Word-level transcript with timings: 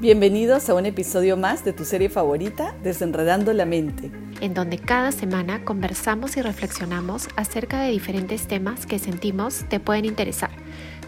Bienvenidos 0.00 0.70
a 0.70 0.74
un 0.74 0.86
episodio 0.86 1.36
más 1.36 1.62
de 1.62 1.74
tu 1.74 1.84
serie 1.84 2.08
favorita, 2.08 2.74
Desenredando 2.82 3.52
la 3.52 3.66
Mente, 3.66 4.10
en 4.40 4.54
donde 4.54 4.78
cada 4.78 5.12
semana 5.12 5.62
conversamos 5.62 6.38
y 6.38 6.40
reflexionamos 6.40 7.28
acerca 7.36 7.82
de 7.82 7.90
diferentes 7.90 8.48
temas 8.48 8.86
que 8.86 8.98
sentimos 8.98 9.66
te 9.68 9.78
pueden 9.78 10.06
interesar. 10.06 10.52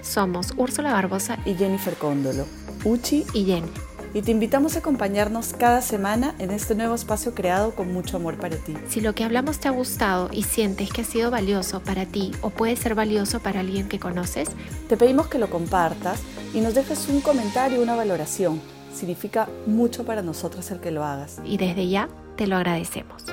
Somos 0.03 0.53
Úrsula 0.59 0.93
Barbosa 0.93 1.39
y 1.47 1.55
Jennifer 1.55 1.95
Cóndolo, 1.95 2.45
Uchi 2.85 3.25
y 3.33 3.47
Jenny. 3.47 3.71
Y 4.13 4.21
te 4.21 4.31
invitamos 4.31 4.77
a 4.77 4.81
acompañarnos 4.81 5.55
cada 5.55 5.81
semana 5.81 6.35
en 6.39 6.51
este 6.51 6.75
nuevo 6.75 6.95
espacio 6.95 7.35
creado 7.35 7.75
con 7.75 7.95
mucho 7.95 8.19
amor 8.19 8.37
para 8.37 8.57
ti. 8.57 8.75
Si 8.91 9.01
lo 9.01 9.15
que 9.15 9.25
hablamos 9.25 9.59
te 9.59 9.69
ha 9.69 9.71
gustado 9.71 10.29
y 10.31 10.43
sientes 10.43 10.93
que 10.93 11.01
ha 11.01 11.05
sido 11.05 11.31
valioso 11.31 11.81
para 11.81 12.05
ti 12.05 12.33
o 12.43 12.51
puede 12.51 12.77
ser 12.77 12.95
valioso 12.95 13.41
para 13.41 13.61
alguien 13.61 13.89
que 13.89 13.99
conoces, 13.99 14.51
te 14.91 14.99
pedimos 14.99 15.29
que 15.29 15.39
lo 15.39 15.49
compartas 15.49 16.21
y 16.53 16.61
nos 16.61 16.75
dejes 16.75 17.09
un 17.09 17.23
comentario 17.23 17.81
una 17.81 17.97
valoración 17.97 18.61
significa 18.93 19.49
mucho 19.67 20.05
para 20.05 20.23
nosotros 20.23 20.71
el 20.71 20.81
que 20.81 20.91
lo 20.91 21.05
hagas. 21.05 21.41
Y 21.45 21.57
desde 21.57 21.89
ya 21.89 22.09
te 22.37 22.47
lo 22.47 22.57
agradecemos. 22.57 23.25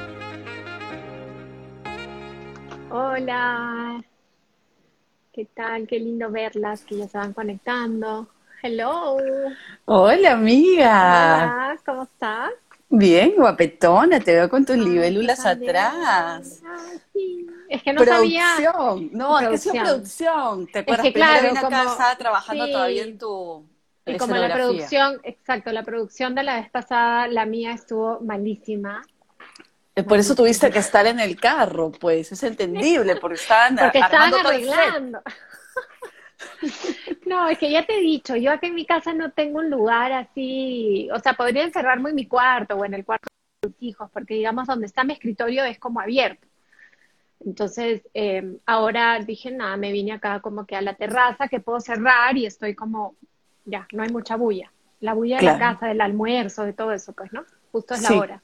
Hola, 2.92 4.04
¿qué 5.32 5.46
tal? 5.46 5.86
Qué 5.88 6.00
lindo 6.00 6.32
verlas 6.32 6.84
que 6.84 6.98
ya 6.98 7.08
se 7.08 7.18
van 7.18 7.34
conectando. 7.34 8.28
Hello. 8.62 9.18
Hola, 9.86 10.32
amiga. 10.34 11.44
Hola, 11.44 11.80
¿cómo 11.86 12.04
estás? 12.04 12.52
Bien, 12.90 13.36
guapetona, 13.38 14.20
te 14.20 14.34
veo 14.34 14.50
con 14.50 14.66
tus 14.66 14.76
libélulas 14.76 15.46
atrás. 15.46 16.62
sí. 17.14 17.48
Es 17.70 17.84
que 17.84 17.94
no 17.94 18.02
producción. 18.02 19.10
No, 19.14 19.40
es 19.40 19.64
que 19.64 19.70
es 19.70 19.84
producción. 19.84 20.66
¿Te 20.68 20.80
acuerdas? 20.80 21.06
Es 21.06 21.14
que, 21.14 21.20
claro, 21.20 21.50
como... 21.62 21.92
estaba 21.92 22.16
trabajando 22.18 22.66
todavía 22.66 23.04
en 23.04 23.18
tu 23.20 23.64
y 24.10 24.18
como 24.18 24.36
la 24.36 24.54
producción, 24.54 25.20
exacto, 25.24 25.72
la 25.72 25.84
producción 25.84 26.36
de 26.36 26.44
la 26.44 26.60
vez 26.60 26.70
pasada, 26.70 27.28
la 27.28 27.46
mía 27.46 27.74
estuvo 27.74 28.20
malísima. 28.22 29.02
Eh, 29.96 30.04
por 30.04 30.20
eso 30.20 30.36
tuviste 30.36 30.70
que 30.70 30.80
estar 30.80 31.06
en 31.08 31.20
el 31.20 31.40
carro, 31.40 31.92
pues, 31.92 32.32
es 32.32 32.44
entendible, 32.44 33.16
porque 33.18 33.36
estaban, 33.36 33.76
porque 33.76 34.00
estaban 34.00 34.34
arreglando. 34.34 35.22
No, 37.26 37.48
es 37.48 37.58
que 37.58 37.70
ya 37.70 37.86
te 37.86 37.98
he 37.98 38.02
dicho, 38.02 38.36
yo 38.36 38.52
aquí 38.52 38.68
en 38.68 38.76
mi 38.76 38.86
casa 38.86 39.14
no 39.14 39.32
tengo 39.32 39.60
un 39.60 39.70
lugar 39.70 40.12
así, 40.12 41.10
o 41.14 41.20
sea, 41.20 41.34
podría 41.34 41.64
encerrarme 41.64 42.10
en 42.10 42.16
mi 42.16 42.28
cuarto 42.28 42.76
o 42.76 42.86
en 42.86 42.94
el 42.94 43.06
cuarto 43.06 43.28
de 43.62 43.70
mis 43.70 43.84
hijos, 43.84 44.10
porque 44.12 44.36
digamos 44.36 44.68
donde 44.68 44.86
está 44.86 45.04
mi 45.04 45.14
escritorio 45.14 45.64
es 45.66 45.80
como 45.80 46.00
abierto. 46.00 46.48
Entonces, 47.46 48.02
eh, 48.14 48.58
ahora 48.66 49.20
dije, 49.20 49.52
nada, 49.52 49.78
me 49.78 49.92
vine 49.92 50.14
acá 50.14 50.42
como 50.42 50.66
que 50.66 50.76
a 50.76 50.82
la 50.82 50.96
terraza 50.96 51.48
que 51.48 51.60
puedo 51.60 51.80
cerrar 51.80 52.38
y 52.38 52.46
estoy 52.46 52.76
como 52.76 53.16
ya, 53.70 53.88
no 53.92 54.04
hay 54.04 54.10
mucha 54.10 54.36
bulla. 54.36 54.72
La 55.00 55.14
bulla 55.14 55.38
de 55.38 55.44
la 55.44 55.58
casa, 55.58 55.88
del 55.88 56.02
almuerzo, 56.02 56.64
de 56.64 56.74
todo 56.74 56.92
eso, 56.92 57.14
pues, 57.14 57.32
¿no? 57.32 57.46
Justo 57.72 57.94
es 57.94 58.02
la 58.02 58.18
hora. 58.18 58.42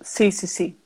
Sí, 0.00 0.32
sí, 0.32 0.46
sí. 0.46 0.78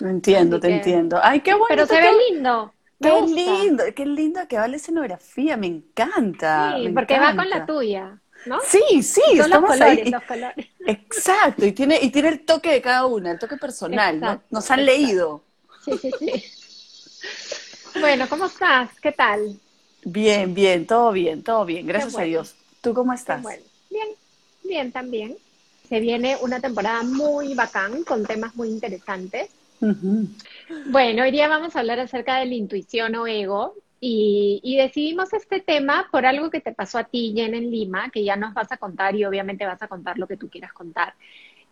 Entiendo, 0.00 0.58
te 0.58 0.74
entiendo. 0.74 1.20
Ay, 1.22 1.40
qué 1.40 1.52
bueno. 1.52 1.66
Pero 1.68 1.86
se 1.86 2.00
ve 2.00 2.10
lindo. 2.30 2.72
qué 3.00 3.22
lindo, 3.22 3.84
qué 3.94 4.06
lindo 4.06 4.40
que 4.48 4.58
va 4.58 4.66
la 4.66 4.76
escenografía, 4.76 5.56
me 5.56 5.68
encanta. 5.68 6.74
Sí, 6.76 6.88
porque 6.88 7.18
va 7.18 7.36
con 7.36 7.48
la 7.48 7.64
tuya. 7.64 8.18
¿No? 8.44 8.58
Sí, 8.64 9.02
sí, 9.02 9.22
Son 9.38 9.50
los 9.50 9.64
colores, 9.64 10.10
los 10.10 10.22
colores. 10.22 10.66
Exacto, 10.86 11.66
y 11.66 11.72
tiene, 11.72 11.98
y 12.00 12.10
tiene 12.10 12.28
el 12.28 12.44
toque 12.44 12.70
de 12.70 12.80
cada 12.80 13.06
una, 13.06 13.32
el 13.32 13.38
toque 13.38 13.56
personal, 13.56 14.20
¿no? 14.20 14.42
Nos 14.50 14.70
han 14.70 14.84
leído. 14.84 15.42
Sí, 15.84 15.98
sí, 15.98 16.10
sí. 16.18 18.00
Bueno, 18.00 18.28
¿cómo 18.28 18.46
estás? 18.46 18.90
¿Qué 19.00 19.12
tal? 19.12 19.58
Bien, 20.04 20.54
bien, 20.54 20.86
todo 20.86 21.12
bien, 21.12 21.42
todo 21.42 21.64
bien, 21.64 21.86
gracias 21.86 22.16
a 22.18 22.22
Dios. 22.22 22.55
¿Tú 22.86 22.94
cómo 22.94 23.12
estás? 23.12 23.42
Bueno, 23.42 23.64
bien, 23.90 24.06
bien 24.62 24.92
también. 24.92 25.36
Se 25.88 25.98
viene 25.98 26.36
una 26.40 26.60
temporada 26.60 27.02
muy 27.02 27.52
bacán 27.54 28.04
con 28.04 28.24
temas 28.24 28.54
muy 28.54 28.68
interesantes. 28.68 29.50
Bueno, 30.86 31.24
hoy 31.24 31.32
día 31.32 31.48
vamos 31.48 31.74
a 31.74 31.80
hablar 31.80 31.98
acerca 31.98 32.38
de 32.38 32.46
la 32.46 32.54
intuición 32.54 33.16
o 33.16 33.26
ego 33.26 33.74
y, 33.98 34.76
decidimos 34.78 35.32
este 35.32 35.58
tema 35.58 36.06
por 36.12 36.26
algo 36.26 36.48
que 36.48 36.60
te 36.60 36.72
pasó 36.72 36.98
a 36.98 37.02
ti, 37.02 37.32
Jen, 37.34 37.56
en 37.56 37.72
Lima, 37.72 38.08
que 38.10 38.22
ya 38.22 38.36
nos 38.36 38.54
vas 38.54 38.70
a 38.70 38.76
contar 38.76 39.16
y 39.16 39.24
obviamente 39.24 39.66
vas 39.66 39.82
a 39.82 39.88
contar 39.88 40.16
lo 40.16 40.28
que 40.28 40.36
tú 40.36 40.48
quieras 40.48 40.72
contar, 40.72 41.14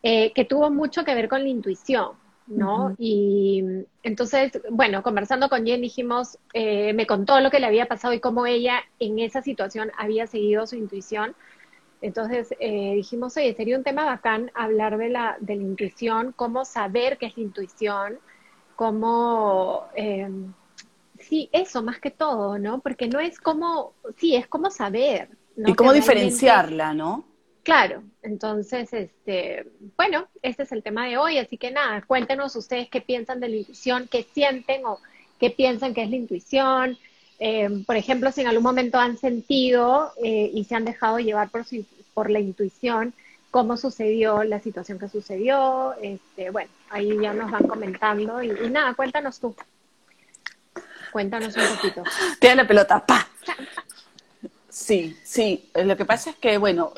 eh, 0.02 0.32
que 0.32 0.44
tuvo 0.44 0.68
mucho 0.68 1.04
que 1.04 1.14
ver 1.14 1.28
con 1.28 1.44
la 1.44 1.48
intuición. 1.48 2.23
¿No? 2.46 2.94
Y 2.98 3.64
entonces, 4.02 4.52
bueno, 4.70 5.02
conversando 5.02 5.48
con 5.48 5.64
Jen 5.64 5.80
dijimos, 5.80 6.38
eh, 6.52 6.92
me 6.92 7.06
contó 7.06 7.40
lo 7.40 7.50
que 7.50 7.60
le 7.60 7.66
había 7.66 7.86
pasado 7.86 8.12
y 8.12 8.20
cómo 8.20 8.46
ella 8.46 8.80
en 8.98 9.18
esa 9.18 9.42
situación 9.42 9.90
había 9.96 10.26
seguido 10.26 10.66
su 10.66 10.76
intuición. 10.76 11.34
Entonces 12.02 12.54
eh, 12.60 12.92
dijimos, 12.96 13.36
oye, 13.38 13.54
sería 13.54 13.78
un 13.78 13.84
tema 13.84 14.04
bacán 14.04 14.50
hablar 14.54 14.98
de 14.98 15.08
la, 15.08 15.36
de 15.40 15.56
la 15.56 15.62
intuición, 15.62 16.32
cómo 16.36 16.66
saber 16.66 17.16
qué 17.16 17.26
es 17.26 17.36
la 17.36 17.44
intuición, 17.44 18.18
cómo, 18.76 19.86
eh, 19.96 20.28
sí, 21.18 21.48
eso 21.52 21.82
más 21.82 21.98
que 21.98 22.10
todo, 22.10 22.58
¿no? 22.58 22.80
Porque 22.80 23.08
no 23.08 23.20
es 23.20 23.40
como, 23.40 23.94
sí, 24.18 24.36
es 24.36 24.46
como 24.46 24.70
saber. 24.70 25.30
¿no? 25.56 25.70
Y 25.70 25.74
cómo 25.74 25.94
diferenciarla, 25.94 26.92
¿no? 26.92 27.24
Claro, 27.64 28.02
entonces, 28.22 28.92
este, 28.92 29.66
bueno, 29.96 30.28
este 30.42 30.64
es 30.64 30.72
el 30.72 30.82
tema 30.82 31.06
de 31.06 31.16
hoy, 31.16 31.38
así 31.38 31.56
que 31.56 31.70
nada, 31.70 32.02
cuéntenos 32.02 32.54
ustedes 32.56 32.90
qué 32.90 33.00
piensan 33.00 33.40
de 33.40 33.48
la 33.48 33.56
intuición, 33.56 34.06
qué 34.06 34.22
sienten 34.34 34.84
o 34.84 35.00
qué 35.40 35.48
piensan 35.48 35.94
que 35.94 36.02
es 36.02 36.10
la 36.10 36.16
intuición. 36.16 36.98
Eh, 37.40 37.82
por 37.86 37.96
ejemplo, 37.96 38.30
si 38.32 38.42
en 38.42 38.48
algún 38.48 38.64
momento 38.64 38.98
han 38.98 39.16
sentido 39.16 40.12
eh, 40.22 40.50
y 40.52 40.64
se 40.64 40.74
han 40.74 40.84
dejado 40.84 41.18
llevar 41.20 41.48
por, 41.48 41.64
por 42.12 42.30
la 42.30 42.38
intuición, 42.38 43.14
cómo 43.50 43.78
sucedió 43.78 44.44
la 44.44 44.60
situación 44.60 44.98
que 44.98 45.08
sucedió, 45.08 45.94
este, 46.02 46.50
bueno, 46.50 46.70
ahí 46.90 47.16
ya 47.22 47.32
nos 47.32 47.50
van 47.50 47.66
comentando 47.66 48.42
y, 48.42 48.50
nada, 48.68 48.92
cuéntanos 48.92 49.40
tú. 49.40 49.56
Cuéntanos 51.12 51.56
un 51.56 51.76
poquito. 51.76 52.02
Tiene 52.40 52.56
la 52.56 52.68
pelota, 52.68 53.06
pa. 53.06 53.26
Sí, 54.74 55.16
sí. 55.22 55.70
Lo 55.72 55.96
que 55.96 56.04
pasa 56.04 56.30
es 56.30 56.36
que, 56.36 56.58
bueno, 56.58 56.92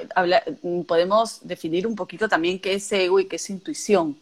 podemos 0.87 1.41
definir 1.43 1.87
un 1.87 1.95
poquito 1.95 2.27
también 2.27 2.59
qué 2.59 2.73
es 2.73 2.91
ego 2.91 3.21
y 3.21 3.27
qué 3.27 3.37
es 3.37 3.51
intuición, 3.51 4.17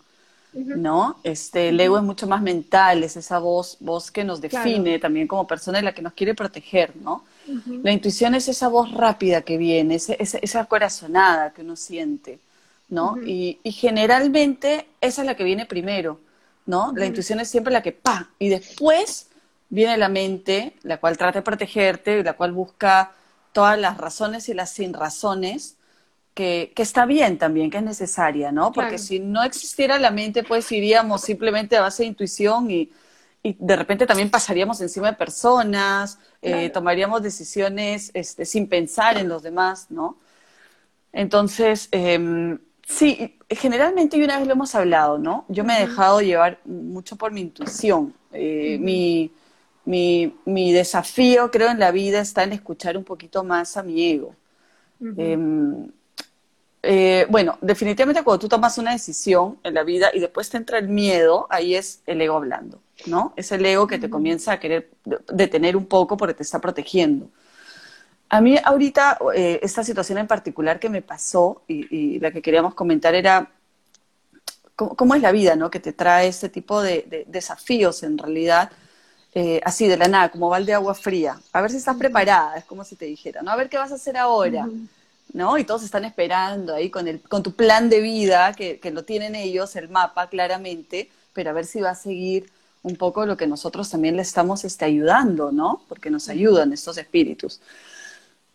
¿no? 0.52 1.20
Este, 1.22 1.68
el 1.68 1.78
ego 1.78 1.96
es 1.96 2.02
mucho 2.02 2.26
más 2.26 2.42
mental, 2.42 3.04
es 3.04 3.16
esa 3.16 3.38
voz, 3.38 3.76
voz 3.78 4.10
que 4.10 4.24
nos 4.24 4.40
define 4.40 4.98
también 4.98 5.28
como 5.28 5.46
persona 5.46 5.78
y 5.78 5.82
la 5.82 5.94
que 5.94 6.02
nos 6.02 6.14
quiere 6.14 6.34
proteger, 6.34 6.96
¿no? 6.96 7.22
La 7.84 7.92
intuición 7.92 8.34
es 8.34 8.48
esa 8.48 8.66
voz 8.66 8.90
rápida 8.90 9.42
que 9.42 9.56
viene, 9.56 9.94
esa, 9.94 10.14
esa 10.14 10.64
corazonada 10.64 11.52
que 11.52 11.62
uno 11.62 11.76
siente, 11.76 12.40
¿no? 12.88 13.18
y, 13.24 13.60
generalmente 13.66 14.88
esa 15.00 15.22
es 15.22 15.26
la 15.26 15.36
que 15.36 15.44
viene 15.44 15.64
primero, 15.64 16.18
¿no? 16.66 16.92
La 16.96 17.06
intuición 17.06 17.38
es 17.38 17.50
siempre 17.50 17.72
la 17.72 17.84
que 17.84 17.92
pa, 17.92 18.30
y 18.40 18.48
después 18.48 19.28
viene 19.68 19.96
la 19.96 20.08
mente, 20.08 20.74
la 20.82 20.96
cual 20.96 21.16
trata 21.16 21.38
de 21.38 21.44
protegerte, 21.44 22.24
la 22.24 22.32
cual 22.32 22.50
busca 22.50 23.12
todas 23.54 23.78
las 23.78 23.96
razones 23.96 24.50
y 24.50 24.54
las 24.54 24.70
sin 24.70 24.92
razones, 24.92 25.78
que, 26.34 26.72
que, 26.74 26.82
está 26.82 27.06
bien 27.06 27.38
también, 27.38 27.70
que 27.70 27.78
es 27.78 27.84
necesaria, 27.84 28.50
¿no? 28.50 28.72
Porque 28.72 28.98
si 28.98 29.20
no 29.20 29.44
existiera 29.44 29.98
la 29.98 30.10
mente, 30.10 30.42
pues 30.42 30.70
iríamos 30.72 31.22
simplemente 31.22 31.76
a 31.76 31.82
base 31.82 32.02
de 32.02 32.08
intuición 32.08 32.70
y, 32.70 32.90
y 33.42 33.56
de 33.58 33.76
repente 33.76 34.06
también 34.06 34.30
pasaríamos 34.30 34.80
encima 34.80 35.12
de 35.12 35.16
personas, 35.16 36.18
eh, 36.42 36.70
tomaríamos 36.70 37.22
decisiones 37.22 38.10
este, 38.14 38.44
sin 38.44 38.68
pensar 38.68 39.16
en 39.16 39.28
los 39.28 39.44
demás, 39.44 39.86
¿no? 39.90 40.18
Entonces, 41.12 41.88
eh, 41.92 42.58
sí, 42.84 43.38
generalmente, 43.48 44.16
y 44.16 44.24
una 44.24 44.38
vez 44.38 44.48
lo 44.48 44.54
hemos 44.54 44.74
hablado, 44.74 45.18
¿no? 45.18 45.44
Yo 45.48 45.62
me 45.62 45.76
he 45.76 45.86
dejado 45.86 46.20
llevar 46.20 46.58
mucho 46.64 47.14
por 47.14 47.30
mi 47.30 47.42
intuición. 47.42 48.12
Eh, 48.32 48.78
mi 48.80 49.30
mi, 49.84 50.36
mi, 50.44 50.72
desafío, 50.72 51.50
creo, 51.50 51.70
en 51.70 51.78
la 51.78 51.90
vida 51.90 52.20
está 52.20 52.42
en 52.42 52.52
escuchar 52.52 52.96
un 52.96 53.04
poquito 53.04 53.44
más 53.44 53.76
a 53.76 53.82
mi 53.82 54.10
ego. 54.10 54.34
Em, 55.16 55.90
eh, 56.82 57.26
bueno, 57.28 57.58
definitivamente 57.60 58.22
cuando 58.22 58.40
tú 58.40 58.48
tomas 58.48 58.78
una 58.78 58.92
decisión 58.92 59.58
en 59.62 59.74
la 59.74 59.82
vida 59.82 60.10
y 60.12 60.20
después 60.20 60.48
te 60.48 60.56
entra 60.56 60.78
el 60.78 60.88
miedo, 60.88 61.46
ahí 61.50 61.74
es 61.74 62.02
el 62.06 62.20
ego 62.20 62.36
hablando, 62.36 62.80
¿no? 63.06 63.32
Es 63.36 63.52
el 63.52 63.64
ego 63.64 63.86
que 63.86 63.98
te 63.98 64.10
comienza 64.10 64.52
a 64.52 64.60
querer 64.60 64.90
detener 65.32 65.76
un 65.76 65.86
poco 65.86 66.16
porque 66.16 66.34
te 66.34 66.42
está 66.42 66.60
protegiendo. 66.60 67.28
A 68.28 68.40
mí 68.40 68.56
ahorita 68.62 69.18
eh, 69.34 69.60
esta 69.62 69.84
situación 69.84 70.18
en 70.18 70.26
particular 70.26 70.78
que 70.78 70.88
me 70.88 71.02
pasó 71.02 71.62
y, 71.68 72.18
la 72.20 72.30
que 72.30 72.42
queríamos 72.42 72.74
comentar 72.74 73.14
era 73.14 73.50
cómo, 74.76 75.14
es 75.14 75.22
la 75.22 75.32
vida, 75.32 75.56
¿no? 75.56 75.70
Que 75.70 75.80
te 75.80 75.92
trae 75.92 76.28
este 76.28 76.48
tipo 76.48 76.82
de 76.82 77.24
desafíos 77.28 78.02
en 78.02 78.18
realidad 78.18 78.70
eh, 79.34 79.60
así 79.64 79.88
de 79.88 79.96
la 79.96 80.08
nada, 80.08 80.30
como 80.30 80.48
balde 80.48 80.66
de 80.66 80.74
agua 80.74 80.94
fría. 80.94 81.40
A 81.52 81.60
ver 81.60 81.70
si 81.70 81.78
estás 81.78 81.96
preparada, 81.96 82.56
es 82.56 82.64
como 82.64 82.84
si 82.84 82.96
te 82.96 83.04
dijera, 83.04 83.42
¿no? 83.42 83.50
A 83.50 83.56
ver 83.56 83.68
qué 83.68 83.76
vas 83.76 83.90
a 83.92 83.96
hacer 83.96 84.16
ahora, 84.16 84.68
¿no? 85.32 85.58
Y 85.58 85.64
todos 85.64 85.82
están 85.82 86.04
esperando 86.04 86.74
ahí 86.74 86.88
con, 86.90 87.08
el, 87.08 87.20
con 87.20 87.42
tu 87.42 87.52
plan 87.52 87.88
de 87.88 88.00
vida, 88.00 88.52
que, 88.54 88.78
que 88.78 88.90
lo 88.90 89.04
tienen 89.04 89.34
ellos, 89.34 89.74
el 89.76 89.88
mapa 89.88 90.28
claramente, 90.28 91.10
pero 91.32 91.50
a 91.50 91.52
ver 91.52 91.66
si 91.66 91.80
va 91.80 91.90
a 91.90 91.94
seguir 91.96 92.50
un 92.84 92.96
poco 92.96 93.26
lo 93.26 93.36
que 93.36 93.46
nosotros 93.46 93.90
también 93.90 94.14
le 94.14 94.22
estamos 94.22 94.64
este, 94.64 94.84
ayudando, 94.84 95.50
¿no? 95.50 95.82
Porque 95.88 96.10
nos 96.10 96.28
ayudan 96.28 96.72
estos 96.72 96.96
espíritus. 96.98 97.60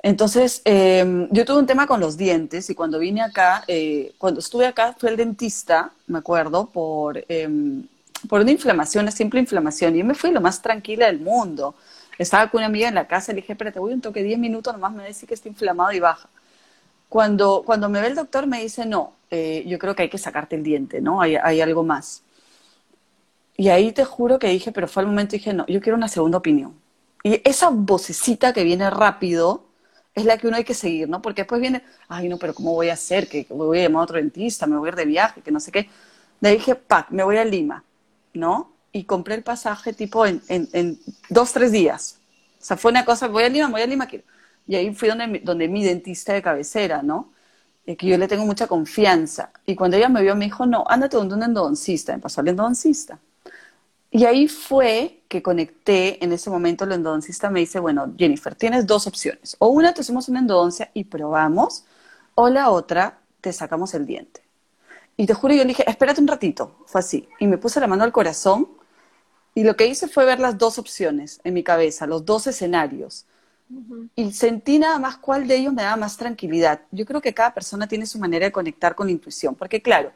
Entonces, 0.02 0.62
em, 0.64 1.28
yo 1.32 1.44
tuve 1.44 1.60
un 1.60 1.66
tema 1.66 1.86
con 1.86 2.00
los 2.00 2.16
dientes 2.16 2.70
y 2.70 2.76
cuando 2.76 3.00
vine 3.00 3.22
acá, 3.22 3.66
eh, 3.68 4.14
cuando 4.18 4.40
estuve 4.40 4.66
acá, 4.66 4.96
fue 4.98 5.10
el 5.10 5.18
dentista, 5.18 5.92
me 6.08 6.20
acuerdo, 6.20 6.68
por, 6.72 7.26
em, 7.28 7.86
por 8.28 8.42
una 8.42 8.52
inflamación, 8.52 9.04
una 9.04 9.12
simple 9.12 9.40
inflamación. 9.40 9.96
Y 9.96 10.00
yo 10.00 10.06
me 10.06 10.16
fui 10.16 10.32
lo 10.32 10.42
más 10.42 10.62
tranquila 10.62 11.08
del 11.08 11.20
mundo. 11.20 11.76
Estaba 12.18 12.50
con 12.50 12.60
una 12.60 12.68
amiga 12.68 12.88
en 12.90 12.96
la 12.96 13.08
casa, 13.08 13.32
le 13.32 13.38
dije, 13.38 13.54
espérate, 13.54 13.80
voy 13.80 13.94
un 13.94 14.02
toque, 14.02 14.24
10 14.24 14.40
minutos 14.40 14.74
nomás, 14.74 14.94
me 14.94 15.04
decir 15.04 15.28
que 15.28 15.36
está 15.36 15.48
inflamado 15.48 15.92
y 15.94 16.00
baja. 16.00 16.28
Cuando, 17.08 17.64
cuando 17.66 17.90
me 17.90 18.02
ve 18.02 18.08
el 18.08 18.16
doctor 18.16 18.46
me 18.46 18.62
dice, 18.62 18.86
no, 18.86 19.14
eh, 19.32 19.64
yo 19.66 19.80
creo 19.80 19.96
que 19.96 20.04
hay 20.04 20.10
que 20.10 20.18
sacarte 20.18 20.56
el 20.56 20.64
diente, 20.64 21.02
¿no? 21.02 21.22
Hay, 21.22 21.38
hay 21.38 21.62
algo 21.62 21.84
más. 21.84 22.24
Y 23.56 23.70
ahí 23.70 23.92
te 23.92 24.06
juro 24.06 24.40
que 24.40 24.48
dije, 24.48 24.72
pero 24.72 24.88
fue 24.88 25.04
el 25.04 25.08
momento 25.08 25.34
dije, 25.34 25.54
no, 25.54 25.66
yo 25.68 25.82
quiero 25.82 25.98
una 25.98 26.08
segunda 26.08 26.38
opinión. 26.38 26.76
Y 27.24 27.42
esa 27.48 27.70
vocecita 27.70 28.54
que 28.54 28.64
viene 28.64 28.90
rápido 28.90 29.66
es 30.16 30.26
la 30.26 30.38
que 30.38 30.48
uno 30.48 30.58
hay 30.58 30.64
que 30.64 30.74
seguir, 30.74 31.10
¿no? 31.10 31.22
Porque 31.22 31.42
después 31.42 31.62
viene, 31.62 31.84
ay, 32.08 32.30
no, 32.30 32.38
pero 32.38 32.54
¿cómo 32.54 32.74
voy 32.74 32.90
a 32.90 32.94
hacer? 32.94 33.28
Que, 33.28 33.46
voy 33.50 33.80
a 33.80 33.84
llamar 33.84 34.02
a 34.02 34.04
otro 34.04 34.18
dentista, 34.18 34.68
me 34.68 34.78
voy 34.78 34.90
a 34.90 34.92
ir 34.92 34.96
de 34.96 35.06
viaje, 35.06 35.42
que 35.42 35.52
no 35.52 35.60
sé 35.60 35.72
qué. 35.72 35.90
Ahí 36.42 36.54
dije, 36.56 36.76
pac, 36.76 37.10
me 37.12 37.24
voy 37.24 37.38
a 37.38 37.46
Lima, 37.46 37.84
¿no? 38.34 38.72
Y 38.92 39.04
compré 39.04 39.36
el 39.36 39.44
pasaje 39.44 39.94
tipo 39.94 40.26
en, 40.26 40.42
en, 40.48 41.00
dos, 41.30 41.54
tres 41.54 41.72
días. 41.72 42.20
O 42.60 42.66
sea, 42.66 42.78
fue 42.78 42.92
una 42.92 43.06
cosa, 43.06 43.28
voy 43.28 43.44
a 43.44 43.50
Lima, 43.50 43.70
voy 43.70 43.82
a 43.82 43.88
Lima, 43.88 44.08
quiero. 44.08 44.26
Y 44.68 44.76
ahí 44.76 44.94
fui 44.94 45.10
donde, 45.10 45.42
donde 45.44 45.68
mi 45.68 45.84
dentista 45.84 46.34
de 46.34 46.42
cabecera, 46.42 47.02
¿no? 47.02 47.32
que 47.96 48.08
yo 48.08 48.18
le 48.18 48.28
tengo 48.28 48.46
mucha 48.46 48.68
confianza. 48.68 49.52
Y 49.66 49.76
cuando 49.76 49.98
ella 49.98 50.10
me 50.10 50.22
vio, 50.22 50.36
me 50.36 50.46
dijo, 50.46 50.66
no, 50.66 50.84
ándate 50.88 51.18
donde 51.18 51.36
un 51.36 51.44
endodoncista. 51.44 52.14
Me 52.14 52.20
pasó 52.20 52.42
al 52.42 52.48
endodoncista. 52.50 53.20
Y 54.12 54.26
ahí 54.26 54.48
fue 54.48 55.22
que 55.28 55.44
conecté, 55.44 56.24
en 56.24 56.32
ese 56.34 56.50
momento 56.50 56.84
el 56.84 56.94
endodoncista 56.94 57.50
me 57.50 57.60
dice, 57.60 57.80
bueno, 57.80 58.14
Jennifer, 58.18 58.56
tienes 58.56 58.88
dos 58.88 59.08
opciones. 59.08 59.56
O 59.60 59.70
una, 59.70 59.94
te 59.94 60.02
hacemos 60.02 60.28
una 60.30 60.40
endodoncia 60.40 60.90
y 60.94 61.04
probamos, 61.06 61.86
o 62.36 62.50
la 62.50 62.70
otra, 62.70 63.20
te 63.42 63.54
sacamos 63.54 63.94
el 63.94 64.06
diente. 64.06 64.42
Y 65.20 65.26
te 65.26 65.34
juro, 65.34 65.54
yo 65.54 65.64
le 65.64 65.68
dije, 65.68 65.84
espérate 65.86 66.22
un 66.22 66.30
ratito, 66.30 66.78
fue 66.86 67.00
así. 67.00 67.28
Y 67.40 67.48
me 67.48 67.58
puse 67.58 67.82
la 67.82 67.88
mano 67.88 68.06
al 68.06 68.14
corazón 68.14 68.70
y 69.54 69.66
lo 69.66 69.76
que 69.76 69.86
hice 69.86 70.08
fue 70.08 70.24
ver 70.24 70.40
las 70.40 70.58
dos 70.58 70.80
opciones 70.80 71.42
en 71.44 71.54
mi 71.56 71.62
cabeza, 71.62 72.08
los 72.08 72.24
dos 72.24 72.48
escenarios. 72.48 73.26
Y 74.16 74.32
sentí 74.32 74.80
nada 74.80 74.98
más 74.98 75.18
cuál 75.18 75.46
de 75.46 75.58
ellos 75.58 75.74
me 75.74 75.84
daba 75.84 75.98
más 75.98 76.16
tranquilidad. 76.16 76.84
Yo 76.92 77.06
creo 77.06 77.20
que 77.20 77.34
cada 77.34 77.54
persona 77.54 77.86
tiene 77.86 78.06
su 78.06 78.18
manera 78.18 78.46
de 78.46 78.54
conectar 78.54 78.96
con 78.96 79.08
la 79.08 79.12
intuición, 79.12 79.56
porque 79.56 79.82
claro, 79.82 80.14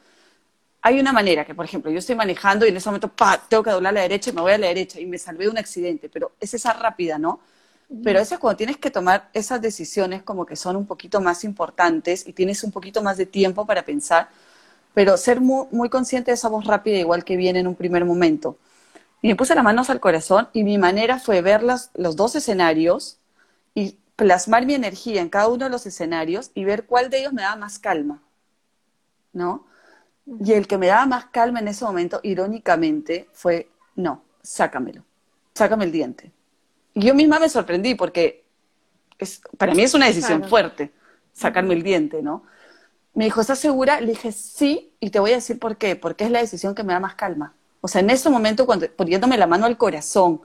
hay 0.81 1.01
una 1.01 1.11
manera 1.11 1.43
que, 1.43 1.53
por 1.53 1.65
ejemplo, 1.65 1.91
yo 1.91 1.99
estoy 1.99 2.15
manejando 2.15 2.65
y 2.65 2.69
en 2.69 2.77
ese 2.77 2.87
momento, 2.87 3.09
pa, 3.09 3.43
tengo 3.49 3.61
que 3.61 3.71
doblar 3.71 3.91
a 3.91 3.95
la 3.95 4.01
derecha 4.03 4.29
y 4.29 4.33
me 4.33 4.39
voy 4.39 4.53
a 4.53 4.57
la 4.57 4.67
derecha 4.67 5.01
y 5.01 5.05
me 5.05 5.17
salvé 5.17 5.43
de 5.43 5.49
un 5.49 5.57
accidente, 5.57 6.07
pero 6.07 6.31
es 6.39 6.53
esa 6.53 6.71
rápida, 6.71 7.17
¿no? 7.17 7.41
Pero 8.01 8.21
esa 8.21 8.35
es 8.35 8.39
cuando 8.39 8.55
tienes 8.55 8.77
que 8.77 8.89
tomar 8.89 9.29
esas 9.33 9.61
decisiones 9.61 10.23
como 10.23 10.45
que 10.45 10.55
son 10.55 10.77
un 10.77 10.85
poquito 10.85 11.19
más 11.19 11.43
importantes 11.43 12.25
y 12.25 12.31
tienes 12.31 12.63
un 12.63 12.71
poquito 12.71 13.03
más 13.03 13.17
de 13.17 13.25
tiempo 13.25 13.65
para 13.65 13.83
pensar, 13.83 14.29
pero 14.93 15.17
ser 15.17 15.41
muy, 15.41 15.67
muy 15.71 15.89
consciente 15.89 16.31
de 16.31 16.35
esa 16.35 16.49
voz 16.49 16.65
rápida 16.65 16.97
igual 16.97 17.23
que 17.23 17.37
viene 17.37 17.59
en 17.59 17.67
un 17.67 17.75
primer 17.75 18.05
momento. 18.05 18.57
Y 19.21 19.29
me 19.29 19.35
puse 19.35 19.55
las 19.55 19.63
manos 19.63 19.89
al 19.89 19.99
corazón 19.99 20.49
y 20.53 20.63
mi 20.63 20.77
manera 20.77 21.17
fue 21.19 21.41
ver 21.41 21.63
los 21.63 22.15
dos 22.15 22.35
escenarios 22.35 23.17
y 23.73 23.97
plasmar 24.15 24.65
mi 24.65 24.73
energía 24.73 25.21
en 25.21 25.29
cada 25.29 25.47
uno 25.47 25.65
de 25.65 25.71
los 25.71 25.85
escenarios 25.85 26.51
y 26.53 26.65
ver 26.65 26.85
cuál 26.85 27.09
de 27.09 27.19
ellos 27.19 27.33
me 27.33 27.41
da 27.41 27.55
más 27.55 27.79
calma, 27.79 28.21
¿no? 29.31 29.65
Y 30.25 30.53
el 30.53 30.67
que 30.67 30.77
me 30.77 30.87
daba 30.87 31.05
más 31.05 31.25
calma 31.25 31.59
en 31.59 31.67
ese 31.67 31.83
momento, 31.85 32.19
irónicamente, 32.23 33.27
fue, 33.33 33.69
no, 33.95 34.23
sácamelo, 34.41 35.03
sácame 35.53 35.85
el 35.85 35.91
diente. 35.91 36.31
Y 36.93 37.05
yo 37.05 37.15
misma 37.15 37.39
me 37.39 37.49
sorprendí 37.49 37.95
porque 37.95 38.43
es, 39.17 39.41
para 39.57 39.73
mí 39.73 39.81
es 39.81 39.93
una 39.93 40.07
decisión 40.07 40.43
fuerte, 40.43 40.91
sacarme 41.33 41.73
el 41.73 41.83
diente, 41.83 42.21
¿no? 42.21 42.43
Me 43.13 43.25
dijo, 43.25 43.41
¿estás 43.41 43.59
segura? 43.59 44.01
Le 44.01 44.07
dije, 44.07 44.31
sí, 44.31 44.93
y 44.99 45.09
te 45.11 45.19
voy 45.19 45.31
a 45.31 45.35
decir 45.35 45.59
por 45.59 45.77
qué, 45.77 45.95
porque 45.95 46.25
es 46.25 46.31
la 46.31 46.39
decisión 46.39 46.73
que 46.73 46.83
me 46.83 46.93
da 46.93 46.99
más 46.99 47.15
calma. 47.15 47.53
O 47.81 47.87
sea, 47.87 48.01
en 48.01 48.09
ese 48.09 48.29
momento, 48.29 48.65
cuando, 48.65 48.89
poniéndome 48.89 49.37
la 49.37 49.45
mano 49.45 49.65
al 49.65 49.77
corazón 49.77 50.41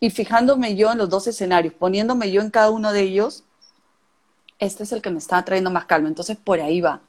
y 0.00 0.10
fijándome 0.10 0.76
yo 0.76 0.92
en 0.92 0.98
los 0.98 1.10
dos 1.10 1.26
escenarios, 1.26 1.74
poniéndome 1.74 2.30
yo 2.30 2.40
en 2.40 2.50
cada 2.50 2.70
uno 2.70 2.92
de 2.92 3.02
ellos, 3.02 3.44
este 4.58 4.84
es 4.84 4.92
el 4.92 5.02
que 5.02 5.10
me 5.10 5.18
está 5.18 5.44
trayendo 5.44 5.70
más 5.70 5.84
calma. 5.86 6.08
Entonces, 6.08 6.36
por 6.36 6.60
ahí 6.60 6.80
va. 6.80 7.00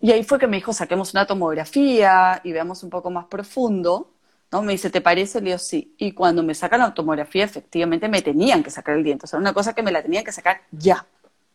Y 0.00 0.12
ahí 0.12 0.22
fue 0.22 0.38
que 0.38 0.46
me 0.46 0.56
dijo, 0.58 0.72
saquemos 0.72 1.12
una 1.12 1.26
tomografía 1.26 2.40
y 2.44 2.52
veamos 2.52 2.82
un 2.82 2.90
poco 2.90 3.10
más 3.10 3.26
profundo. 3.26 4.10
¿no? 4.52 4.62
Me 4.62 4.72
dice, 4.72 4.90
¿te 4.90 5.00
parece? 5.00 5.40
Le 5.40 5.46
digo, 5.46 5.58
sí. 5.58 5.94
Y 5.98 6.12
cuando 6.12 6.42
me 6.42 6.54
sacan 6.54 6.80
la 6.80 6.94
tomografía, 6.94 7.44
efectivamente 7.44 8.08
me 8.08 8.22
tenían 8.22 8.62
que 8.62 8.70
sacar 8.70 8.96
el 8.96 9.04
diente. 9.04 9.24
O 9.24 9.28
sea, 9.28 9.38
una 9.38 9.52
cosa 9.52 9.74
que 9.74 9.82
me 9.82 9.92
la 9.92 10.02
tenían 10.02 10.24
que 10.24 10.32
sacar 10.32 10.62
ya, 10.70 11.06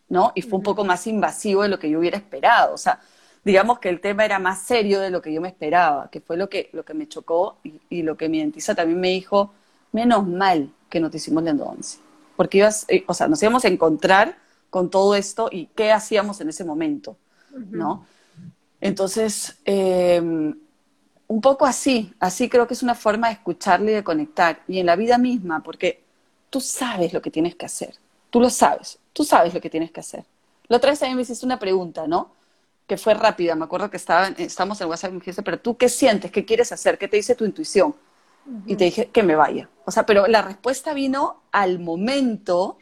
¿no? 0.10 0.32
Y 0.36 0.42
fue 0.42 0.58
un 0.58 0.64
poco 0.64 0.84
más 0.86 1.08
invasivo 1.08 1.64
de 1.64 1.70
lo 1.70 1.80
que 1.80 1.90
yo 1.90 2.00
hubiera 2.00 2.18
esperado. 2.18 2.74
O 2.74 2.78
sea, 2.78 3.00
digamos 3.44 3.80
que 3.80 3.90
el 3.90 4.00
tema 4.00 4.26
era 4.26 4.40
más 4.40 4.62
serio 4.62 5.00
de 5.00 5.10
lo 5.10 5.22
que 5.22 5.34
yo 5.34 5.42
me 5.42 5.50
esperaba, 5.50 6.10
que 6.10 6.22
fue 6.22 6.38
lo 6.38 6.50
que, 6.50 6.70
lo 6.74 6.84
que 6.86 6.94
me 6.94 7.08
chocó 7.08 7.58
y, 7.90 8.02
lo 8.04 8.16
que 8.16 8.30
mi 8.30 8.40
dentista 8.40 8.76
también 8.76 9.00
me 9.00 9.10
dijo, 9.10 9.54
menos 9.92 10.28
mal 10.28 10.70
que 10.90 11.00
no 11.00 11.10
te 11.10 11.18
hicimos 11.18 11.44
la 11.44 11.52
endodoncia. 11.52 12.00
Porque 12.36 12.60
ibas, 12.60 12.86
eh, 12.88 13.04
o 13.08 13.14
sea, 13.14 13.28
nos 13.28 13.42
íbamos 13.42 13.66
a 13.66 13.68
encontrar 13.68 14.38
con 14.70 14.90
todo 14.90 15.16
esto 15.16 15.50
y 15.52 15.68
qué 15.76 15.92
hacíamos 15.92 16.42
en 16.42 16.50
ese 16.50 16.64
momento, 16.64 17.16
¿no? 17.52 18.06
Entonces, 18.82 19.58
em, 19.66 20.58
un 21.28 21.42
poco 21.42 21.66
así, 21.66 22.14
así 22.20 22.50
creo 22.50 22.68
que 22.68 22.74
es 22.74 22.84
una 22.84 22.96
forma 22.96 23.28
de 23.28 23.34
escucharle 23.34 23.92
y 23.92 23.96
de 23.96 24.04
conectar. 24.04 24.62
Y 24.68 24.80
en 24.80 24.88
la 24.88 24.96
vida 24.96 25.18
misma, 25.18 25.62
porque 25.64 26.04
tú 26.50 26.60
sabes 26.60 27.14
lo 27.14 27.22
que 27.22 27.32
tienes 27.32 27.56
que 27.56 27.66
hacer, 27.66 27.96
tú 28.30 28.40
lo 28.40 28.50
sabes, 28.50 29.00
tú 29.14 29.24
sabes 29.24 29.54
lo 29.54 29.62
que 29.62 29.70
tienes 29.70 29.92
que 29.92 30.00
hacer. 30.00 30.26
La 30.68 30.78
otra 30.78 30.90
vez 30.90 31.00
también 31.00 31.16
me 31.16 31.22
hiciste 31.22 31.46
una 31.46 31.60
pregunta, 31.60 32.08
¿no? 32.08 32.32
Que 32.88 32.98
fue 32.98 33.14
rápida, 33.14 33.56
me 33.56 33.66
acuerdo 33.66 33.90
que 33.90 33.98
estaba, 33.98 34.28
estábamos 34.28 34.82
en 34.82 34.90
WhatsApp 34.90 35.12
y 35.12 35.14
me 35.14 35.20
dijiste, 35.20 35.44
pero 35.44 35.60
tú 35.60 35.78
qué 35.78 35.88
sientes, 35.88 36.32
qué 36.32 36.44
quieres 36.46 36.72
hacer, 36.72 36.98
qué 36.98 37.08
te 37.08 37.18
dice 37.18 37.36
tu 37.36 37.46
intuición. 37.46 37.96
Y 38.66 38.76
te 38.76 38.86
dije 38.86 39.08
que 39.08 39.24
me 39.24 39.36
vaya. 39.36 39.70
O 39.86 39.92
sea, 39.92 40.06
pero 40.06 40.28
la 40.28 40.42
respuesta 40.42 40.94
vino 40.94 41.44
al 41.54 41.80
momento 41.80 42.78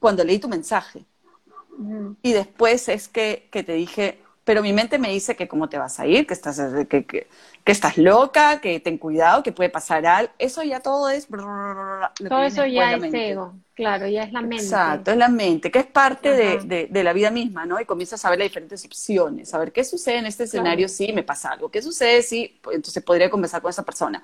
cuando 0.00 0.24
leí 0.24 0.40
tu 0.40 0.48
mensaje. 0.48 1.04
Y 2.22 2.32
después 2.32 2.88
es 2.88 3.06
que, 3.06 3.48
que 3.52 3.62
te 3.62 3.74
dije, 3.74 4.20
pero 4.46 4.62
mi 4.62 4.72
mente 4.72 4.96
me 5.00 5.08
dice 5.08 5.34
que 5.34 5.48
cómo 5.48 5.68
te 5.68 5.76
vas 5.76 5.98
a 5.98 6.06
ir, 6.06 6.24
que 6.24 6.32
estás, 6.32 6.62
que, 6.88 7.04
que, 7.04 7.26
estás 7.64 7.98
loca, 7.98 8.60
que 8.60 8.78
ten 8.78 8.96
cuidado, 8.96 9.42
que 9.42 9.50
puede 9.50 9.70
pasar 9.70 10.06
algo. 10.06 10.32
Eso 10.38 10.62
ya 10.62 10.78
todo 10.78 11.10
es... 11.10 11.26
todo 11.26 12.42
eso 12.44 12.64
ya 12.64 12.94
es 12.94 13.12
ego, 13.12 13.54
claro, 13.74 14.06
ya 14.06 14.22
es 14.22 14.32
la 14.32 14.42
mente. 14.42 14.62
Exacto, 14.62 15.10
es 15.10 15.16
la 15.16 15.28
mente, 15.28 15.72
que 15.72 15.80
es 15.80 15.86
parte 15.86 16.30
de, 16.30 16.86
de, 16.88 17.02
la 17.02 17.12
vida 17.12 17.32
misma, 17.32 17.66
¿no? 17.66 17.80
Y 17.80 17.84
comienzas 17.86 18.24
a 18.24 18.30
ver 18.30 18.38
las 18.38 18.46
diferentes 18.46 18.84
opciones, 18.84 19.52
a 19.52 19.58
ver 19.58 19.72
qué 19.72 19.82
sucede 19.82 20.18
en 20.18 20.26
este 20.26 20.44
escenario 20.44 20.86
si 20.86 21.12
me 21.12 21.24
pasa 21.24 21.50
algo, 21.50 21.68
qué 21.68 21.82
sucede 21.82 22.22
si, 22.22 22.56
pues, 22.62 22.76
entonces 22.76 23.02
podría 23.02 23.28
conversar 23.28 23.60
con 23.60 23.70
esa 23.70 23.82
persona. 23.84 24.22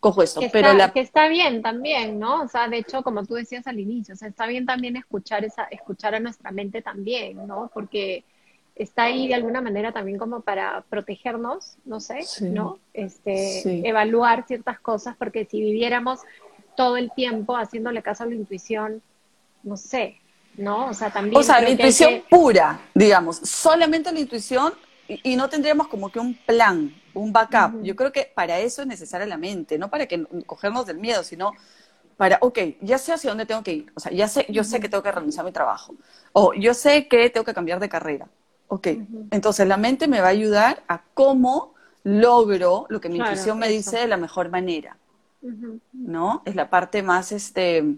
Cojo 0.00 0.24
eso, 0.24 0.40
pero 0.50 0.72
la... 0.72 0.92
que 0.92 0.98
está 0.98 1.28
bien 1.28 1.62
también, 1.62 2.18
¿no? 2.18 2.42
O 2.42 2.48
sea, 2.48 2.66
de 2.66 2.78
hecho, 2.78 3.04
como 3.04 3.24
tú 3.24 3.34
decías 3.34 3.68
al 3.68 3.78
inicio, 3.78 4.14
o 4.14 4.16
sea, 4.16 4.26
está 4.26 4.48
bien 4.48 4.66
también 4.66 4.96
escuchar 4.96 5.44
esa, 5.44 5.62
escuchar 5.64 6.16
a 6.16 6.18
nuestra 6.18 6.50
mente 6.50 6.82
también, 6.82 7.46
¿no? 7.46 7.70
Porque 7.72 8.24
está 8.76 9.04
ahí 9.04 9.28
de 9.28 9.34
alguna 9.34 9.60
manera 9.60 9.92
también 9.92 10.18
como 10.18 10.40
para 10.40 10.84
protegernos, 10.88 11.76
no 11.84 12.00
sé, 12.00 12.20
¿no? 12.42 12.78
Este, 12.94 13.86
evaluar 13.88 14.46
ciertas 14.46 14.80
cosas, 14.80 15.16
porque 15.18 15.44
si 15.44 15.60
viviéramos 15.60 16.20
todo 16.76 16.96
el 16.96 17.10
tiempo 17.12 17.56
haciéndole 17.56 18.02
caso 18.02 18.24
a 18.24 18.26
la 18.26 18.34
intuición, 18.34 19.02
no 19.62 19.76
sé, 19.76 20.16
¿no? 20.56 20.86
O 20.86 20.94
sea, 20.94 21.10
también... 21.10 21.36
O 21.36 21.42
sea, 21.42 21.60
la 21.60 21.70
intuición 21.70 22.22
pura, 22.28 22.80
digamos, 22.94 23.36
solamente 23.36 24.12
la 24.12 24.20
intuición 24.20 24.72
y, 25.08 25.36
no 25.36 25.48
tendríamos 25.48 25.88
como 25.88 26.10
que 26.10 26.20
un 26.20 26.34
plan, 26.34 26.94
un 27.14 27.32
backup. 27.32 27.82
Yo 27.82 27.96
creo 27.96 28.12
que 28.12 28.30
para 28.32 28.60
eso 28.60 28.82
es 28.82 28.88
necesaria 28.88 29.26
la 29.26 29.36
mente, 29.36 29.76
no 29.76 29.90
para 29.90 30.06
que 30.06 30.24
cogernos 30.46 30.86
del 30.86 30.98
miedo, 30.98 31.24
sino 31.24 31.52
para, 32.16 32.38
ok, 32.42 32.58
ya 32.82 32.98
sé 32.98 33.12
hacia 33.12 33.30
dónde 33.30 33.46
tengo 33.46 33.62
que 33.62 33.72
ir, 33.72 33.92
o 33.94 34.00
sea, 34.00 34.12
ya 34.12 34.28
sé, 34.28 34.44
yo 34.50 34.62
sé 34.62 34.78
que 34.78 34.90
tengo 34.90 35.02
que 35.02 35.10
renunciar 35.10 35.42
a 35.42 35.48
mi 35.48 35.52
trabajo, 35.52 35.94
o 36.32 36.52
yo 36.52 36.74
sé 36.74 37.08
que 37.08 37.30
tengo 37.30 37.46
que 37.46 37.54
cambiar 37.54 37.80
de 37.80 37.88
carrera, 37.88 38.28
Ok, 38.72 38.86
entonces 39.32 39.66
la 39.66 39.76
mente 39.76 40.06
me 40.06 40.20
va 40.20 40.28
a 40.28 40.30
ayudar 40.30 40.84
a 40.86 41.02
cómo 41.12 41.74
logro 42.04 42.86
lo 42.88 43.00
que 43.00 43.08
mi 43.08 43.18
intuición 43.18 43.58
me 43.58 43.68
dice 43.68 43.98
de 43.98 44.06
la 44.06 44.16
mejor 44.16 44.48
manera, 44.48 44.96
¿no? 45.92 46.42
Es 46.44 46.54
la 46.54 46.70
parte 46.70 47.02
más, 47.02 47.32
este, 47.32 47.96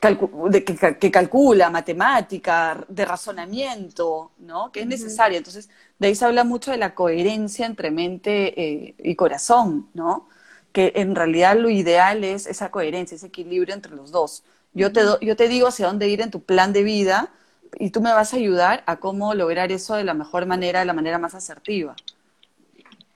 que, 0.00 1.10
calcula, 1.10 1.68
matemática, 1.68 2.86
de 2.88 3.04
razonamiento, 3.04 4.30
¿no? 4.38 4.72
Que 4.72 4.80
es 4.80 4.86
necesaria. 4.86 5.36
Entonces, 5.36 5.68
de 5.98 6.06
ahí 6.06 6.14
se 6.14 6.24
habla 6.24 6.44
mucho 6.44 6.70
de 6.70 6.78
la 6.78 6.94
coherencia 6.94 7.66
entre 7.66 7.90
mente 7.90 8.58
eh, 8.58 8.94
y 8.98 9.14
corazón, 9.14 9.90
¿no? 9.92 10.26
Que 10.72 10.94
en 10.96 11.14
realidad 11.14 11.54
lo 11.58 11.68
ideal 11.68 12.24
es 12.24 12.46
esa 12.46 12.70
coherencia, 12.70 13.14
ese 13.14 13.26
equilibrio 13.26 13.74
entre 13.74 13.94
los 13.94 14.10
dos. 14.10 14.42
Yo 14.72 14.90
te, 14.90 15.02
yo 15.20 15.36
te 15.36 15.48
digo 15.48 15.66
hacia 15.66 15.86
dónde 15.86 16.08
ir 16.08 16.22
en 16.22 16.30
tu 16.30 16.42
plan 16.42 16.72
de 16.72 16.82
vida, 16.82 17.30
y 17.78 17.90
tú 17.90 18.00
me 18.00 18.12
vas 18.12 18.32
a 18.32 18.36
ayudar 18.36 18.82
a 18.86 18.96
cómo 18.96 19.34
lograr 19.34 19.72
eso 19.72 19.94
de 19.94 20.04
la 20.04 20.14
mejor 20.14 20.46
manera, 20.46 20.80
de 20.80 20.86
la 20.86 20.92
manera 20.92 21.18
más 21.18 21.34
asertiva. 21.34 21.94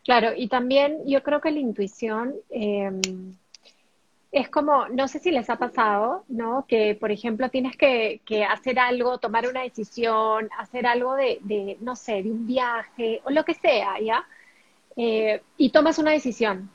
Claro, 0.04 0.30
y 0.36 0.48
también 0.48 0.98
yo 1.04 1.22
creo 1.22 1.40
que 1.40 1.50
la 1.50 1.58
intuición, 1.58 2.34
em, 2.50 3.00
es 4.30 4.48
como, 4.48 4.88
no 4.88 5.08
sé 5.08 5.18
si 5.18 5.30
les 5.30 5.48
ha 5.50 5.56
pasado, 5.56 6.24
¿no? 6.28 6.66
Que, 6.68 6.94
por 6.94 7.10
ejemplo, 7.10 7.48
tienes 7.48 7.76
que, 7.76 8.20
hacer 8.48 8.78
algo, 8.78 9.18
tomar 9.18 9.48
una 9.48 9.62
decisión, 9.62 10.48
hacer 10.58 10.86
algo 10.86 11.14
de, 11.14 11.76
no 11.80 11.96
sé, 11.96 12.22
de 12.22 12.30
un 12.30 12.46
viaje 12.46 13.20
o 13.24 13.30
lo 13.30 13.44
que 13.44 13.54
sea, 13.54 13.98
¿ya? 14.00 14.26
Eh, 14.96 15.42
y 15.56 15.70
tomas 15.70 15.98
una 15.98 16.12
decisión, 16.12 16.70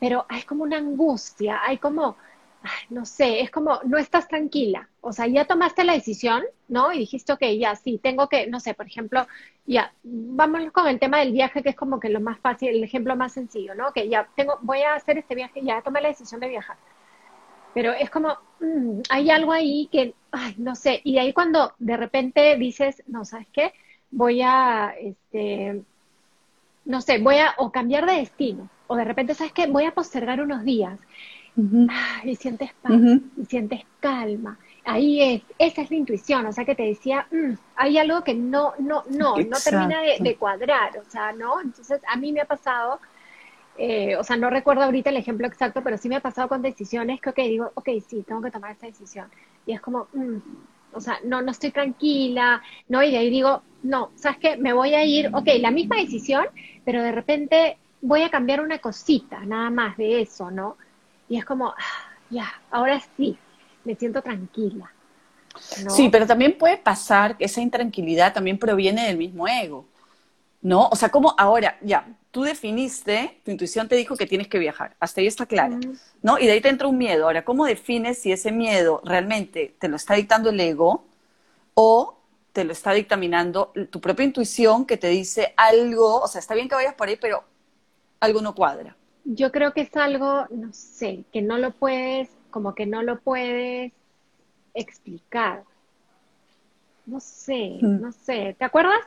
pero 0.00 0.26
hay 0.28 0.42
como 0.42 0.64
una 0.64 0.78
angustia, 0.78 1.60
hay 1.64 1.78
como, 1.78 2.16
no 2.90 3.04
sé, 3.04 3.40
es 3.40 3.50
como, 3.50 3.80
no 3.84 3.98
estás 3.98 4.28
tranquila. 4.28 4.88
O 5.00 5.12
sea, 5.12 5.26
ya 5.26 5.44
tomaste 5.44 5.84
la 5.84 5.94
decisión, 5.94 6.42
¿no? 6.68 6.92
Y 6.92 6.98
dijiste, 6.98 7.32
ok, 7.32 7.42
ya, 7.58 7.74
sí, 7.76 7.98
tengo 8.02 8.28
que, 8.28 8.46
no 8.46 8.60
sé, 8.60 8.74
por 8.74 8.86
ejemplo, 8.86 9.26
ya, 9.66 9.92
vamos 10.02 10.70
con 10.72 10.86
el 10.88 10.98
tema 10.98 11.18
del 11.18 11.32
viaje, 11.32 11.62
que 11.62 11.70
es 11.70 11.76
como 11.76 12.00
que 12.00 12.08
lo 12.08 12.20
más 12.20 12.38
fácil, 12.40 12.68
el 12.70 12.84
ejemplo 12.84 13.16
más 13.16 13.32
sencillo, 13.32 13.74
¿no? 13.74 13.92
Que 13.92 14.08
ya 14.08 14.28
tengo, 14.36 14.58
voy 14.62 14.82
a 14.82 14.94
hacer 14.94 15.18
este 15.18 15.34
viaje, 15.34 15.60
ya 15.62 15.82
tomé 15.82 16.00
la 16.00 16.08
decisión 16.08 16.40
de 16.40 16.48
viajar. 16.48 16.76
Pero 17.74 17.92
es 17.92 18.10
como, 18.10 18.36
mm, 18.60 19.00
hay 19.08 19.30
algo 19.30 19.52
ahí 19.52 19.88
que, 19.90 20.14
ay, 20.30 20.54
no 20.58 20.74
sé, 20.74 21.00
y 21.04 21.18
ahí 21.18 21.32
cuando 21.32 21.72
de 21.78 21.96
repente 21.96 22.56
dices, 22.56 23.02
no, 23.06 23.24
¿sabes 23.24 23.46
qué? 23.52 23.72
Voy 24.10 24.42
a, 24.42 24.94
este, 25.00 25.82
no 26.84 27.00
sé, 27.00 27.18
voy 27.18 27.36
a 27.36 27.54
o 27.58 27.72
cambiar 27.72 28.06
de 28.06 28.14
destino, 28.14 28.68
o 28.86 28.96
de 28.96 29.04
repente, 29.04 29.34
¿sabes 29.34 29.52
qué? 29.52 29.66
Voy 29.66 29.84
a 29.84 29.94
postergar 29.94 30.40
unos 30.40 30.64
días. 30.64 31.00
Y 32.24 32.36
sientes 32.36 32.72
paz, 32.80 32.92
y 33.36 33.44
sientes 33.44 33.82
calma. 34.00 34.58
Ahí 34.84 35.20
es, 35.20 35.42
esa 35.58 35.82
es 35.82 35.90
la 35.90 35.96
intuición, 35.96 36.46
o 36.46 36.52
sea 36.52 36.64
que 36.64 36.74
te 36.74 36.82
decía, 36.82 37.26
mm, 37.30 37.52
hay 37.76 37.98
algo 37.98 38.24
que 38.24 38.34
no, 38.34 38.72
no, 38.78 39.04
no, 39.10 39.36
no 39.36 39.56
termina 39.62 40.00
de, 40.18 40.36
cuadrar, 40.36 40.98
o 40.98 41.08
sea, 41.08 41.32
¿no? 41.32 41.60
Entonces 41.60 42.00
a 42.08 42.16
mí 42.16 42.32
me 42.32 42.40
ha 42.40 42.46
pasado, 42.46 42.98
eh, 43.78 44.16
o 44.16 44.24
sea, 44.24 44.36
no 44.36 44.50
recuerdo 44.50 44.82
ahorita 44.82 45.10
el 45.10 45.18
ejemplo 45.18 45.46
exacto, 45.46 45.82
pero 45.84 45.98
sí 45.98 46.08
me 46.08 46.16
ha 46.16 46.20
pasado 46.20 46.48
con 46.48 46.62
decisiones 46.62 47.20
que, 47.20 47.30
ok, 47.30 47.36
digo, 47.36 47.70
ok, 47.74 47.90
sí, 48.06 48.24
tengo 48.26 48.42
que 48.42 48.50
tomar 48.50 48.72
esta 48.72 48.86
decisión. 48.86 49.28
Y 49.66 49.72
es 49.72 49.80
como, 49.80 50.08
mm, 50.12 50.36
o 50.94 51.00
sea, 51.00 51.18
no, 51.24 51.42
no 51.42 51.52
estoy 51.52 51.70
tranquila, 51.70 52.62
¿no? 52.88 53.02
Y 53.02 53.10
de 53.10 53.18
ahí 53.18 53.30
digo, 53.30 53.62
no, 53.82 54.10
¿sabes 54.16 54.38
qué? 54.38 54.56
Me 54.56 54.72
voy 54.72 54.94
a 54.94 55.04
ir, 55.04 55.30
ok, 55.32 55.48
la 55.60 55.70
misma 55.70 55.96
decisión, 55.96 56.46
pero 56.84 57.02
de 57.02 57.12
repente 57.12 57.78
voy 58.00 58.22
a 58.22 58.30
cambiar 58.30 58.60
una 58.60 58.78
cosita, 58.78 59.40
nada 59.44 59.70
más 59.70 59.96
de 59.96 60.22
eso, 60.22 60.50
¿no? 60.50 60.76
Y 61.28 61.38
es 61.38 61.44
como, 61.44 61.68
ah, 61.68 62.16
ya, 62.30 62.60
ahora 62.70 63.00
sí, 63.16 63.36
me 63.84 63.94
siento 63.94 64.22
tranquila. 64.22 64.92
Sí, 65.88 66.08
pero 66.10 66.26
también 66.26 66.56
puede 66.56 66.78
pasar 66.78 67.36
que 67.36 67.44
esa 67.44 67.60
intranquilidad 67.60 68.32
también 68.32 68.58
proviene 68.58 69.06
del 69.06 69.18
mismo 69.18 69.46
ego, 69.46 69.86
¿no? 70.62 70.88
O 70.88 70.96
sea, 70.96 71.10
como 71.10 71.34
ahora, 71.36 71.76
ya, 71.82 72.06
tú 72.30 72.42
definiste, 72.42 73.40
tu 73.44 73.50
intuición 73.50 73.88
te 73.88 73.96
dijo 73.96 74.16
que 74.16 74.26
tienes 74.26 74.48
que 74.48 74.58
viajar, 74.58 74.96
hasta 74.98 75.20
ahí 75.20 75.26
está 75.26 75.44
claro, 75.44 75.78
¿no? 76.22 76.38
Y 76.38 76.46
de 76.46 76.52
ahí 76.52 76.60
te 76.60 76.70
entra 76.70 76.88
un 76.88 76.96
miedo. 76.96 77.26
Ahora, 77.26 77.44
¿cómo 77.44 77.66
defines 77.66 78.18
si 78.18 78.32
ese 78.32 78.50
miedo 78.50 79.02
realmente 79.04 79.74
te 79.78 79.88
lo 79.88 79.96
está 79.96 80.14
dictando 80.14 80.50
el 80.50 80.58
ego 80.58 81.04
o 81.74 82.18
te 82.52 82.64
lo 82.64 82.72
está 82.72 82.92
dictaminando 82.92 83.72
tu 83.90 84.00
propia 84.00 84.24
intuición 84.24 84.86
que 84.86 84.96
te 84.96 85.08
dice 85.08 85.54
algo, 85.56 86.20
o 86.20 86.28
sea, 86.28 86.38
está 86.38 86.54
bien 86.54 86.68
que 86.68 86.74
vayas 86.74 86.94
por 86.94 87.08
ahí, 87.08 87.16
pero 87.16 87.44
algo 88.20 88.40
no 88.40 88.54
cuadra? 88.54 88.96
Yo 89.24 89.52
creo 89.52 89.72
que 89.72 89.82
es 89.82 89.96
algo, 89.96 90.46
no 90.50 90.72
sé, 90.72 91.24
que 91.32 91.42
no 91.42 91.58
lo 91.58 91.72
puedes, 91.72 92.28
como 92.50 92.74
que 92.74 92.86
no 92.86 93.02
lo 93.02 93.20
puedes 93.20 93.92
explicar. 94.74 95.62
No 97.06 97.20
sé, 97.20 97.78
mm. 97.80 98.00
no 98.00 98.12
sé. 98.12 98.56
¿Te 98.58 98.64
acuerdas? 98.64 99.00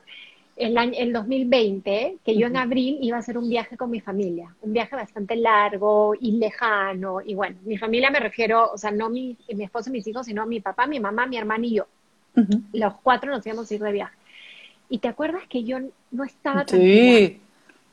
El, 0.56 0.78
año, 0.78 0.94
el 0.98 1.12
2020, 1.12 2.18
que 2.24 2.38
yo 2.38 2.48
en 2.48 2.56
abril 2.56 2.98
iba 3.02 3.18
a 3.18 3.20
hacer 3.20 3.38
un 3.38 3.50
viaje 3.50 3.76
con 3.76 3.92
mi 3.92 4.00
familia, 4.00 4.56
un 4.62 4.72
viaje 4.72 4.96
bastante 4.96 5.36
largo 5.36 6.16
y 6.18 6.32
lejano, 6.34 7.20
y 7.20 7.36
bueno, 7.36 7.58
mi 7.66 7.78
familia 7.78 8.10
me 8.10 8.22
refiero, 8.22 8.72
o 8.72 8.78
sea, 8.78 8.90
no 8.92 9.10
mi, 9.10 9.36
mi 9.54 9.66
esposo 9.66 9.90
y 9.90 9.94
mis 9.94 10.08
hijos, 10.08 10.26
sino 10.26 10.46
mi 10.46 10.62
papá, 10.62 10.88
mi 10.88 10.98
mamá, 10.98 11.26
mi 11.26 11.38
hermana 11.38 11.66
y 11.66 11.76
yo. 11.76 11.88
Los 12.74 12.96
cuatro 13.02 13.32
nos 13.32 13.46
íbamos 13.46 13.70
a 13.70 13.74
ir 13.74 13.82
de 13.82 13.92
viaje. 13.92 14.16
¿Y 14.90 15.00
te 15.00 15.08
acuerdas 15.08 15.44
que 15.48 15.64
yo 15.64 15.80
no 16.12 16.24
estaba 16.24 16.66
tranquila? 16.66 17.18
Sí, 17.18 17.42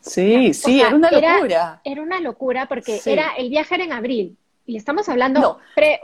sí, 0.02 0.80
era 0.80 0.94
una 0.94 1.11
locura. 1.11 1.80
Era, 1.85 2.02
una 2.02 2.21
locura 2.21 2.66
porque 2.66 3.00
era 3.06 3.32
el 3.38 3.49
viaje 3.49 3.75
era 3.76 3.85
en 3.85 3.92
abril. 3.92 4.37
Y 4.64 4.76
estamos 4.76 5.09
hablando 5.09 5.59
pre, 5.75 6.00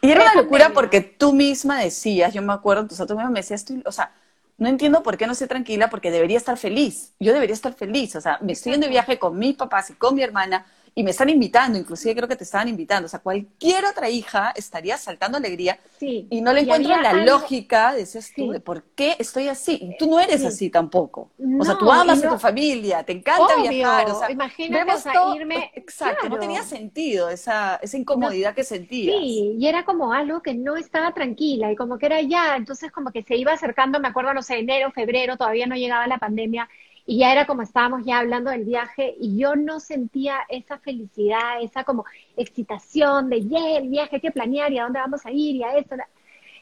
y, 0.00 0.10
era 0.10 0.22
una 0.22 0.34
locura 0.34 0.70
porque 0.70 1.02
tú 1.02 1.32
misma 1.32 1.80
decías, 1.80 2.32
yo 2.32 2.40
me 2.40 2.52
acuerdo, 2.52 2.86
tú 2.88 3.14
misma 3.14 3.30
me 3.30 3.40
decías, 3.40 3.66
o 3.84 3.92
sea, 3.92 4.12
no 4.56 4.68
entiendo 4.68 5.02
por 5.02 5.18
qué 5.18 5.26
no 5.26 5.32
estoy 5.32 5.48
tranquila 5.48 5.90
porque 5.90 6.10
debería 6.10 6.38
estar 6.38 6.56
feliz. 6.56 7.12
Yo 7.20 7.32
debería 7.34 7.54
estar 7.54 7.74
feliz, 7.74 8.16
o 8.16 8.20
sea, 8.20 8.38
me 8.40 8.52
estoy 8.52 8.78
de 8.78 8.88
viaje 8.88 9.18
con 9.18 9.38
mis 9.38 9.56
papás 9.56 9.90
y 9.90 9.94
con 9.94 10.14
mi 10.14 10.22
hermana 10.22 10.64
y 10.94 11.02
me 11.02 11.10
están 11.10 11.30
invitando, 11.30 11.78
inclusive 11.78 12.14
creo 12.14 12.28
que 12.28 12.36
te 12.36 12.44
estaban 12.44 12.68
invitando, 12.68 13.06
o 13.06 13.08
sea, 13.08 13.20
cualquier 13.20 13.84
otra 13.86 14.10
hija 14.10 14.52
estaría 14.54 14.98
saltando 14.98 15.38
alegría 15.38 15.78
y 16.00 16.40
no 16.42 16.52
le 16.52 16.60
encuentro 16.60 16.94
la 17.00 17.14
lógica, 17.14 17.94
decías 17.94 18.30
tú, 18.36 18.50
de 18.50 18.60
por 18.60 18.82
qué 18.94 19.16
estoy 19.18 19.48
así. 19.48 19.94
tú 19.98 20.06
no 20.10 20.20
eres 20.20 20.44
así 20.44 20.68
tampoco. 20.68 21.30
o 21.58 21.64
sea, 21.64 21.78
tú 21.78 21.90
amas 21.90 22.22
a 22.22 22.30
tu 22.30 22.38
familia, 22.38 23.02
te 23.04 23.12
encanta 23.12 23.56
viajar, 23.56 24.10
o 24.10 24.18
sea, 24.18 24.30
imagínate 24.30 24.92
irme. 25.36 25.70
Exacto, 25.74 26.28
no 26.28 26.38
tenía 26.38 26.62
sentido 26.62 27.30
esa, 27.30 27.76
esa 27.82 27.96
incomodidad 27.96 28.54
que 28.54 28.64
sentías. 28.64 29.16
Sí, 29.16 29.56
y 29.58 29.66
era 29.66 29.84
como 29.84 30.12
algo 30.12 30.42
que 30.42 30.54
no 30.54 30.76
estaba 30.76 31.12
tranquila 31.12 31.72
y 31.72 31.76
como 31.76 31.98
que 31.98 32.06
era 32.06 32.20
ya, 32.20 32.56
entonces 32.56 32.92
como 32.92 33.12
que 33.12 33.22
se 33.22 33.36
iba 33.36 33.52
acercando, 33.52 33.98
me 33.98 34.08
acuerdo, 34.08 34.34
no 34.34 34.42
sé, 34.42 34.58
enero, 34.58 34.90
febrero, 34.92 35.36
todavía 35.38 35.66
no 35.66 35.74
llegaba 35.74 36.06
la 36.06 36.18
pandemia 36.18 36.68
y 37.04 37.18
ya 37.18 37.32
era 37.32 37.46
como 37.46 37.62
estábamos 37.62 38.04
ya 38.04 38.18
hablando 38.18 38.50
del 38.50 38.64
viaje 38.64 39.14
y 39.18 39.36
yo 39.36 39.56
no 39.56 39.80
sentía 39.80 40.38
esa 40.48 40.78
felicidad, 40.78 41.60
esa 41.60 41.84
como 41.84 42.04
excitación 42.36 43.28
de, 43.28 43.42
yeah, 43.42 43.78
el 43.78 43.88
viaje 43.88 44.16
hay 44.16 44.20
que 44.20 44.30
planear 44.30 44.72
y 44.72 44.78
a 44.78 44.84
dónde 44.84 45.00
vamos 45.00 45.26
a 45.26 45.32
ir 45.32 45.56
y 45.56 45.64
a 45.64 45.76
esto. 45.76 45.96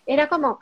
Era 0.06 0.28
como, 0.28 0.58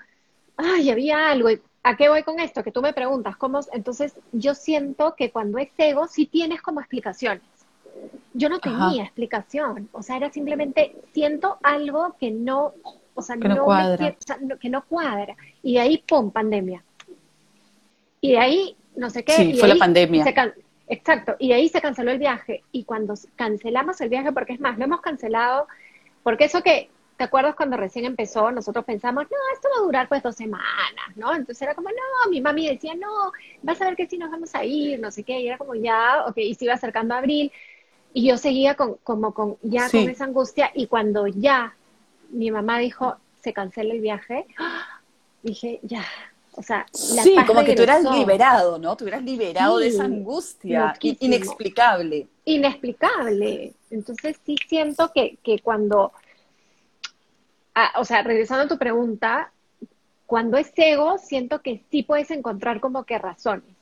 ay, 0.56 0.90
había 0.90 1.30
algo. 1.30 1.49
¿A 1.85 1.97
qué 1.97 2.08
voy 2.08 2.25
con 2.25 2.40
esto? 2.40 2.64
Que 2.64 2.73
tú 2.73 2.82
me 2.82 2.92
preguntas, 2.92 3.37
¿cómo? 3.37 3.61
Entonces 3.73 4.14
yo 4.32 4.54
siento 4.54 5.14
que 5.14 5.30
cuando 5.30 5.58
es 5.58 5.70
ego 5.78 6.08
sí 6.08 6.26
tienes 6.26 6.61
como 6.61 6.80
explicaciones. 6.80 7.42
Yo 8.35 8.49
no 8.49 8.58
tenía 8.61 9.04
explicación, 9.04 9.88
o 9.92 10.02
sea, 10.02 10.16
era 10.16 10.30
simplemente 10.30 10.94
siento 11.12 11.58
algo 11.62 12.14
que 12.20 12.30
no, 12.30 12.75
o 13.14 13.23
sea, 13.23 13.37
que 13.37 13.49
no, 13.49 13.64
cuadra. 13.64 14.14
que 14.61 14.68
no 14.68 14.85
cuadra. 14.85 15.37
Y 15.62 15.75
de 15.75 15.80
ahí, 15.80 16.04
¡pum!, 16.06 16.30
pandemia. 16.30 16.85
Y 18.20 18.32
de 18.32 18.38
ahí 18.38 18.76
no 18.99 19.11
sé 19.11 19.25
qué. 19.25 19.33
Sí, 19.33 19.55
fue 19.55 19.69
la 19.69 19.76
pandemia. 19.76 20.25
exacto, 20.88 21.37
y 21.38 21.52
ahí 21.52 21.69
se 21.69 21.81
canceló 21.81 22.11
el 22.11 22.19
viaje. 22.19 22.64
Y 22.73 22.85
cuando 22.85 23.14
cancelamos 23.37 24.00
el 24.00 24.09
viaje, 24.09 24.33
porque 24.33 24.55
es 24.55 24.61
más, 24.61 24.76
lo 24.76 24.85
hemos 24.85 25.00
cancelado, 25.00 25.69
porque 26.23 26.45
eso 26.45 26.62
que, 26.62 26.90
¿te 27.17 27.25
acuerdas 27.25 27.55
cuando 27.55 27.76
recién 27.76 28.05
empezó? 28.05 28.50
Nosotros 28.50 28.85
pensamos, 28.85 29.25
no, 29.25 29.37
esto 29.55 29.69
va 29.75 29.81
a 29.81 29.85
durar 29.85 30.09
pues 30.09 30.23
dos 30.23 30.35
semanas, 30.35 31.17
¿no? 31.17 31.33
Entonces 31.33 31.62
era 31.62 31.75
como, 31.75 31.90
no, 31.90 32.31
mi 32.31 32.40
mami 32.40 32.69
decía, 32.69 32.95
no, 32.95 33.33
vas 33.62 33.81
a 33.81 33.85
ver 33.85 33.97
que 33.97 34.07
si 34.07 34.19
nos 34.19 34.31
vamos 34.31 34.55
a 34.55 34.64
ir, 34.64 34.99
no 34.99 35.11
sé 35.12 35.23
qué, 35.23 35.40
y 35.40 35.47
era 35.47 35.59
como 35.59 35.76
ya, 35.76 36.25
ok, 36.26 36.38
y 36.38 36.55
se 36.55 36.64
iba 36.64 36.75
acercando 36.75 37.14
a 37.14 37.19
abril. 37.19 37.52
Y 38.12 38.26
yo 38.26 38.37
seguía 38.37 38.75
con, 38.75 38.95
como 39.05 39.33
con, 39.33 39.59
ya 39.62 39.88
con 39.90 40.09
esa 40.09 40.25
angustia, 40.25 40.73
y 40.75 40.88
cuando 40.88 41.28
ya 41.28 41.76
mi 42.31 42.50
mamá 42.50 42.78
dijo, 42.78 43.17
se 43.43 43.52
cancela 43.52 43.95
el 43.95 44.00
viaje, 44.00 44.47
dije, 45.43 45.78
ya, 45.83 46.05
o 46.58 46.62
sea, 46.62 46.84
sí, 46.92 47.36
como 47.46 47.62
que 47.62 47.76
tú 47.76 47.82
eras 47.82 48.02
liberado, 48.02 48.80
¿no? 48.80 48.96
Tú 48.96 49.06
eras 49.06 49.22
liberado 49.22 49.78
de 49.78 49.86
esa 49.86 50.04
angustia 50.04 50.92
inexplicable. 51.00 52.26
Inexplicable. 52.44 53.74
Entonces 53.90 54.36
sí 54.44 54.56
siento 54.68 55.12
que, 55.14 55.38
que 55.44 55.60
cuando, 55.60 56.12
ah, 57.76 57.92
o 57.98 58.04
sea, 58.04 58.22
regresando 58.22 58.64
a 58.64 58.68
tu 58.68 58.76
pregunta, 58.76 59.52
cuando 60.26 60.58
es 60.58 60.72
ego, 60.74 61.16
siento 61.18 61.62
que 61.62 61.84
sí 61.92 62.02
puedes 62.02 62.32
encontrar 62.32 62.80
como 62.80 63.04
que 63.04 63.18
razones. 63.18 63.76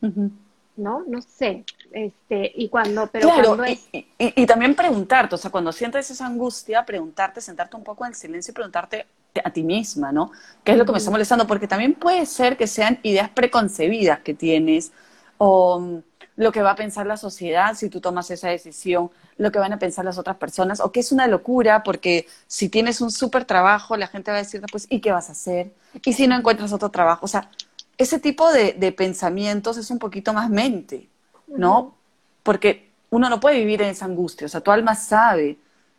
¿No? 0.00 1.04
No 1.06 1.22
sé. 1.22 1.64
Este, 1.92 2.50
y 2.56 2.68
cuando, 2.68 3.06
pero 3.06 3.28
cuando 3.28 3.62
es... 3.62 3.88
y, 3.92 4.04
y, 4.18 4.46
también 4.46 4.74
preguntarte, 4.74 5.36
o 5.36 5.38
sea, 5.38 5.52
cuando 5.52 5.70
sientes 5.70 6.10
esa 6.10 6.26
angustia, 6.26 6.84
preguntarte, 6.84 7.40
sentarte 7.40 7.76
un 7.76 7.84
poco 7.84 8.04
en 8.04 8.16
silencio 8.16 8.50
y 8.50 8.54
preguntarte, 8.54 9.06
a 9.44 9.50
ti 9.50 9.62
misma, 9.62 10.12
¿no? 10.12 10.30
¿Qué 10.64 10.72
es 10.72 10.78
lo 10.78 10.84
que 10.84 10.92
me 10.92 10.98
está 10.98 11.10
molestando? 11.10 11.46
Porque 11.46 11.68
también 11.68 11.94
puede 11.94 12.26
ser 12.26 12.56
que 12.56 12.66
sean 12.66 12.98
ideas 13.02 13.30
preconcebidas 13.30 14.20
que 14.20 14.34
tienes 14.34 14.92
o 15.38 15.80
mm, 15.80 15.98
lo 16.36 16.52
que 16.52 16.62
va 16.62 16.72
a 16.72 16.76
pensar 16.76 17.06
la 17.06 17.16
sociedad 17.16 17.74
si 17.74 17.88
tú 17.88 18.00
tomas 18.00 18.30
esa 18.30 18.48
decisión, 18.48 19.10
lo 19.38 19.50
que 19.50 19.58
van 19.58 19.72
a 19.72 19.78
pensar 19.78 20.04
las 20.04 20.18
otras 20.18 20.36
personas, 20.36 20.80
o 20.80 20.92
que 20.92 21.00
es 21.00 21.12
una 21.12 21.26
locura 21.26 21.82
porque 21.82 22.26
si 22.46 22.68
tienes 22.68 23.00
un 23.00 23.10
súper 23.10 23.44
trabajo, 23.44 23.96
la 23.96 24.06
gente 24.06 24.30
va 24.30 24.36
a 24.36 24.42
decir, 24.42 24.62
pues, 24.70 24.86
¿y 24.90 25.00
qué 25.00 25.12
vas 25.12 25.28
a 25.28 25.32
hacer? 25.32 25.72
¿Y 26.04 26.12
si 26.12 26.26
no 26.26 26.36
encuentras 26.36 26.72
otro 26.72 26.90
trabajo? 26.90 27.24
O 27.24 27.28
sea, 27.28 27.50
ese 27.96 28.18
tipo 28.18 28.52
de, 28.52 28.74
pensamientos 28.92 29.78
es 29.78 29.90
un 29.90 29.98
poquito 29.98 30.32
más 30.34 30.50
mente, 30.50 31.08
¿no? 31.48 31.94
Porque 32.42 32.90
uno 33.10 33.30
no 33.30 33.40
puede 33.40 33.58
vivir 33.58 33.80
en 33.82 33.88
esa 33.88 34.04
angustia, 34.04 34.46
o 34.46 34.50
sea, 34.50 34.60
tu 34.60 34.70
alma 34.70 34.94
sabe 34.94 35.56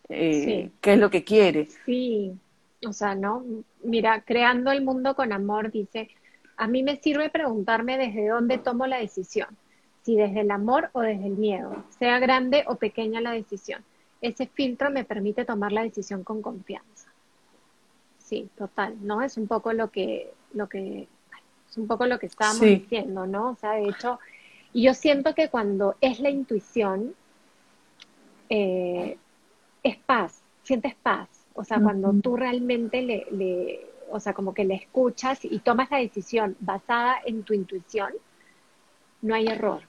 eh, 0.10 0.70
qué 0.82 0.94
es 0.94 1.00
lo 1.00 1.10
que 1.10 1.24
quiere. 1.24 1.67
Sí. 1.86 2.38
O 2.86 2.93
sea, 2.93 3.15
¿no? 3.15 3.43
Mira, 3.84 4.22
creando 4.22 4.72
el 4.72 4.84
mundo 4.84 5.15
con 5.15 5.34
amor, 5.34 5.72
dice, 5.72 6.10
a 6.57 6.67
mí 6.67 6.84
me 6.84 6.98
sirve 6.98 7.29
preguntarme 7.29 7.98
desde 7.98 8.27
dónde 8.27 8.57
tomo 8.57 8.86
la 8.88 8.98
decisión, 8.98 9.50
si 10.03 10.15
desde 10.15 10.41
el 10.41 10.51
amor 10.51 10.89
o 10.93 11.01
desde 11.01 11.27
el 11.27 11.38
miedo, 11.38 11.84
sea 11.98 12.19
grande 12.19 12.63
o 12.67 12.75
pequeña 12.75 13.22
la 13.22 13.31
decisión. 13.31 13.84
ese 14.22 14.48
filtro 14.48 14.89
me 14.89 15.03
permite 15.03 15.46
tomar 15.46 15.72
la 15.72 15.84
decisión 15.84 16.24
con 16.24 16.41
confianza. 16.41 17.10
Sí, 18.17 18.50
total, 18.57 18.98
¿no? 19.01 19.22
Es 19.22 19.38
un 19.38 19.48
poco 19.48 19.74
lo 19.74 19.89
que, 19.89 20.34
lo 20.53 20.67
que, 20.67 21.07
es 21.69 21.77
un 21.77 21.88
poco 21.88 22.05
lo 22.07 22.19
que 22.19 22.25
estábamos 22.25 22.62
diciendo, 22.62 23.25
¿no? 23.27 23.51
O 23.51 23.55
sea, 23.55 23.74
de 23.74 23.89
hecho, 23.89 24.19
y 24.74 24.84
yo 24.84 24.93
siento 24.93 25.34
que 25.34 25.50
cuando 25.50 25.96
es 26.01 26.19
la 26.19 26.29
intuición, 26.29 27.15
eh, 28.50 29.17
es 29.84 29.98
paz, 29.98 30.41
sientes 30.63 30.96
paz. 30.96 31.29
O 31.58 31.64
sea, 31.64 31.80
cuando 31.80 32.14
tú 32.22 32.38
realmente 32.38 33.02
le, 33.02 33.26
le, 33.32 33.86
o 34.12 34.20
sea, 34.20 34.34
como 34.34 34.54
que 34.54 34.64
le 34.64 34.76
escuchas 34.76 35.40
y 35.44 35.58
tomas 35.58 35.90
la 35.90 35.98
decisión 35.98 36.56
basada 36.60 37.18
en 37.26 37.42
tu 37.42 37.56
intuición, 37.56 38.12
no 39.24 39.34
hay 39.34 39.48
error. 39.48 39.82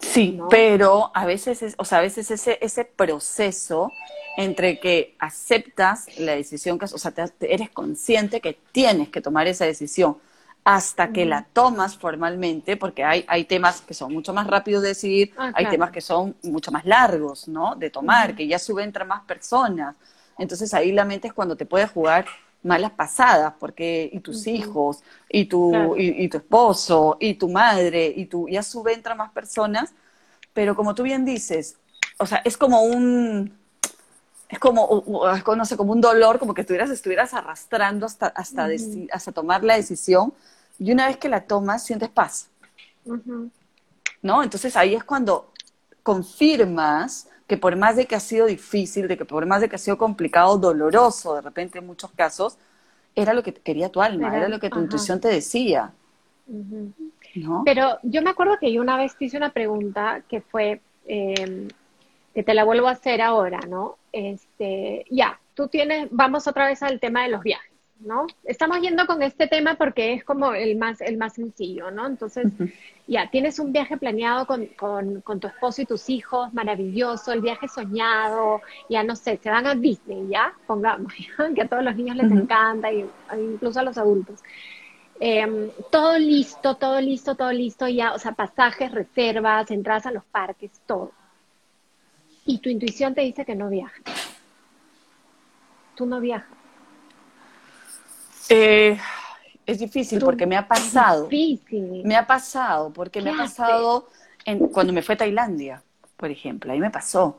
Sí, 0.00 0.38
pero 0.50 1.10
a 1.14 1.24
veces, 1.24 1.62
es, 1.62 1.74
o 1.78 1.84
sea, 1.86 1.98
a 1.98 2.02
veces 2.02 2.30
ese, 2.30 2.58
ese 2.60 2.84
proceso 2.84 3.90
entre 4.36 4.78
que 4.78 5.16
aceptas 5.18 6.18
la 6.18 6.32
decisión, 6.32 6.78
que, 6.78 6.84
o 6.84 6.98
sea, 6.98 7.14
eres 7.40 7.70
consciente 7.70 8.42
que 8.42 8.58
tienes 8.70 9.08
que 9.08 9.22
tomar 9.22 9.46
esa 9.46 9.64
decisión 9.64 10.18
hasta 10.62 11.10
que 11.10 11.24
la 11.24 11.46
tomas 11.54 11.96
formalmente, 11.96 12.76
porque 12.76 13.02
hay, 13.02 13.24
hay 13.28 13.44
temas 13.44 13.80
que 13.80 13.94
son 13.94 14.12
mucho 14.12 14.34
más 14.34 14.46
rápidos 14.46 14.82
de 14.82 14.88
decidir, 14.88 15.32
ah, 15.38 15.52
hay 15.54 15.70
temas 15.70 15.90
que 15.90 16.02
son 16.02 16.36
mucho 16.42 16.70
más 16.70 16.84
largos, 16.84 17.48
¿no? 17.48 17.76
De 17.76 17.88
tomar, 17.88 18.36
que 18.36 18.46
ya 18.46 18.58
suben 18.58 18.92
más 19.06 19.22
personas. 19.24 19.96
Entonces 20.38 20.74
ahí 20.74 20.92
la 20.92 21.04
mente 21.04 21.28
es 21.28 21.34
cuando 21.34 21.56
te 21.56 21.66
puede 21.66 21.86
jugar 21.86 22.26
malas 22.64 22.92
pasadas, 22.92 23.54
porque 23.60 24.08
y 24.12 24.20
tus 24.20 24.46
hijos, 24.46 25.02
y 25.28 25.44
tu, 25.44 25.94
y, 25.96 26.28
tu 26.28 26.38
esposo, 26.38 27.16
y 27.20 27.34
tu 27.34 27.48
madre, 27.50 28.12
y 28.16 28.24
tu, 28.24 28.48
ya 28.48 28.62
subentra 28.62 29.14
más 29.14 29.30
personas, 29.32 29.92
pero 30.54 30.74
como 30.74 30.94
tú 30.94 31.02
bien 31.02 31.24
dices, 31.24 31.76
o 32.18 32.26
sea, 32.26 32.40
es 32.44 32.56
como 32.56 32.82
un, 32.82 33.54
es 34.48 34.58
como, 34.58 35.04
no 35.56 35.64
sé, 35.66 35.76
como 35.76 35.92
un 35.92 36.00
dolor, 36.00 36.38
como 36.38 36.54
que 36.54 36.62
estuvieras, 36.62 36.88
estuvieras 36.88 37.34
arrastrando 37.34 38.06
hasta, 38.06 38.28
hasta, 38.28 38.68
hasta 39.12 39.32
tomar 39.32 39.62
la 39.62 39.76
decisión, 39.76 40.32
y 40.78 40.90
una 40.90 41.06
vez 41.06 41.18
que 41.18 41.28
la 41.28 41.42
tomas, 41.44 41.84
sientes 41.84 42.08
paz. 42.08 42.48
¿No? 44.22 44.42
Entonces 44.42 44.74
ahí 44.74 44.94
es 44.94 45.04
cuando 45.04 45.52
confirmas 46.02 47.28
que 47.46 47.56
por 47.56 47.76
más 47.76 47.96
de 47.96 48.06
que 48.06 48.14
ha 48.14 48.20
sido 48.20 48.46
difícil, 48.46 49.08
de 49.08 49.16
que 49.16 49.24
por 49.24 49.46
más 49.46 49.60
de 49.60 49.68
que 49.68 49.76
ha 49.76 49.78
sido 49.78 49.98
complicado, 49.98 50.58
doloroso 50.58 51.34
de 51.34 51.42
repente 51.42 51.78
en 51.78 51.86
muchos 51.86 52.10
casos, 52.12 52.56
era 53.14 53.34
lo 53.34 53.42
que 53.42 53.52
quería 53.52 53.90
tu 53.90 54.00
alma, 54.00 54.36
era, 54.36 54.48
lo 54.48 54.58
que 54.58 54.70
tu 54.70 54.80
intuición 54.80 55.20
te 55.20 55.28
decía. 55.28 55.92
Pero 57.64 57.98
yo 58.02 58.22
me 58.22 58.30
acuerdo 58.30 58.58
que 58.58 58.72
yo 58.72 58.80
una 58.80 58.96
vez 58.96 59.16
te 59.16 59.26
hice 59.26 59.36
una 59.36 59.50
pregunta 59.50 60.22
que 60.28 60.40
fue, 60.40 60.80
em, 61.06 61.68
que 62.34 62.42
te 62.42 62.54
la 62.54 62.64
vuelvo 62.64 62.88
a 62.88 62.92
hacer 62.92 63.20
ahora, 63.20 63.60
¿no? 63.68 63.96
Este, 64.12 65.04
ya, 65.10 65.38
tú 65.54 65.68
tienes, 65.68 66.08
vamos 66.10 66.46
otra 66.46 66.66
vez 66.66 66.82
al 66.82 66.98
tema 66.98 67.22
de 67.24 67.30
los 67.30 67.42
viajes. 67.42 67.73
¿No? 68.04 68.26
Estamos 68.44 68.80
yendo 68.80 69.06
con 69.06 69.22
este 69.22 69.46
tema 69.46 69.74
porque 69.74 70.12
es 70.12 70.24
como 70.24 70.54
el 70.54 70.76
más, 70.76 71.00
el 71.00 71.16
más 71.16 71.34
sencillo, 71.34 71.90
¿no? 71.90 72.06
Entonces, 72.06 72.52
ya, 73.06 73.30
tienes 73.30 73.58
un 73.58 73.72
viaje 73.72 73.96
planeado 73.96 74.46
con, 74.46 74.66
con, 74.66 75.40
tu 75.40 75.46
esposo 75.46 75.82
y 75.82 75.86
tus 75.86 76.08
hijos, 76.10 76.52
maravilloso, 76.52 77.32
el 77.32 77.40
viaje 77.40 77.68
soñado, 77.68 78.60
ya 78.88 79.02
no 79.02 79.16
sé, 79.16 79.38
se 79.42 79.50
van 79.50 79.66
a 79.66 79.74
Disney, 79.74 80.28
¿ya? 80.28 80.52
Pongamos, 80.66 81.12
que 81.54 81.62
a 81.62 81.68
todos 81.68 81.82
los 81.82 81.96
niños 81.96 82.16
les 82.16 82.30
encanta, 82.30 82.92
y, 82.92 83.06
incluso 83.36 83.80
a 83.80 83.82
los 83.82 83.98
adultos. 83.98 84.40
Em, 85.20 85.70
todo 85.90 86.18
listo, 86.18 86.76
todo 86.76 87.00
listo, 87.00 87.34
todo 87.34 87.52
listo, 87.52 87.88
ya, 87.88 88.12
o 88.14 88.18
sea, 88.18 88.32
pasajes, 88.32 88.92
reservas, 88.92 89.70
entradas 89.70 90.06
a 90.06 90.12
los 90.12 90.24
parques, 90.24 90.70
todo. 90.86 91.12
Y 92.46 92.58
tu 92.58 92.68
intuición 92.68 93.14
te 93.14 93.22
dice 93.22 93.44
que 93.44 93.54
no 93.54 93.70
viajas. 93.70 94.02
Tú 95.94 96.04
no 96.04 96.20
viajas 96.20 96.63
eh, 98.48 98.98
es 99.66 99.78
difícil 99.78 100.20
porque 100.20 100.46
me 100.46 100.56
ha 100.56 100.66
pasado. 100.68 101.28
Me 101.80 102.16
ha 102.16 102.26
pasado, 102.26 102.92
porque 102.92 103.22
me 103.22 103.30
ha 103.30 103.36
pasado 103.36 104.08
en, 104.44 104.68
cuando 104.68 104.92
me 104.92 105.02
fue 105.02 105.14
a 105.14 105.18
Tailandia, 105.18 105.82
por 106.16 106.30
ejemplo, 106.30 106.72
ahí 106.72 106.80
me 106.80 106.90
pasó. 106.90 107.38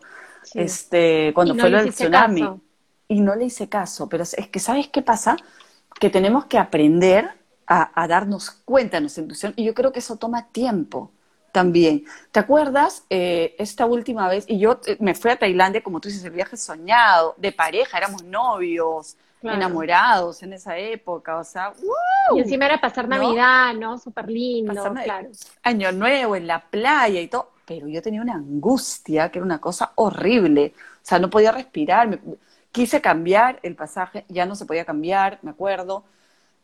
Este, 0.54 1.32
cuando 1.34 1.56
fue 1.56 1.70
lo 1.70 1.82
del 1.82 1.94
tsunami. 1.94 2.62
Y 3.08 3.22
no 3.22 3.36
le 3.36 3.46
hice 3.46 3.70
caso, 3.70 4.10
pero 4.10 4.24
es 4.24 4.48
que 4.50 4.60
¿sabes 4.60 4.88
qué 4.88 5.04
pasa? 5.04 5.38
Que 6.00 6.10
tenemos 6.10 6.46
que 6.46 6.58
aprender 6.58 7.30
a, 7.68 8.08
darnos 8.08 8.50
cuenta 8.50 8.98
de 8.98 9.02
nuestra 9.02 9.22
intuición 9.22 9.54
y 9.56 9.64
yo 9.64 9.74
creo 9.74 9.92
que 9.92 10.00
eso 10.00 10.16
toma 10.16 10.48
tiempo 10.48 11.12
también. 11.52 12.04
¿Te 12.32 12.40
acuerdas 12.40 13.04
eh, 13.10 13.56
esta 13.60 13.86
última 13.86 14.28
vez? 14.28 14.46
Y 14.48 14.58
yo 14.58 14.80
eh, 14.88 14.98
me 15.00 15.14
fui 15.14 15.32
a 15.32 15.38
Tailandia, 15.38 15.84
como 15.84 16.00
tú 16.00 16.10
dices, 16.10 16.24
el 16.24 16.32
viaje 16.32 16.58
soñado, 16.58 17.36
de 17.38 17.52
pareja, 17.52 17.98
éramos 17.98 18.24
novios, 18.24 19.18
enamorados 19.54 20.42
en 20.44 20.54
esa 20.54 20.78
época, 20.78 21.38
o 21.38 21.44
sea, 21.44 21.74
Y 22.34 22.40
encima 22.40 22.66
era 22.66 22.80
pasar 22.80 23.08
Navidad, 23.08 23.74
¿no? 23.74 23.98
Súper 23.98 24.30
lindo, 24.30 24.74
claro. 25.04 25.30
Año 25.64 25.92
Nuevo 25.92 26.36
en 26.36 26.48
la 26.48 26.60
playa 26.60 27.22
y 27.22 27.28
todo, 27.28 27.52
pero 27.66 27.88
yo 27.88 28.02
tenía 28.02 28.22
una 28.22 28.36
angustia 28.36 29.30
que 29.30 29.40
era 29.40 29.46
una 29.46 29.60
cosa 29.60 29.92
horrible, 29.96 30.74
o 30.78 31.00
sea, 31.02 31.20
no 31.20 31.30
podía 31.30 31.52
respirar, 31.52 32.20
quise 32.72 33.02
cambiar 33.02 33.60
el 33.64 33.76
pasaje, 33.76 34.26
ya 34.28 34.46
no 34.46 34.56
se 34.56 34.66
podía 34.66 34.86
cambiar, 34.86 35.40
me 35.42 35.52
acuerdo, 35.52 36.04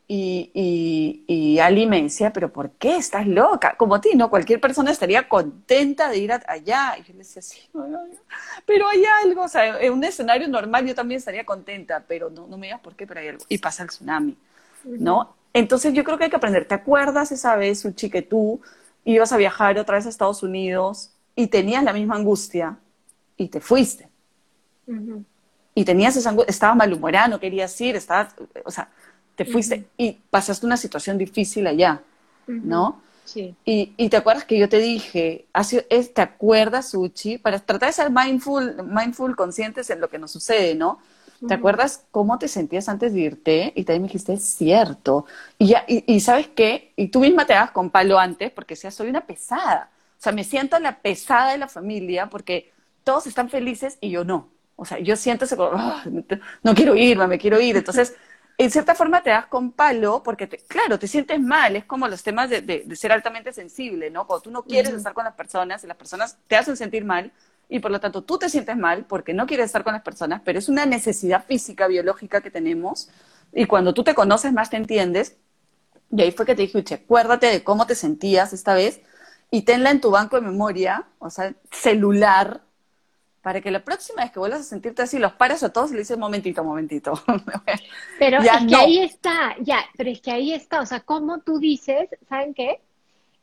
y, 0.08 0.50
y, 0.52 1.24
y, 1.26 1.58
Ali 1.60 1.86
me 1.86 2.02
decía, 2.02 2.32
pero 2.32 2.52
¿por 2.52 2.72
qué 2.72 2.96
estás 2.96 3.26
loca? 3.26 3.76
Como 3.76 3.94
a 3.94 4.00
ti, 4.00 4.10
¿no? 4.14 4.28
Cualquier 4.28 4.60
persona 4.60 4.90
estaría 4.90 5.28
contenta 5.28 6.08
de 6.10 6.18
ir 6.18 6.32
allá. 6.32 6.96
Y 6.98 7.04
yo 7.04 7.12
le 7.12 7.20
decía, 7.20 7.40
sí, 7.40 7.60
pero 8.66 8.88
hay 8.88 9.04
algo, 9.24 9.44
o 9.44 9.48
sea, 9.48 9.80
en 9.80 9.92
un 9.92 10.04
escenario 10.04 10.48
normal 10.48 10.86
yo 10.86 10.94
también 10.94 11.18
estaría 11.18 11.44
contenta, 11.44 12.04
pero 12.06 12.28
no, 12.28 12.46
no 12.46 12.58
me 12.58 12.66
digas 12.66 12.80
por 12.80 12.94
qué, 12.94 13.06
pero 13.06 13.20
hay 13.20 13.28
algo. 13.28 13.44
Y 13.48 13.58
pasa 13.58 13.84
el 13.84 13.88
tsunami, 13.88 14.36
¿no? 14.84 15.34
Entonces 15.54 15.94
yo 15.94 16.04
creo 16.04 16.18
que 16.18 16.24
hay 16.24 16.30
que 16.30 16.36
aprender. 16.36 16.66
¿Te 16.66 16.74
acuerdas 16.74 17.32
esa 17.32 17.56
vez, 17.56 17.84
Uchi, 17.84 18.10
que 18.10 18.22
tú 18.22 18.60
ibas 19.04 19.32
a 19.32 19.36
viajar 19.36 19.78
otra 19.78 19.96
vez 19.96 20.06
a 20.06 20.08
Estados 20.08 20.42
Unidos 20.42 21.12
y 21.34 21.46
tenías 21.46 21.84
la 21.84 21.92
misma 21.92 22.16
angustia 22.16 22.76
y 23.36 23.48
te 23.48 23.60
fuiste? 23.60 24.08
Y 25.74 25.84
tenías 25.84 26.16
esa 26.16 26.30
angustia, 26.30 26.50
estaba 26.50 26.74
malhumorado, 26.74 27.30
no 27.30 27.40
querías 27.40 27.80
ir, 27.80 27.96
estabas, 27.96 28.34
o 28.64 28.70
sea, 28.70 28.88
te 29.44 29.50
fuiste 29.50 29.84
y 29.96 30.12
pasaste 30.30 30.66
una 30.66 30.76
situación 30.76 31.18
difícil 31.18 31.66
allá, 31.66 32.02
¿no? 32.46 33.00
Sí. 33.24 33.54
Y, 33.64 33.92
y, 33.96 34.08
te 34.08 34.16
acuerdas 34.16 34.44
que 34.44 34.58
yo 34.58 34.68
te 34.68 34.78
dije, 34.78 35.46
¿te 36.14 36.22
acuerdas, 36.22 36.92
Uchi? 36.94 37.38
Para 37.38 37.58
tratar 37.60 37.88
de 37.88 37.92
ser 37.92 38.10
mindful, 38.10 38.82
mindful, 38.84 39.36
conscientes 39.36 39.88
en 39.90 40.00
lo 40.00 40.10
que 40.10 40.18
nos 40.18 40.32
sucede, 40.32 40.74
¿no? 40.74 40.98
¿Te 41.46 41.54
acuerdas 41.54 42.04
cómo 42.12 42.38
te 42.38 42.46
sentías 42.46 42.88
antes 42.88 43.12
de 43.14 43.20
irte? 43.20 43.72
Y 43.74 43.84
también 43.84 44.02
me 44.02 44.08
dijiste, 44.08 44.32
es 44.34 44.44
cierto. 44.44 45.26
Y, 45.58 45.68
ya, 45.68 45.84
y, 45.88 46.20
¿sabes 46.20 46.48
qué? 46.48 46.92
Y 46.94 47.08
tú 47.08 47.20
misma 47.20 47.46
te 47.46 47.52
das 47.52 47.72
con 47.72 47.90
palo 47.90 48.18
antes 48.18 48.52
porque 48.52 48.74
decías, 48.74 48.94
soy 48.94 49.08
una 49.08 49.26
pesada. 49.26 49.90
O 50.18 50.22
sea, 50.22 50.32
me 50.32 50.44
siento 50.44 50.78
la 50.78 51.00
pesada 51.00 51.52
de 51.52 51.58
la 51.58 51.66
familia 51.66 52.28
porque 52.30 52.70
todos 53.02 53.26
están 53.26 53.48
felices 53.48 53.98
y 54.00 54.10
yo 54.10 54.24
no. 54.24 54.50
O 54.76 54.84
sea, 54.84 55.00
yo 55.00 55.16
siento 55.16 55.44
ese, 55.44 55.56
ah, 55.58 56.04
no 56.62 56.74
quiero 56.74 56.94
irme, 56.94 57.26
me 57.26 57.38
quiero 57.38 57.60
ir. 57.60 57.76
Entonces, 57.76 58.14
en 58.58 58.70
cierta 58.70 58.94
forma 58.94 59.22
te 59.22 59.30
das 59.30 59.46
con 59.46 59.72
palo 59.72 60.22
porque, 60.22 60.48
claro, 60.48 60.98
te 60.98 61.08
sientes 61.08 61.40
mal, 61.40 61.76
es 61.76 61.84
como 61.84 62.06
los 62.08 62.22
temas 62.22 62.50
de, 62.50 62.86
ser 62.94 63.12
altamente 63.12 63.52
sensible, 63.52 64.10
¿no? 64.10 64.26
Cuando 64.26 64.42
tú 64.42 64.50
no 64.50 64.62
quieres 64.64 64.92
estar 64.92 65.14
con 65.14 65.24
las 65.24 65.34
personas 65.34 65.82
y 65.84 65.86
las 65.86 65.96
personas 65.96 66.38
te 66.46 66.56
hacen 66.56 66.76
sentir 66.76 67.04
mal 67.04 67.32
y 67.68 67.80
por 67.80 67.90
lo 67.90 68.00
tanto 68.00 68.22
tú 68.22 68.38
te 68.38 68.48
sientes 68.48 68.76
mal 68.76 69.06
porque 69.06 69.32
no 69.32 69.46
quieres 69.46 69.66
estar 69.66 69.84
con 69.84 69.94
las 69.94 70.02
personas, 70.02 70.42
pero 70.44 70.58
es 70.58 70.68
una 70.68 70.86
necesidad 70.86 71.44
física, 71.44 71.86
biológica 71.86 72.40
que 72.40 72.50
tenemos 72.50 73.08
y 73.52 73.66
cuando 73.66 73.94
tú 73.94 74.04
te 74.04 74.14
conoces 74.14 74.52
más 74.52 74.70
te 74.70 74.76
entiendes. 74.76 75.36
Y 76.10 76.20
ahí 76.20 76.32
fue 76.32 76.44
que 76.44 76.54
te 76.54 76.62
dije, 76.62 76.94
acuérdate 76.94 77.46
de 77.46 77.64
cómo 77.64 77.86
te 77.86 77.94
sentías 77.94 78.52
esta 78.52 78.74
vez 78.74 79.00
y 79.50 79.62
tenla 79.62 79.90
en 79.90 80.00
tu 80.00 80.10
banco 80.10 80.36
de 80.36 80.42
memoria, 80.42 81.06
o 81.18 81.30
sea, 81.30 81.54
celular, 81.70 82.62
para 83.42 83.60
que 83.60 83.70
la 83.72 83.84
próxima 83.84 84.22
vez 84.22 84.30
que 84.30 84.38
vuelvas 84.38 84.60
a 84.60 84.64
sentirte 84.64 85.02
así, 85.02 85.18
los 85.18 85.32
pares 85.32 85.62
a 85.64 85.72
todos 85.72 85.90
y 85.90 85.94
le 85.94 86.00
dices, 86.00 86.16
momentito, 86.16 86.62
momentito. 86.62 87.12
pero 88.18 88.38
es 88.38 88.48
que 88.68 88.76
ahí 88.76 88.98
está, 89.00 89.56
ya, 89.58 89.84
pero 89.96 90.10
es 90.10 90.20
que 90.20 90.30
ahí 90.30 90.54
está, 90.54 90.80
o 90.80 90.86
sea, 90.86 91.00
como 91.00 91.40
tú 91.40 91.58
dices, 91.58 92.08
¿saben 92.28 92.54
qué? 92.54 92.80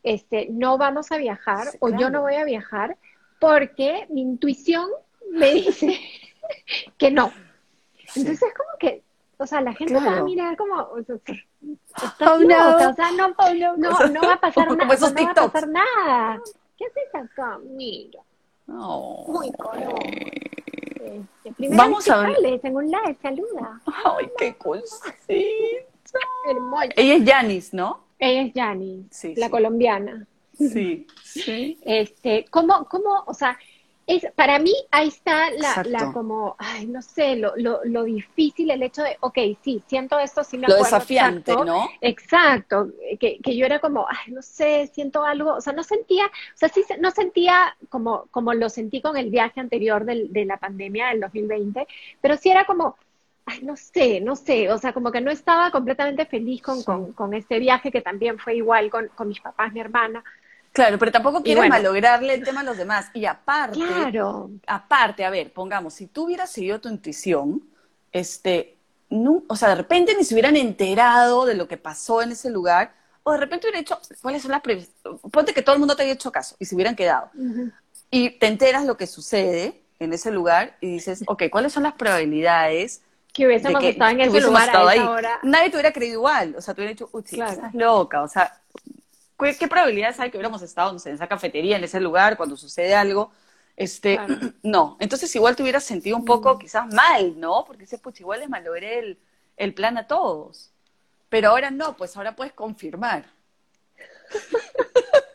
Este, 0.02 0.48
no 0.50 0.78
vamos 0.78 1.12
a 1.12 1.18
viajar 1.18 1.68
o 1.80 1.90
yo 1.90 2.08
no 2.08 2.22
voy 2.22 2.36
a 2.36 2.44
viajar 2.44 2.96
porque 3.38 4.06
mi 4.08 4.22
intuición 4.22 4.88
me 5.30 5.52
dice 5.52 6.00
que 6.98 7.10
no. 7.10 7.30
Entonces 8.16 8.42
es 8.42 8.54
como 8.54 8.78
que, 8.78 9.02
o 9.36 9.46
sea, 9.46 9.60
la 9.60 9.74
gente 9.74 9.94
va 9.94 10.18
a 10.18 10.24
mirar 10.24 10.56
como, 10.56 10.76
o 10.76 11.02
sea, 11.02 11.16
oh, 12.20 12.38
no. 12.38 12.76
o 12.76 12.94
sea, 12.94 13.12
no, 13.12 13.26
oh, 13.36 13.54
no, 13.54 13.76
no, 13.76 14.06
no 14.08 14.20
va 14.22 14.32
a 14.32 14.40
pasar 14.40 14.64
nada, 14.64 14.76
no 14.76 14.88
va 14.88 15.30
a 15.30 15.34
pasar 15.34 15.68
nada. 15.68 16.40
¿Qué 16.78 16.86
haces 16.86 17.14
acá? 17.14 17.58
Mira. 17.62 18.20
Muy 18.70 19.52
color. 19.52 19.98
Este, 21.44 21.68
Vamos 21.70 22.08
a 22.08 22.20
ver. 22.22 22.60
En 22.62 22.76
un 22.76 22.86
live, 22.86 23.16
saluda. 23.22 23.80
Ay, 24.04 24.30
qué 24.38 24.54
cosita. 24.54 25.14
Ella 26.96 27.14
es 27.14 27.24
Janis, 27.24 27.74
¿no? 27.74 28.04
Ella 28.18 28.42
es 28.42 28.52
Janis, 28.54 29.06
la 29.36 29.50
colombiana. 29.50 30.26
Sí, 30.52 31.06
sí. 31.22 31.78
Este, 31.82 32.44
¿cómo, 32.50 32.84
cómo, 32.86 33.24
o 33.26 33.32
sea, 33.34 33.58
es, 34.10 34.26
para 34.34 34.58
mí 34.58 34.72
ahí 34.90 35.08
está 35.08 35.50
la, 35.52 35.84
la 35.86 36.12
como, 36.12 36.56
ay, 36.58 36.86
no 36.86 37.00
sé, 37.00 37.36
lo, 37.36 37.52
lo, 37.56 37.80
lo, 37.84 38.02
difícil, 38.02 38.70
el 38.70 38.82
hecho 38.82 39.02
de, 39.02 39.16
ok, 39.20 39.38
sí, 39.62 39.82
siento 39.86 40.18
esto, 40.18 40.42
sí 40.42 40.58
me 40.58 40.66
acuerdo. 40.66 40.82
Lo 40.82 40.84
desafiante, 40.84 41.54
¿no? 41.54 41.88
Exacto, 42.00 42.88
que, 43.20 43.38
que 43.38 43.56
yo 43.56 43.66
era 43.66 43.78
como, 43.78 44.06
ay, 44.08 44.32
no 44.32 44.42
sé, 44.42 44.90
siento 44.92 45.24
algo, 45.24 45.54
o 45.54 45.60
sea, 45.60 45.72
no 45.72 45.84
sentía, 45.84 46.26
o 46.26 46.56
sea, 46.56 46.68
sí, 46.68 46.84
no 46.98 47.12
sentía 47.12 47.76
como, 47.88 48.26
como 48.32 48.52
lo 48.52 48.68
sentí 48.68 49.00
con 49.00 49.16
el 49.16 49.30
viaje 49.30 49.60
anterior 49.60 50.04
del, 50.04 50.32
de 50.32 50.44
la 50.44 50.56
pandemia 50.56 51.08
del 51.08 51.20
2020, 51.20 51.86
pero 52.20 52.36
sí 52.36 52.50
era 52.50 52.64
como, 52.64 52.96
ay, 53.46 53.60
no 53.62 53.76
sé, 53.76 54.20
no 54.20 54.34
sé, 54.34 54.72
o 54.72 54.78
sea, 54.78 54.92
como 54.92 55.12
que 55.12 55.20
no 55.20 55.30
estaba 55.30 55.70
completamente 55.70 56.26
feliz 56.26 56.62
con, 56.62 56.82
con, 56.82 57.12
con 57.12 57.32
este 57.32 57.60
viaje 57.60 57.92
que 57.92 58.00
también 58.00 58.38
fue 58.38 58.56
igual 58.56 58.90
con, 58.90 59.08
con 59.14 59.28
mis 59.28 59.40
papás, 59.40 59.72
mi 59.72 59.78
hermana. 59.80 60.24
Claro, 60.72 60.98
pero 60.98 61.10
tampoco 61.10 61.42
quieres 61.42 61.68
malograrle 61.68 62.34
el 62.34 62.44
tema 62.44 62.60
a 62.60 62.64
los 62.64 62.76
demás. 62.76 63.06
Y 63.12 63.24
aparte, 63.24 63.80
aparte, 64.66 65.24
a 65.24 65.30
ver, 65.30 65.52
pongamos, 65.52 65.94
si 65.94 66.06
tú 66.06 66.26
hubieras 66.26 66.50
seguido 66.50 66.80
tu 66.80 66.88
intuición, 66.88 67.62
este, 68.12 68.76
no, 69.08 69.42
o 69.48 69.56
sea, 69.56 69.70
de 69.70 69.74
repente 69.74 70.14
ni 70.16 70.24
se 70.24 70.34
hubieran 70.34 70.56
enterado 70.56 71.44
de 71.44 71.54
lo 71.54 71.66
que 71.66 71.76
pasó 71.76 72.22
en 72.22 72.32
ese 72.32 72.50
lugar, 72.50 72.94
o 73.24 73.32
de 73.32 73.38
repente 73.38 73.66
hubieran 73.66 73.82
hecho, 73.82 73.98
¿cuáles 74.22 74.42
son 74.42 74.52
las 74.52 74.62
Ponte 75.30 75.52
que 75.52 75.62
todo 75.62 75.74
el 75.74 75.80
mundo 75.80 75.96
te 75.96 76.04
haya 76.04 76.12
hecho 76.12 76.30
caso 76.30 76.56
y 76.58 76.64
se 76.64 76.74
hubieran 76.74 76.94
quedado. 76.94 77.30
Y 78.10 78.30
te 78.30 78.46
enteras 78.46 78.84
lo 78.84 78.96
que 78.96 79.06
sucede 79.06 79.82
en 79.98 80.12
ese 80.12 80.30
lugar 80.30 80.76
y 80.80 80.92
dices, 80.92 81.22
ok, 81.26 81.44
¿cuáles 81.50 81.72
son 81.72 81.82
las 81.82 81.94
probabilidades? 81.94 83.02
Que 83.32 83.46
hubiésemos 83.46 83.82
estado 83.82 84.10
en 84.12 84.20
ese 84.20 84.40
lugar 84.40 84.70
a 84.70 84.94
esa 84.94 85.10
hora. 85.10 85.38
Nadie 85.42 85.70
te 85.70 85.76
hubiera 85.76 85.92
creído 85.92 86.14
igual, 86.14 86.54
o 86.56 86.60
sea, 86.60 86.74
te 86.74 86.80
hubiera 86.80 86.92
dicho, 86.92 87.08
uy, 87.12 87.22
sí, 87.26 87.40
estás 87.40 87.74
loca, 87.74 88.22
o 88.22 88.28
sea, 88.28 88.60
¿qué, 89.40 89.68
probabilidades 89.68 90.20
hay 90.20 90.30
que 90.30 90.36
hubiéramos 90.36 90.62
estado 90.62 90.90
en 90.90 91.12
esa 91.14 91.26
cafetería, 91.26 91.76
en 91.76 91.84
ese 91.84 92.00
lugar, 92.00 92.36
cuando 92.36 92.56
sucede 92.56 92.94
algo? 92.94 93.32
Este, 93.76 94.18
no. 94.62 94.96
Entonces 95.00 95.34
igual 95.34 95.56
te 95.56 95.62
hubieras 95.62 95.84
sentido 95.84 96.16
un 96.16 96.24
poco 96.24 96.58
quizás 96.58 96.86
mal, 96.92 97.38
¿no? 97.38 97.64
Porque 97.66 97.82
dices, 97.82 98.00
pues 98.00 98.20
igual 98.20 98.40
les 98.40 98.48
malogré 98.48 98.98
el, 98.98 99.18
el 99.56 99.74
plan 99.74 99.98
a 99.98 100.06
todos. 100.06 100.72
Pero 101.28 101.50
ahora 101.50 101.70
no, 101.70 101.96
pues 101.96 102.16
ahora 102.16 102.36
puedes 102.36 102.52
confirmar. 102.52 103.24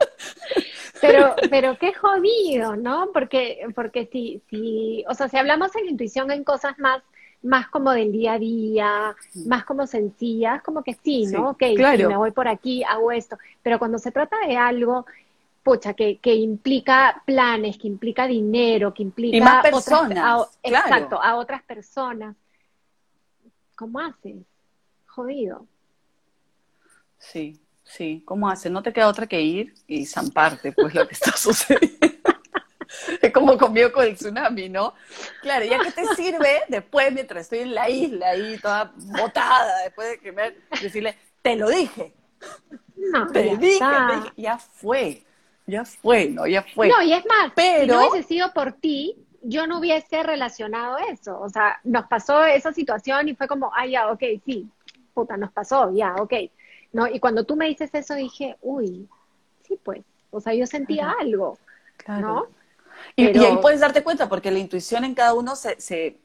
Pero, 1.02 1.36
pero 1.52 1.78
qué 1.78 1.94
jodido, 1.94 2.76
¿no? 2.76 3.12
Porque, 3.13 3.68
porque 3.76 4.08
si, 4.12 4.41
si, 4.50 5.04
o 5.08 5.13
sea, 5.13 5.28
si 5.28 5.38
hablamos 5.38 5.76
en 5.76 5.89
intuición 5.89 6.32
en 6.32 6.44
cosas 6.44 6.80
más 6.80 7.04
más 7.45 7.69
como 7.69 7.91
del 7.91 8.12
día 8.12 8.34
a 8.34 8.39
día, 8.39 9.15
más 9.45 9.65
como 9.65 9.88
sencillas, 9.88 10.62
como 10.63 10.84
que 10.84 10.95
sí, 10.95 11.27
¿no? 11.27 11.51
ok, 11.51 11.62
me 11.77 12.17
voy 12.17 12.31
por 12.31 12.47
aquí, 12.47 12.84
hago 12.84 13.12
esto. 13.12 13.38
Pero 13.62 13.79
cuando 13.79 13.97
se 13.99 14.12
trata 14.12 14.36
de 14.47 14.58
algo, 14.58 15.05
pucha, 15.63 15.93
que, 15.93 16.17
que 16.17 16.34
implica 16.34 17.21
planes, 17.25 17.77
que 17.77 17.88
implica 17.88 18.27
dinero, 18.27 18.93
que 18.93 19.03
implica... 19.03 19.38
Y 19.38 19.41
más 19.41 19.63
personas. 19.63 20.47
Exacto, 20.63 21.21
a 21.21 21.36
otras 21.36 21.63
personas. 21.63 22.36
¿Cómo 23.75 23.99
haces? 23.99 24.38
Jodido. 25.08 25.65
Sí, 27.17 27.60
sí. 27.84 28.23
¿Cómo 28.25 28.49
haces? 28.49 28.71
No 28.71 28.81
te 28.81 28.93
queda 28.93 29.08
otra 29.08 29.27
que 29.27 29.41
ir 29.41 29.73
y 29.88 30.05
zamparte, 30.05 30.71
pues, 30.71 30.93
lo 30.93 31.08
que 31.08 31.13
está 31.13 31.31
sucediendo. 31.38 32.14
Es 33.21 33.31
como 33.34 33.58
conmigo 33.58 33.91
con 33.91 34.05
el 34.05 34.15
tsunami, 34.15 34.69
¿no? 34.69 34.93
Claro, 35.41 35.65
ya 35.65 35.79
que 35.79 35.91
te 35.91 36.05
sirve, 36.15 36.63
después, 36.67 37.12
mientras 37.12 37.43
estoy 37.43 37.60
en 37.60 37.75
la 37.75 37.89
isla 37.89 38.29
ahí, 38.29 38.58
toda 38.62 38.91
botada, 38.95 39.84
después 39.84 40.12
de 40.12 40.19
que 40.19 40.31
me 40.31 40.55
decirle, 40.81 41.17
te 41.41 41.55
lo 41.55 41.69
dije. 41.69 42.13
No, 42.95 43.27
te 43.27 43.43
dije, 43.43 43.58
te 43.58 43.65
dije, 43.67 44.34
ya 44.38 44.58
fue, 44.58 45.23
ya 45.67 45.86
fue, 45.86 46.27
¿no? 46.27 46.47
Ya 46.47 46.63
fue. 46.63 46.88
No, 46.88 47.01
y 47.01 47.13
es 47.13 47.25
más, 47.25 47.51
pero... 47.55 47.81
si 47.81 47.88
no 47.88 48.10
hubiese 48.10 48.27
sido 48.27 48.53
por 48.53 48.73
ti, 48.73 49.15
yo 49.41 49.67
no 49.67 49.79
hubiese 49.79 50.23
relacionado 50.23 50.97
eso. 50.97 51.39
O 51.39 51.49
sea, 51.49 51.79
nos 51.84 52.08
pasó 52.08 52.43
esa 52.45 52.73
situación 52.73 53.29
y 53.29 53.36
fue 53.36 53.47
como, 53.47 53.71
ah, 53.73 53.86
ya, 53.86 54.12
ok, 54.12 54.23
sí, 54.45 54.67
puta, 55.13 55.38
nos 55.38 55.51
pasó, 55.51 55.91
ya, 55.93 56.15
ok. 56.15 56.34
¿No? 56.93 57.08
Y 57.08 57.19
cuando 57.19 57.43
tú 57.43 57.55
me 57.55 57.67
dices 57.67 57.89
eso, 57.93 58.15
dije, 58.15 58.55
uy, 58.62 59.08
sí, 59.67 59.79
pues, 59.84 60.01
o 60.31 60.39
sea, 60.39 60.53
yo 60.53 60.65
sentía 60.65 61.13
algo, 61.19 61.58
claro. 61.97 62.27
¿no? 62.27 62.47
Y, 63.15 63.38
ahí 63.38 63.58
puedes 63.62 63.80
darte 63.80 64.04
cuenta, 64.04 64.28
porque 64.28 64.52
la 64.52 64.60
intuición 64.60 65.04
en 65.04 65.15
cada 65.15 65.34
uno 65.34 65.56
se, 65.56 65.80
se 65.80 66.18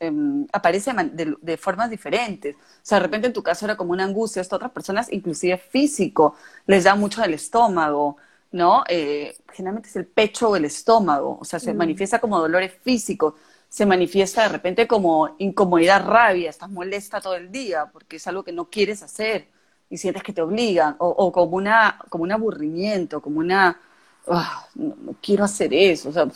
em, 0.00 0.46
aparece 0.52 0.92
de, 0.92 1.56
formas 1.56 1.90
diferentes. 1.90 2.56
O 2.56 2.58
sea, 2.82 2.98
de 2.98 3.04
repente 3.04 3.26
en 3.26 3.32
tu 3.32 3.42
caso 3.42 3.64
era 3.64 3.76
como 3.76 3.92
una 3.92 4.04
angustia, 4.04 4.42
esto 4.42 4.56
a 4.56 4.58
otras 4.58 4.72
personas, 4.72 5.12
inclusive 5.12 5.58
físico, 5.58 6.34
les 6.66 6.84
da 6.84 6.94
mucho 6.94 7.20
del 7.20 7.34
estómago, 7.34 8.16
¿no? 8.52 8.84
Eh, 8.88 9.36
generalmente 9.52 9.88
es 9.88 9.96
el 9.96 10.06
pecho 10.06 10.50
o 10.50 10.56
el 10.56 10.64
estómago, 10.64 11.38
o 11.40 11.44
sea, 11.44 11.60
se 11.60 11.72
mm. 11.72 11.76
manifiesta 11.76 12.18
como 12.20 12.38
dolores 12.38 12.72
físicos, 12.82 13.34
se 13.68 13.86
manifiesta 13.86 14.42
de 14.42 14.48
repente 14.48 14.88
como 14.88 15.36
incomodidad, 15.38 16.04
rabia, 16.04 16.50
estás 16.50 16.70
molesta 16.70 17.20
todo 17.20 17.36
el 17.36 17.52
día 17.52 17.86
porque 17.92 18.16
es 18.16 18.26
algo 18.26 18.42
que 18.42 18.52
no 18.52 18.68
quieres 18.68 19.02
hacer 19.02 19.48
y 19.88 19.98
sientes 19.98 20.22
que 20.22 20.32
te 20.32 20.42
obligan, 20.42 20.96
o, 20.98 21.08
o 21.08 21.32
como, 21.32 21.56
una, 21.56 21.98
como 22.08 22.24
un 22.24 22.32
aburrimiento, 22.32 23.20
como 23.20 23.40
una 23.40 23.80
Ah, 24.30 24.66
no, 24.74 24.94
quiero 25.20 25.44
hacer 25.44 25.74
eso, 25.74 26.08
o 26.08 26.12
sea, 26.12 26.28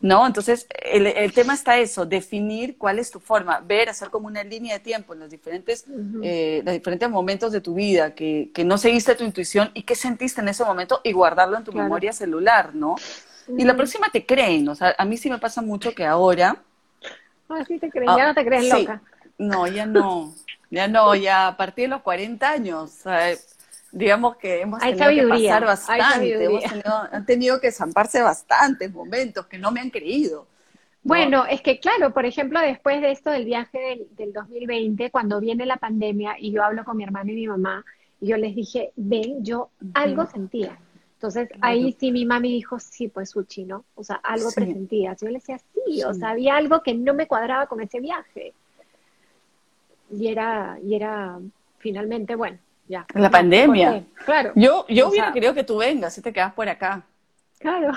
¿no? 0.00 0.26
Entonces, 0.26 0.66
el, 0.82 1.32
tema 1.32 1.54
está 1.54 1.78
eso, 1.78 2.04
definir 2.04 2.76
cuál 2.76 2.98
es 2.98 3.10
tu 3.10 3.20
forma, 3.20 3.60
ver, 3.60 3.88
hacer 3.88 4.10
como 4.10 4.26
una 4.26 4.44
línea 4.44 4.74
de 4.74 4.80
tiempo 4.80 5.14
en 5.14 5.20
los 5.20 5.30
diferentes, 5.30 5.84
eh, 6.22 6.62
los 6.64 6.74
diferentes 6.74 7.08
momentos 7.08 7.52
de 7.52 7.60
tu 7.60 7.74
vida, 7.74 8.14
que, 8.14 8.50
que, 8.52 8.64
no 8.64 8.76
seguiste 8.76 9.14
tu 9.14 9.24
intuición 9.24 9.70
y 9.72 9.84
qué 9.84 9.94
sentiste 9.94 10.40
en 10.40 10.48
ese 10.48 10.64
momento 10.64 11.00
y 11.02 11.12
guardarlo 11.12 11.56
en 11.56 11.64
tu 11.64 11.72
memoria 11.72 12.12
celular, 12.12 12.74
¿no? 12.74 12.96
Y 13.56 13.64
la 13.64 13.76
próxima 13.76 14.10
te 14.10 14.26
creen, 14.26 14.68
o 14.68 14.74
sea, 14.74 14.94
a 14.98 15.04
mí 15.04 15.16
sí 15.16 15.30
me 15.30 15.38
pasa 15.38 15.62
mucho 15.62 15.94
que 15.94 16.04
ahora... 16.04 16.56
Ah, 17.48 17.64
sí 17.66 17.78
te 17.78 17.88
creen, 17.88 18.10
ya 18.16 18.26
no 18.26 18.34
te 18.34 18.44
creen 18.44 18.68
loca. 18.68 19.02
No, 19.38 19.66
ya 19.68 19.86
no, 19.86 20.34
ya 20.70 20.88
no, 20.88 21.14
ya 21.14 21.48
a 21.48 21.56
partir 21.56 21.84
de 21.84 21.88
los 21.88 22.02
40 22.02 22.50
años, 22.50 22.90
¿sabes? 22.90 23.55
Digamos 23.92 24.36
que 24.36 24.62
hemos 24.62 24.80
tenido 24.80 25.08
que 25.08 25.28
pasar 25.28 25.64
bastante, 25.64 26.44
hemos 26.44 26.62
tenido, 26.64 27.08
han 27.10 27.26
tenido 27.26 27.60
que 27.60 27.72
zamparse 27.72 28.22
bastantes 28.22 28.92
momentos 28.92 29.46
que 29.46 29.58
no 29.58 29.70
me 29.70 29.80
han 29.80 29.90
creído. 29.90 30.46
Bueno, 31.02 31.46
es 31.46 31.60
que 31.60 31.78
claro, 31.78 32.12
por 32.12 32.26
ejemplo, 32.26 32.60
después 32.60 33.00
de 33.00 33.12
esto 33.12 33.30
del 33.30 33.44
viaje 33.44 33.78
del, 33.78 34.08
del, 34.16 34.32
2020, 34.32 35.10
cuando 35.12 35.38
viene 35.38 35.64
la 35.64 35.76
pandemia 35.76 36.34
y 36.38 36.50
yo 36.50 36.64
hablo 36.64 36.84
con 36.84 36.96
mi 36.96 37.04
hermano 37.04 37.30
y 37.30 37.36
mi 37.36 37.46
mamá, 37.46 37.84
y 38.20 38.26
yo 38.26 38.36
les 38.36 38.56
dije, 38.56 38.92
ven, 38.96 39.44
yo 39.44 39.70
algo 39.94 40.26
sentía. 40.26 40.76
Entonces 41.14 41.48
ahí 41.60 41.96
sí 41.98 42.12
mi 42.12 42.26
mami 42.26 42.50
dijo, 42.50 42.78
sí, 42.78 43.08
pues 43.08 43.34
Uchi, 43.36 43.64
¿no? 43.64 43.84
O 43.94 44.04
sea, 44.04 44.16
algo 44.16 44.50
presentías. 44.54 45.18
Yo 45.20 45.28
le 45.28 45.34
decía, 45.34 45.58
sí, 45.58 46.02
o 46.02 46.12
sea, 46.12 46.30
había 46.30 46.56
algo 46.56 46.82
que 46.82 46.94
no 46.94 47.14
me 47.14 47.26
cuadraba 47.26 47.66
con 47.66 47.80
ese 47.80 48.00
viaje. 48.00 48.52
Y 50.10 50.28
era, 50.28 50.78
y 50.84 50.94
era 50.94 51.38
finalmente, 51.78 52.34
bueno, 52.34 52.58
ya. 52.88 53.06
La 53.14 53.30
pandemia. 53.30 54.04
Claro. 54.24 54.52
Yo, 54.54 54.86
yo 54.88 55.08
hubiera 55.08 55.32
querido 55.32 55.54
que 55.54 55.64
tú 55.64 55.78
vengas 55.78 56.16
y 56.18 56.22
te 56.22 56.32
quedas 56.32 56.52
por 56.52 56.68
acá. 56.68 57.04
Claro. 57.58 57.92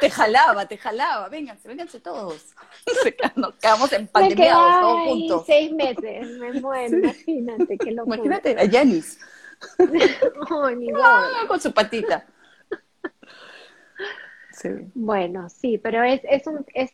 Te 0.00 0.08
jalaba, 0.10 0.66
te 0.66 0.78
jalaba. 0.78 1.28
Vénganse, 1.28 1.68
vénganse 1.68 2.00
todos. 2.00 2.54
Nos 3.36 3.54
quedamos 3.56 3.92
en 3.92 4.06
pandemia 4.06 4.52
todos 4.52 5.08
juntos. 5.08 5.42
seis 5.46 5.72
meses, 5.72 6.38
me 6.38 6.52
muero, 6.60 6.98
imagínate, 6.98 7.78
qué 7.78 7.90
locura. 7.92 8.16
Imagínate 8.16 8.56
a 8.58 8.70
Janis. 8.70 9.18
oh, 10.50 10.70
mi 10.70 10.90
ah, 11.02 11.44
con 11.46 11.60
su 11.60 11.72
patita. 11.72 12.24
Sí. 14.52 14.68
Bueno, 14.94 15.48
sí, 15.48 15.78
pero 15.78 16.02
es, 16.02 16.20
es, 16.24 16.46
un, 16.46 16.64
es, 16.74 16.92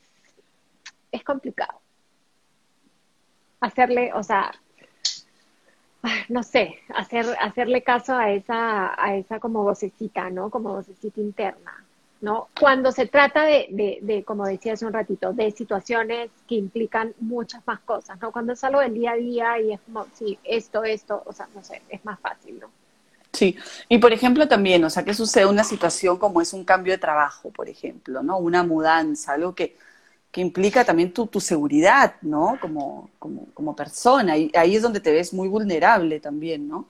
es 1.12 1.22
complicado. 1.22 1.80
Hacerle, 3.60 4.12
o 4.14 4.22
sea, 4.22 4.52
no 6.28 6.42
sé, 6.42 6.76
hacer, 6.94 7.26
hacerle 7.40 7.82
caso 7.82 8.14
a 8.14 8.30
esa, 8.32 9.00
a 9.02 9.16
esa 9.16 9.40
como 9.40 9.62
vocecita, 9.62 10.30
¿no? 10.30 10.50
Como 10.50 10.74
vocecita 10.74 11.20
interna, 11.20 11.84
¿no? 12.20 12.48
Cuando 12.58 12.92
se 12.92 13.06
trata 13.06 13.44
de, 13.44 13.68
de, 13.70 13.98
de, 14.02 14.24
como 14.24 14.46
decía 14.46 14.74
hace 14.74 14.86
un 14.86 14.92
ratito, 14.92 15.32
de 15.32 15.50
situaciones 15.50 16.30
que 16.48 16.56
implican 16.56 17.14
muchas 17.20 17.66
más 17.66 17.80
cosas, 17.80 18.20
¿no? 18.20 18.32
Cuando 18.32 18.52
es 18.52 18.64
algo 18.64 18.80
del 18.80 18.94
día 18.94 19.12
a 19.12 19.16
día 19.16 19.60
y 19.60 19.72
es 19.72 19.80
como, 19.80 20.06
sí, 20.14 20.38
esto, 20.44 20.84
esto, 20.84 21.22
o 21.26 21.32
sea, 21.32 21.48
no 21.54 21.62
sé, 21.62 21.82
es 21.88 22.04
más 22.04 22.18
fácil, 22.20 22.58
¿no? 22.60 22.70
Sí, 23.32 23.54
y 23.90 23.98
por 23.98 24.14
ejemplo 24.14 24.48
también, 24.48 24.82
o 24.84 24.88
sea, 24.88 25.04
¿qué 25.04 25.12
sucede 25.12 25.44
una 25.44 25.62
situación 25.62 26.16
como 26.16 26.40
es 26.40 26.54
un 26.54 26.64
cambio 26.64 26.94
de 26.94 26.98
trabajo, 26.98 27.50
por 27.50 27.68
ejemplo, 27.68 28.22
¿no? 28.22 28.38
Una 28.38 28.62
mudanza, 28.62 29.34
algo 29.34 29.54
que 29.54 29.76
que 30.36 30.42
implica 30.42 30.84
también 30.84 31.14
tu, 31.14 31.26
tu 31.28 31.40
seguridad, 31.40 32.16
¿no? 32.20 32.58
Como, 32.60 33.08
como, 33.18 33.46
como, 33.54 33.74
persona. 33.74 34.36
Y 34.36 34.52
ahí 34.54 34.76
es 34.76 34.82
donde 34.82 35.00
te 35.00 35.10
ves 35.10 35.32
muy 35.32 35.48
vulnerable 35.48 36.20
también, 36.20 36.68
¿no? 36.68 36.88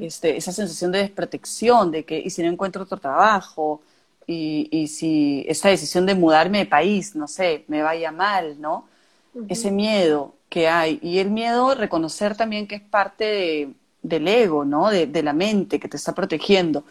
este, 0.00 0.36
esa 0.36 0.52
sensación 0.52 0.92
de 0.92 1.00
desprotección, 1.00 1.90
de 1.90 2.04
que, 2.04 2.20
y 2.20 2.30
si 2.30 2.40
no 2.44 2.48
encuentro 2.48 2.84
otro 2.84 2.98
trabajo, 2.98 3.82
y, 4.28 4.68
y 4.70 4.86
si 4.86 5.44
esta 5.48 5.70
decisión 5.70 6.06
de 6.06 6.14
mudarme 6.14 6.58
de 6.58 6.66
país, 6.66 7.16
no 7.16 7.26
sé, 7.26 7.64
me 7.66 7.82
vaya 7.82 8.12
mal, 8.12 8.60
¿no? 8.60 8.86
Ese 9.48 9.72
miedo 9.72 10.36
que 10.48 10.68
hay. 10.68 11.00
Y 11.02 11.18
el 11.18 11.30
miedo, 11.32 11.74
reconocer 11.74 12.36
también 12.36 12.68
que 12.68 12.76
es 12.76 12.82
parte 12.82 13.24
de, 13.24 13.74
del 14.02 14.28
ego, 14.28 14.64
¿no? 14.64 14.88
De, 14.88 15.08
de, 15.08 15.22
la 15.24 15.32
mente 15.32 15.80
que 15.80 15.88
te 15.88 15.96
está 15.96 16.14
protegiendo. 16.14 16.84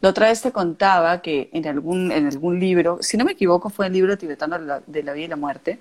La 0.00 0.10
otra 0.10 0.28
vez 0.28 0.40
te 0.42 0.52
contaba 0.52 1.20
que 1.22 1.50
en 1.52 1.66
algún, 1.66 2.12
en 2.12 2.26
algún 2.26 2.60
libro, 2.60 2.98
si 3.00 3.16
no 3.16 3.24
me 3.24 3.32
equivoco, 3.32 3.68
fue 3.68 3.86
el 3.88 3.92
libro 3.92 4.16
tibetano 4.16 4.58
de 4.58 4.66
la, 4.66 4.82
de 4.86 5.02
la 5.02 5.12
vida 5.12 5.24
y 5.24 5.28
la 5.28 5.36
muerte, 5.36 5.80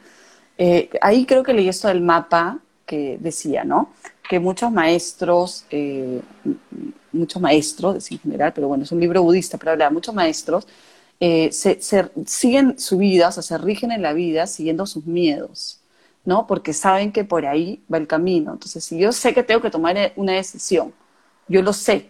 eh, 0.58 0.90
ahí 1.02 1.26
creo 1.26 1.44
que 1.44 1.54
leí 1.54 1.70
esto 1.70 1.88
del 1.88 2.02
mapa 2.02 2.60
que 2.86 3.18
decía, 3.20 3.64
¿no? 3.64 3.94
Que 4.28 4.40
muchos 4.40 4.72
maestros, 4.72 5.66
eh, 5.70 6.22
muchos 7.12 7.42
maestros 7.42 8.12
en 8.12 8.20
general, 8.20 8.54
pero 8.54 8.68
bueno, 8.68 8.84
es 8.84 8.92
un 8.92 9.00
libro 9.00 9.22
budista, 9.22 9.58
pero 9.58 9.72
habla 9.74 9.90
muchos 9.92 10.16
maestros, 10.16 10.68
eh, 11.20 11.52
se, 11.52 11.80
siguen 12.26 12.80
su 12.80 12.98
vida, 12.98 13.30
o 13.30 13.32
sea, 13.32 13.44
se 13.44 13.58
rigen 13.58 13.92
en 13.92 14.02
la 14.02 14.14
vida 14.14 14.48
siguiendo 14.48 14.86
sus 14.86 15.06
miedos, 15.06 15.80
¿no? 16.26 16.48
Porque 16.48 16.74
saben 16.74 17.12
que 17.12 17.24
por 17.24 17.46
ahí 17.46 17.84
va 17.92 17.98
el 17.98 18.08
camino. 18.08 18.54
Entonces, 18.54 18.84
si 18.84 18.98
yo 19.00 19.12
sé 19.12 19.34
que 19.34 19.44
tengo 19.44 19.62
que 19.62 19.72
tomar 19.72 20.14
una 20.16 20.34
decisión, 20.34 20.94
yo 21.48 21.62
lo 21.62 21.74
sé, 21.74 22.10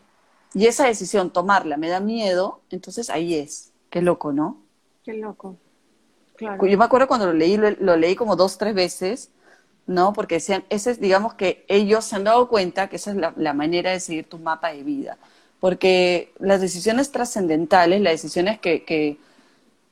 y 0.58 0.65
esa 0.65 0.88
decisión, 0.88 1.30
tomarla, 1.30 1.78
me 1.78 1.88
da 1.88 2.00
miedo, 2.00 2.62
entonces 2.72 3.12
ahí 3.12 3.36
es. 3.36 3.72
Qué 3.91 4.02
loco, 4.02 4.34
¿no? 4.34 4.58
Qué 5.06 5.13
loco. 5.13 5.56
Claro. 6.36 6.65
Yo 6.65 6.78
me 6.80 6.86
acuerdo 6.86 7.08
cuando 7.08 7.28
lo 7.28 7.34
leí, 7.34 7.58
lo, 7.58 7.96
leí 7.96 8.15
como 8.15 8.36
dos, 8.36 8.58
tres 8.58 8.74
veces, 8.74 9.30
¿no? 9.86 10.13
Porque 10.13 10.36
decían, 10.36 10.63
ese 10.72 10.89
es, 10.89 11.00
digamos 11.00 11.36
que 11.36 11.63
ellos 11.67 12.06
se 12.06 12.15
han 12.15 12.24
dado 12.24 12.48
cuenta 12.48 12.89
que 12.89 12.96
esa 12.96 13.12
es 13.12 13.17
la, 13.38 13.54
manera 13.54 13.91
de 13.91 14.00
seguir 14.00 14.28
tu 14.28 14.39
mapa 14.39 14.74
de 14.74 14.82
vida. 14.82 15.20
Porque 15.60 16.34
las 16.39 16.60
decisiones 16.60 17.12
trascendentales, 17.12 18.02
las 18.02 18.13
decisiones 18.13 18.60
que, 18.60 18.84
que, 18.84 19.20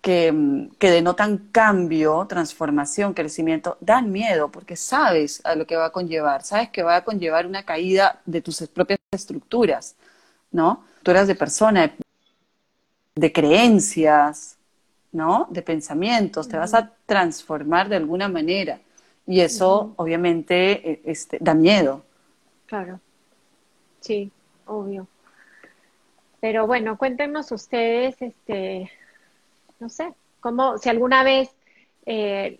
que, 0.01 0.67
que, 0.79 0.89
denotan 0.89 1.49
cambio, 1.51 2.25
transformación, 2.27 3.13
crecimiento, 3.13 3.77
dan 3.81 4.11
miedo 4.11 4.49
porque 4.49 4.75
sabes 4.75 5.41
a 5.45 5.53
lo 5.53 5.67
que 5.67 5.75
va 5.75 5.85
a 5.85 5.91
conllevar, 5.91 6.41
sabes 6.43 6.69
que 6.69 6.81
va 6.81 6.95
a 6.95 7.03
conllevar 7.03 7.45
una 7.45 7.63
caída 7.65 8.19
de 8.25 8.41
tus 8.41 8.67
propias 8.67 8.99
estructuras. 9.11 9.95
¿No? 10.55 10.85
Tú 11.03 11.11
eras 11.11 11.27
de 11.27 11.35
persona, 11.35 11.93
de, 13.15 13.33
creencias, 13.33 14.57
¿no? 15.11 15.47
De 15.51 15.61
pensamientos, 15.61 16.47
te 16.47 16.57
vas 16.57 16.73
a 16.73 16.93
transformar 17.05 17.89
de 17.89 17.97
alguna 17.97 18.29
manera. 18.29 18.79
Y 19.27 19.41
eso, 19.41 19.93
obviamente, 19.97 20.91
e, 20.91 21.01
este, 21.05 21.37
da 21.41 21.53
miedo. 21.53 22.03
Claro. 22.67 22.99
Sí, 23.99 24.31
obvio. 24.65 25.07
Pero 26.39 26.67
bueno, 26.67 26.97
cuéntenos 26.97 27.51
ustedes, 27.51 28.21
este, 28.21 28.89
no 29.79 29.89
sé, 29.89 30.13
cómo, 30.39 30.77
si 30.77 30.89
alguna 30.89 31.23
vez 31.23 31.49
eh, 32.05 32.59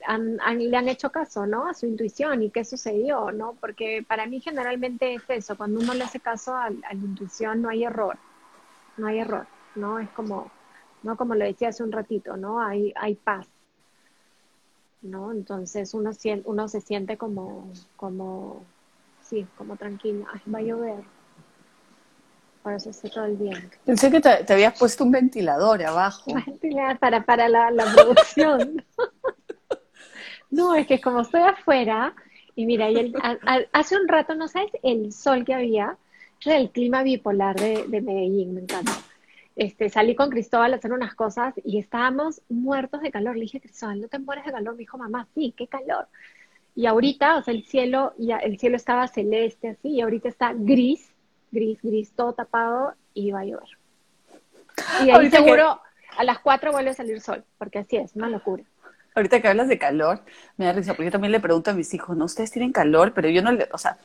le 0.58 0.78
han 0.78 0.90
hecho 0.90 1.12
caso, 1.12 1.46
¿no? 1.46 1.68
A 1.68 1.74
su 1.74 1.86
intuición 1.86 2.42
y 2.42 2.50
qué 2.50 2.66
sucedió, 2.66 3.32
¿no? 3.32 3.56
Porque 3.60 4.04
para 4.08 4.26
mí 4.26 4.42
generalmente 4.42 5.14
es 5.16 5.24
eso, 5.30 5.56
cuando 5.56 5.80
uno 5.80 5.94
le 5.94 6.04
hace 6.04 6.20
caso 6.20 6.56
a, 6.56 6.70
la 6.70 6.94
intuición 6.94 7.62
no 7.62 7.70
hay 7.70 7.84
error, 7.84 8.18
no 8.98 9.08
hay 9.08 9.20
error, 9.20 9.46
¿no? 9.76 10.00
Es 10.00 10.10
como, 10.12 10.52
¿no? 11.04 11.16
Como 11.16 11.36
lo 11.36 11.46
decía 11.46 11.70
hace 11.70 11.84
un 11.84 11.92
ratito, 11.92 12.38
¿no? 12.38 12.60
Hay, 12.60 12.92
hay 12.96 13.16
paz, 13.16 13.48
¿no? 15.04 15.32
Entonces 15.32 15.94
uno, 15.94 16.12
uno 16.46 16.68
se 16.68 16.82
siente 16.82 17.18
como, 17.18 17.72
como, 17.98 18.64
sí, 19.22 19.46
como 19.58 19.78
tranquilo, 19.78 20.26
Ay, 20.34 20.42
va 20.52 20.60
a 20.60 20.64
llover. 20.64 21.15
Por 22.66 22.74
eso 22.74 22.90
está 22.90 23.08
todo 23.10 23.26
el 23.26 23.38
viento. 23.38 23.78
Pensé 23.86 24.10
que 24.10 24.20
te, 24.20 24.52
habías 24.52 24.76
puesto 24.80 25.04
un 25.04 25.12
ventilador 25.12 25.84
abajo. 25.84 26.34
Para, 27.00 27.24
para 27.24 27.48
la, 27.48 27.70
la 27.70 27.86
producción. 27.94 28.84
No, 30.50 30.74
es 30.74 30.88
que 30.88 31.02
como 31.02 31.22
estoy 31.22 31.42
afuera, 31.42 32.14
y 32.56 32.66
mira, 32.66 32.90
y 32.90 33.14
hace 33.74 33.98
un 33.98 34.08
rato, 34.08 34.36
¿no 34.36 34.48
sabes? 34.48 34.72
El 34.84 35.12
sol 35.12 35.44
que 35.44 35.54
había, 35.54 35.98
el 36.46 36.70
clima 36.70 37.04
bipolar 37.04 37.58
de, 37.58 37.86
Medellín, 37.90 38.54
me 38.54 38.62
encanta. 38.62 38.94
Este, 39.58 39.90
salí 39.90 40.16
con 40.16 40.30
Cristóbal 40.30 40.72
a 40.72 40.78
hacer 40.78 40.94
unas 40.94 41.14
cosas 41.14 41.56
y 41.66 41.80
estábamos 41.80 42.42
muertos 42.48 43.02
de 43.02 43.12
calor. 43.12 43.36
Le 43.36 43.42
dije, 43.42 43.60
Cristóbal, 43.60 44.00
¿no 44.00 44.08
te 44.08 44.20
mueres 44.20 44.46
de 44.46 44.54
calor? 44.54 44.76
Me 44.76 44.80
dijo, 44.80 44.98
mamá, 44.98 45.28
sí, 45.36 45.54
qué 45.58 45.68
calor. 45.68 46.08
Y 46.74 46.86
ahorita, 46.86 47.38
o 47.38 47.44
sea, 47.44 47.54
el 47.54 47.66
cielo, 47.66 48.14
ya, 48.18 48.38
el 48.38 48.58
cielo 48.58 48.78
estaba 48.78 49.10
celeste 49.10 49.70
así, 49.70 49.90
y 49.90 50.02
ahorita 50.02 50.30
está 50.30 50.54
gris, 50.56 51.15
gris, 51.52 51.80
gris, 51.82 52.12
todo 52.12 52.34
tapado, 52.34 52.94
y 53.14 53.32
va 53.32 53.42
a 53.42 53.46
llover. 53.46 53.70
Y 55.04 55.10
ahí 55.10 55.30
seguro 55.30 55.82
a 56.18 56.24
las 56.24 56.40
cuatro 56.40 56.72
vuelve 56.72 56.92
a 56.92 56.94
salir 56.94 57.22
sol, 57.22 57.44
porque 57.58 57.80
así 57.80 57.98
es, 57.98 58.16
una 58.16 58.30
locura. 58.30 58.64
Ahorita 59.16 59.42
que 59.42 59.48
hablas 59.48 59.70
de 59.70 59.78
calor, 59.78 60.20
me 60.58 60.66
da 60.66 60.74
risa, 60.74 60.92
porque 60.92 61.06
yo 61.06 61.12
también 61.12 61.32
le 61.32 61.40
pregunto 61.40 61.72
a 61.72 61.74
mis 61.74 61.94
hijos, 61.94 62.18
¿no? 62.18 62.26
Ustedes 62.26 62.52
tienen 62.52 62.74
calor, 62.74 63.14
pero 63.14 63.30
yo 63.30 63.42
no 63.42 63.54
le, 63.54 63.70
o 63.72 63.78
sea, 63.78 63.98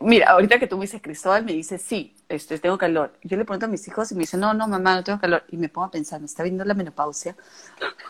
mira, 0.00 0.30
ahorita 0.30 0.58
que 0.58 0.66
tú 0.66 0.78
me 0.78 0.84
dices 0.84 1.02
Cristóbal, 1.02 1.44
me 1.44 1.52
dice, 1.52 1.76
sí, 1.76 2.16
este, 2.30 2.58
tengo 2.58 2.78
calor. 2.78 3.12
Yo 3.22 3.36
le 3.36 3.44
pregunto 3.44 3.66
a 3.66 3.68
mis 3.68 3.86
hijos 3.86 4.10
y 4.10 4.14
me 4.14 4.20
dicen, 4.20 4.40
no, 4.40 4.54
no, 4.54 4.66
mamá, 4.66 4.94
no 4.94 5.04
tengo 5.04 5.20
calor. 5.20 5.44
Y 5.50 5.58
me 5.58 5.68
pongo 5.68 5.88
a 5.88 5.90
pensar, 5.90 6.20
me 6.20 6.26
está 6.26 6.44
viendo 6.44 6.64
la 6.64 6.72
menopausia, 6.72 7.36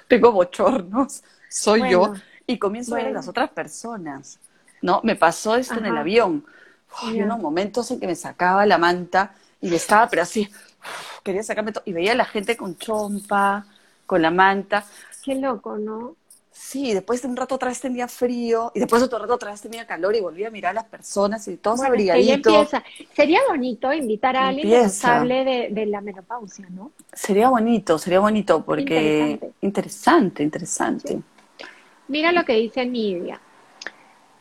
tengo 0.07 0.31
bochornos, 0.31 1.25
soy 1.49 1.91
yo, 1.91 2.15
y 2.47 2.57
comienzo 2.61 2.95
a 2.95 2.99
ver 2.99 3.09
a 3.09 3.11
las 3.11 3.27
otras 3.27 3.51
personas, 3.51 4.39
¿no? 4.81 5.01
Me 5.03 5.17
pasó 5.17 5.57
esto 5.57 5.75
en 5.75 5.87
el 5.87 5.97
avión. 5.97 6.47
Hay 7.03 7.21
unos 7.23 7.39
momentos 7.39 7.91
en 7.91 8.01
que 8.01 8.07
me 8.07 8.15
sacaba 8.15 8.67
la 8.67 8.79
manta 8.79 9.35
y 9.61 9.69
me 9.69 9.77
estaba, 9.77 10.09
pero 10.09 10.23
así, 10.23 10.49
quería 11.23 11.43
sacarme 11.43 11.73
todo, 11.73 11.83
y 11.87 11.93
veía 11.93 12.13
a 12.13 12.17
la 12.17 12.25
gente 12.25 12.57
con 12.57 12.77
chompa, 12.77 13.67
con 14.07 14.23
la 14.23 14.31
manta. 14.31 14.85
Qué 15.25 15.35
loco, 15.35 15.77
¿no? 15.77 16.17
Sí, 16.61 16.93
después 16.93 17.23
de 17.23 17.29
un 17.29 17.37
rato 17.37 17.55
otra 17.55 17.69
vez 17.69 17.81
tenía 17.81 18.09
frío 18.09 18.73
y 18.75 18.81
después 18.81 19.01
de 19.01 19.07
otro 19.07 19.21
rato 19.21 19.35
otra 19.35 19.53
vez 19.53 19.61
tenía 19.61 19.87
calor 19.87 20.17
y 20.17 20.21
volví 20.21 20.45
a 20.45 20.51
mirar 20.51 20.73
a 20.73 20.75
las 20.75 20.85
personas 20.87 21.47
y 21.47 21.57
todo 21.57 21.77
bueno, 21.77 21.95
empieza. 21.95 22.83
Sería 23.15 23.41
bonito 23.49 23.93
invitar 23.93 24.37
a 24.37 24.49
alguien 24.49 24.69
que 24.69 24.83
nos 24.83 25.05
hable 25.05 25.71
de, 25.71 25.87
la 25.87 26.01
menopausia, 26.01 26.67
¿no? 26.71 26.91
Sería 27.13 27.49
bonito, 27.49 27.97
sería 27.97 28.19
bonito 28.19 28.65
porque 28.65 29.39
interesante, 29.61 30.43
interesante. 30.43 31.21
Mira 32.09 32.33
lo 32.33 32.45
que 32.45 32.55
dice 32.55 32.85
Nidia. 32.85 33.41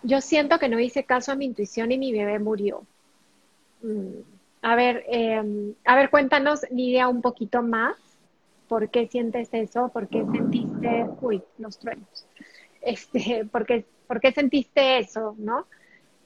Yo 0.07 0.21
siento 0.21 0.59
que 0.59 0.69
no 0.69 0.79
hice 0.79 1.03
caso 1.03 1.31
a 1.31 1.35
mi 1.35 1.45
intuición 1.45 1.91
y 1.91 1.97
mi 1.97 2.11
bebé 2.11 2.39
murió. 2.39 2.83
Mm. 3.81 4.21
A 4.61 4.75
ver, 4.75 5.03
eh, 5.07 5.73
a 5.85 5.95
ver, 5.95 6.09
cuéntanos, 6.09 6.65
Nidia, 6.71 7.07
un 7.07 7.21
poquito 7.21 7.61
más 7.61 7.95
¿Por 8.67 8.89
qué 8.89 9.07
sientes 9.07 9.49
eso? 9.53 9.89
¿Por 9.89 10.07
qué 10.07 10.25
sentiste, 10.25 11.05
uy, 11.21 11.41
los 11.57 11.79
truenos? 11.79 12.27
Este, 12.81 13.45
¿por, 13.51 13.65
qué, 13.65 13.85
¿Por 14.07 14.19
qué 14.19 14.31
sentiste 14.31 14.99
eso? 14.99 15.35
¿No? 15.37 15.65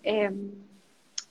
Em, 0.04 0.52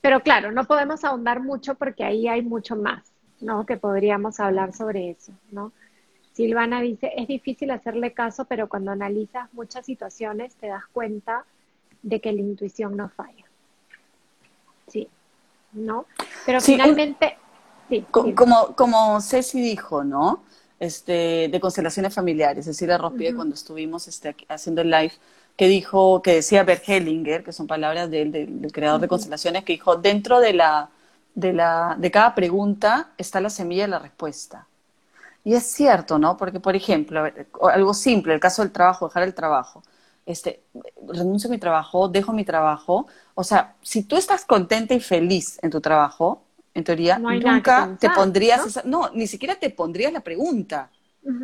pero 0.00 0.20
claro, 0.20 0.52
no 0.52 0.64
podemos 0.64 1.04
ahondar 1.04 1.40
mucho 1.40 1.74
porque 1.74 2.04
ahí 2.04 2.28
hay 2.28 2.42
mucho 2.42 2.76
más, 2.76 3.12
¿no? 3.40 3.66
Que 3.66 3.76
podríamos 3.76 4.38
hablar 4.40 4.72
sobre 4.72 5.10
eso, 5.10 5.32
¿no? 5.50 5.72
Silvana 6.32 6.80
dice, 6.80 7.12
es 7.16 7.26
difícil 7.26 7.72
hacerle 7.72 8.12
caso, 8.12 8.44
pero 8.44 8.68
cuando 8.68 8.92
analizas 8.92 9.52
muchas 9.52 9.84
situaciones 9.84 10.54
te 10.54 10.68
das 10.68 10.86
cuenta 10.86 11.44
de 12.02 12.20
que 12.20 12.32
la 12.32 12.40
intuición 12.40 12.96
no 12.96 13.08
falla. 13.08 13.44
Sí, 14.86 15.08
¿no? 15.72 16.06
Pero 16.46 16.60
finalmente, 16.60 17.36
sí. 17.88 18.04
Como, 18.10 18.74
como 18.74 19.20
Ceci 19.20 19.60
dijo, 19.60 20.04
¿no? 20.04 20.42
este, 20.80 21.48
de 21.48 21.60
constelaciones 21.60 22.12
familiares, 22.14 22.64
Cecilia 22.64 22.98
Rospie, 22.98 23.34
cuando 23.34 23.54
estuvimos 23.54 24.08
este, 24.08 24.34
haciendo 24.48 24.80
el 24.80 24.90
live, 24.90 25.12
que 25.56 25.68
dijo, 25.68 26.22
que 26.22 26.36
decía 26.36 26.64
Bert 26.64 26.88
Hellinger, 26.88 27.44
que 27.44 27.52
son 27.52 27.66
palabras 27.66 28.10
de 28.10 28.24
del, 28.24 28.72
creador 28.72 29.00
de 29.00 29.08
constelaciones, 29.08 29.62
que 29.62 29.74
dijo, 29.74 29.96
dentro 29.96 30.40
de, 30.40 30.54
la, 30.54 30.88
de, 31.34 31.52
la, 31.52 31.96
de 31.98 32.10
cada 32.10 32.34
pregunta 32.34 33.10
está 33.18 33.42
la 33.42 33.50
semilla 33.50 33.82
de 33.82 33.88
la 33.88 33.98
respuesta. 33.98 34.66
Y 35.44 35.54
es 35.54 35.64
cierto, 35.64 36.18
¿no? 36.18 36.36
Porque, 36.38 36.60
por 36.60 36.74
ejemplo, 36.74 37.24
algo 37.70 37.94
simple, 37.94 38.32
el 38.32 38.40
caso 38.40 38.62
del 38.62 38.72
trabajo, 38.72 39.08
dejar 39.08 39.22
el 39.24 39.34
trabajo. 39.34 39.82
Este, 40.30 40.62
renuncio 41.06 41.48
a 41.48 41.50
mi 41.50 41.58
trabajo, 41.58 42.08
dejo 42.08 42.32
mi 42.32 42.44
trabajo. 42.44 43.06
O 43.34 43.44
sea, 43.44 43.74
si 43.82 44.02
tú 44.02 44.16
estás 44.16 44.44
contenta 44.44 44.94
y 44.94 45.00
feliz 45.00 45.58
en 45.62 45.70
tu 45.70 45.80
trabajo, 45.80 46.42
en 46.74 46.84
teoría, 46.84 47.18
nunca 47.18 47.96
te 47.98 48.08
pondrías, 48.10 48.60
¿no? 48.60 48.66
Esa, 48.66 48.82
no, 48.84 49.10
ni 49.12 49.26
siquiera 49.26 49.56
te 49.56 49.70
pondrías 49.70 50.12
la 50.12 50.20
pregunta. 50.20 50.90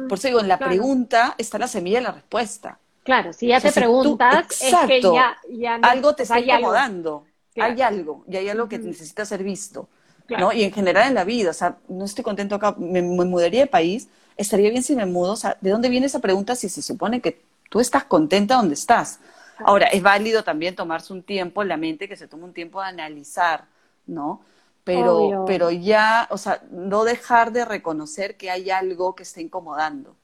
Por 0.09 0.19
eso 0.19 0.29
digo, 0.29 0.41
en 0.41 0.49
la 0.49 0.59
pregunta 0.59 1.35
está 1.37 1.59
la 1.59 1.69
semilla 1.69 1.99
de 1.99 2.05
la 2.05 2.13
respuesta. 2.13 2.79
Claro, 3.03 3.33
si 3.33 3.49
ya 3.49 3.61
te 3.61 3.71
preguntas, 3.73 4.47
es 4.63 4.75
que 4.87 5.01
ya, 5.01 5.37
ya 5.51 5.75
algo 5.77 6.15
te 6.15 6.25
está 6.25 6.41
incomodando, 6.41 7.25
hay 7.57 7.81
algo, 7.83 8.25
y 8.29 8.37
hay 8.37 8.49
algo 8.49 8.69
que 8.69 8.79
necesita 8.79 9.25
ser 9.25 9.43
visto. 9.45 9.89
¿no? 10.29 10.53
Y 10.53 10.65
en 10.65 10.73
general 10.73 11.09
en 11.09 11.15
la 11.15 11.25
vida, 11.25 11.51
o 11.51 11.55
sea, 11.55 11.79
no 11.89 12.05
estoy 12.05 12.25
contento 12.25 12.57
acá, 12.57 12.75
me, 12.79 13.03
mudaría 13.03 13.61
de 13.61 13.67
país, 13.67 14.09
estaría 14.37 14.71
bien 14.71 14.83
si 14.83 14.97
me 14.97 15.07
mudo, 15.07 15.33
o 15.33 15.37
sea, 15.37 15.57
¿de 15.61 15.71
dónde 15.71 15.89
viene 15.89 16.07
esa 16.07 16.19
pregunta 16.19 16.57
si 16.57 16.69
se 16.69 16.83
supone 16.83 17.21
que 17.21 17.45
tú 17.71 17.81
estás 17.81 18.05
contenta 18.05 18.57
donde 18.57 18.75
estás? 18.75 19.21
Ahora, 19.59 19.87
es 19.87 20.03
válido 20.03 20.45
también 20.45 20.75
tomarse 20.75 21.13
un 21.13 21.23
tiempo 21.23 21.63
en 21.63 21.69
la 21.69 21.77
mente, 21.77 22.09
que 22.09 22.17
se 22.17 22.29
tome 22.29 22.45
un 22.45 22.53
tiempo 22.53 22.81
de 22.81 22.89
analizar, 22.89 23.65
¿no? 24.07 24.43
pero, 24.87 25.45
pero 25.49 25.73
ya, 25.73 26.29
o 26.31 26.39
sea, 26.39 26.63
no 26.71 27.03
dejar 27.03 27.51
de 27.51 27.65
reconocer 27.65 28.37
que 28.37 28.53
hay 28.53 28.71
algo 28.71 29.17
que 29.17 29.25
está 29.25 29.41
incomodando. 29.41 30.15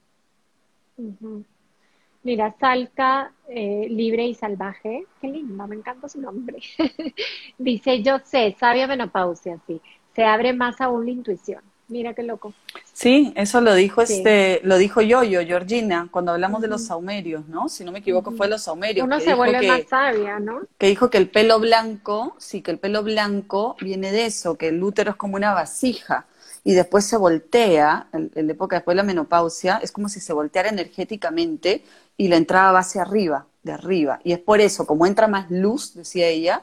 Mira, 2.22 2.54
Salca, 2.60 3.32
eh, 3.48 3.88
libre 3.90 4.24
y 4.24 4.34
salvaje, 4.34 5.04
qué 5.20 5.26
linda, 5.26 5.66
me 5.66 5.74
encanta 5.74 6.08
su 6.08 6.20
nombre. 6.20 6.58
Dice, 7.58 8.04
yo 8.04 8.20
sé, 8.20 8.54
sabia 8.56 8.86
menopausia, 8.86 9.58
sí, 9.66 9.80
se 10.14 10.24
abre 10.24 10.52
más 10.52 10.80
aún 10.80 11.06
la 11.06 11.10
intuición. 11.10 11.64
Mira 11.92 12.14
qué 12.14 12.22
loco. 12.22 12.54
Sí, 12.94 13.34
eso 13.36 13.60
lo 13.60 13.74
dijo 13.74 14.00
este, 14.00 14.62
lo 14.64 14.78
dijo 14.78 15.02
yo, 15.02 15.22
yo, 15.24 15.42
Georgina, 15.42 16.08
cuando 16.10 16.32
hablamos 16.32 16.62
de 16.62 16.68
los 16.68 16.86
saumerios, 16.86 17.46
¿no? 17.48 17.68
Si 17.68 17.84
no 17.84 17.92
me 17.92 17.98
equivoco, 17.98 18.30
fue 18.30 18.48
los 18.48 18.62
saumerios. 18.62 19.04
Uno 19.04 19.20
se 19.20 19.34
vuelve 19.34 19.66
más 19.68 19.82
sabia, 19.90 20.38
¿no? 20.38 20.62
Que 20.78 20.86
dijo 20.86 21.10
que 21.10 21.18
el 21.18 21.28
pelo 21.28 21.60
blanco, 21.60 22.34
sí, 22.38 22.62
que 22.62 22.70
el 22.70 22.78
pelo 22.78 23.02
blanco 23.02 23.76
viene 23.82 24.10
de 24.10 24.24
eso, 24.24 24.56
que 24.56 24.68
el 24.68 24.82
útero 24.82 25.10
es 25.10 25.16
como 25.16 25.36
una 25.36 25.52
vasija 25.52 26.24
y 26.64 26.72
después 26.72 27.04
se 27.04 27.18
voltea, 27.18 28.06
en, 28.14 28.30
la 28.34 28.52
época 28.52 28.76
después 28.76 28.94
de 28.94 28.96
la 28.96 29.06
menopausia, 29.06 29.78
es 29.82 29.92
como 29.92 30.08
si 30.08 30.20
se 30.20 30.32
volteara 30.32 30.70
energéticamente 30.70 31.84
y 32.16 32.28
la 32.28 32.36
entrada 32.36 32.72
va 32.72 32.78
hacia 32.78 33.02
arriba, 33.02 33.44
de 33.62 33.72
arriba. 33.72 34.18
Y 34.24 34.32
es 34.32 34.38
por 34.38 34.62
eso, 34.62 34.86
como 34.86 35.04
entra 35.04 35.28
más 35.28 35.50
luz, 35.50 35.92
decía 35.94 36.26
ella, 36.28 36.62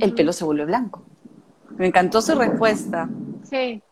el 0.00 0.14
pelo 0.14 0.32
se 0.32 0.46
vuelve 0.46 0.64
blanco. 0.64 1.02
Me 1.76 1.88
encantó 1.88 2.22
su 2.22 2.34
respuesta. 2.34 3.10
Sí. 3.42 3.82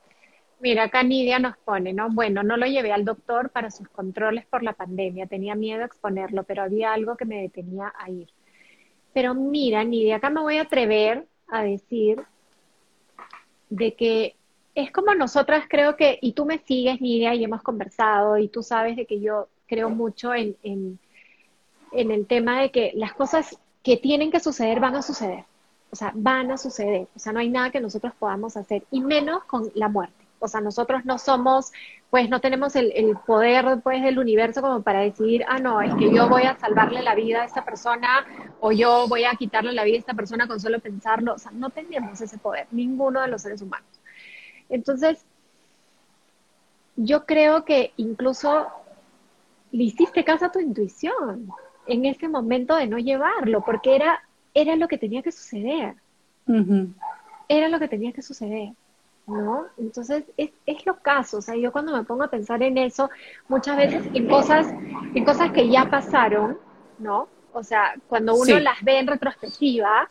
Mira, 0.61 0.85
acá 0.85 1.03
Nidia 1.03 1.39
nos 1.39 1.57
pone, 1.57 1.95
¿no? 1.95 2.11
Bueno, 2.11 2.43
no 2.43 2.59
lo 2.59 2.67
llevé 2.67 2.93
al 2.93 3.07
doctor 3.07 3.49
para 3.49 3.71
sus 3.71 3.89
controles 3.89 4.45
por 4.45 4.63
la 4.63 4.75
pandemia, 4.75 5.27
tenía 5.27 5.55
miedo 5.55 5.83
a 5.83 5.87
exponerlo, 5.87 6.43
pero 6.45 6.63
había 6.63 6.93
algo 6.93 7.17
que 7.17 7.25
me 7.25 7.41
detenía 7.41 7.93
a 7.99 8.11
ir. 8.11 8.29
Pero 9.15 9.35
mira, 9.35 9.83
Nidia, 9.85 10.17
acá 10.17 10.29
me 10.29 10.43
voy 10.43 10.59
a 10.59 10.63
atrever 10.63 11.27
a 11.49 11.63
decir 11.63 12.23
de 13.71 13.95
que 13.95 14.37
es 14.75 14.91
como 14.93 15.15
nosotras 15.15 15.65
creo 15.69 15.97
que, 15.97 16.19
y 16.21 16.33
tú 16.33 16.45
me 16.45 16.59
sigues, 16.59 17.01
Nidia, 17.01 17.35
y 17.35 17.45
hemos 17.45 17.63
conversado, 17.63 18.37
y 18.37 18.49
tú 18.49 18.63
sabes 18.63 18.97
de 18.97 19.07
que 19.07 19.21
yo 19.21 19.49
creo 19.67 19.89
mucho 19.89 20.35
en, 20.35 20.57
en, 20.63 20.99
en 21.93 22.11
el 22.11 22.27
tema 22.27 22.61
de 22.61 22.71
que 22.71 22.93
las 22.95 23.15
cosas 23.15 23.59
que 23.83 23.97
tienen 23.97 24.31
que 24.31 24.41
suceder 24.41 24.79
van 24.81 24.97
a 24.97 25.03
suceder. 25.03 25.45
O 25.91 25.97
sea, 25.97 26.13
van 26.15 26.53
a 26.53 26.59
suceder. 26.59 27.09
O 27.17 27.19
sea, 27.19 27.33
no 27.33 27.41
hay 27.41 27.49
nada 27.49 27.71
que 27.71 27.81
nosotros 27.81 28.13
podamos 28.19 28.57
hacer, 28.59 28.85
y 28.91 29.01
menos 29.01 29.45
con 29.45 29.71
la 29.75 29.89
muerte 29.89 30.20
o 30.41 30.49
sea, 30.49 30.61
nosotros 30.61 31.05
no 31.05 31.19
somos, 31.19 31.71
pues 32.09 32.29
no 32.29 32.41
tenemos 32.41 32.75
el, 32.75 33.17
poder 33.27 33.81
pues 33.83 34.03
del 34.03 34.19
universo 34.19 34.63
como 34.63 34.83
para 34.83 35.01
decidir, 35.01 35.45
ah, 35.47 35.59
no, 35.59 35.81
es 35.81 35.95
que 35.95 36.13
yo 36.13 36.29
voy 36.29 36.43
a 36.43 36.59
salvarle 36.59 37.03
la 37.03 37.15
vida 37.15 37.43
a 37.43 37.45
esta 37.45 37.65
persona 37.65 38.27
o 38.59 38.73
yo 38.73 39.07
voy 39.07 39.25
a 39.25 39.35
quitarle 39.35 39.73
la 39.73 39.85
vida 39.85 39.97
a 39.97 40.01
esta 40.01 40.15
persona 40.15 40.49
con 40.49 40.59
solo 40.59 40.81
pensarlo, 40.81 41.35
o 41.35 41.39
sea, 41.39 41.53
no 41.53 41.71
tenemos 41.71 42.21
ese 42.21 42.39
poder, 42.39 42.67
ninguno 42.71 43.21
de 43.21 43.29
los 43.29 43.43
seres 43.43 43.63
humanos. 43.63 43.89
Entonces, 44.71 45.25
yo 46.97 47.27
creo 47.27 47.65
que 47.65 47.93
incluso 47.97 48.69
le 49.73 49.85
hiciste 49.85 50.25
caso 50.25 50.47
a 50.47 50.53
tu 50.53 50.59
intuición 50.59 51.49
en 51.87 52.07
ese 52.07 52.29
momento 52.29 52.77
de 52.77 52.87
no 52.87 52.99
llevarlo, 52.99 53.63
porque 53.65 53.95
era, 53.95 54.23
era 54.55 54.75
lo 54.77 54.89
que 54.89 54.99
tenía 54.99 55.23
que 55.23 55.33
suceder. 55.33 55.97
Era 57.49 57.69
lo 57.69 57.79
que 57.79 57.89
tenía 57.89 58.13
que 58.13 58.23
suceder. 58.23 58.73
¿No? 59.31 59.67
Entonces, 59.79 60.25
es, 60.37 60.51
es 60.67 60.85
lo 60.87 61.01
caso, 61.01 61.39
o 61.39 61.43
sea, 61.43 61.57
yo 61.57 61.73
cuando 61.73 61.97
me 61.97 62.05
pongo 62.05 62.25
a 62.25 62.31
pensar 62.31 62.63
en 62.63 62.79
eso, 62.79 63.11
muchas 63.49 63.77
veces 63.77 64.05
en 64.13 64.29
cosas, 64.29 64.67
en 65.15 65.25
cosas 65.25 65.53
que 65.53 65.69
ya 65.69 65.89
pasaron, 65.89 66.59
¿no? 66.99 67.29
O 67.53 67.63
sea, 67.63 67.95
cuando 68.09 68.35
uno 68.35 68.59
las 68.59 68.83
ve 68.83 68.99
en 68.99 69.07
retrospectiva, 69.07 70.09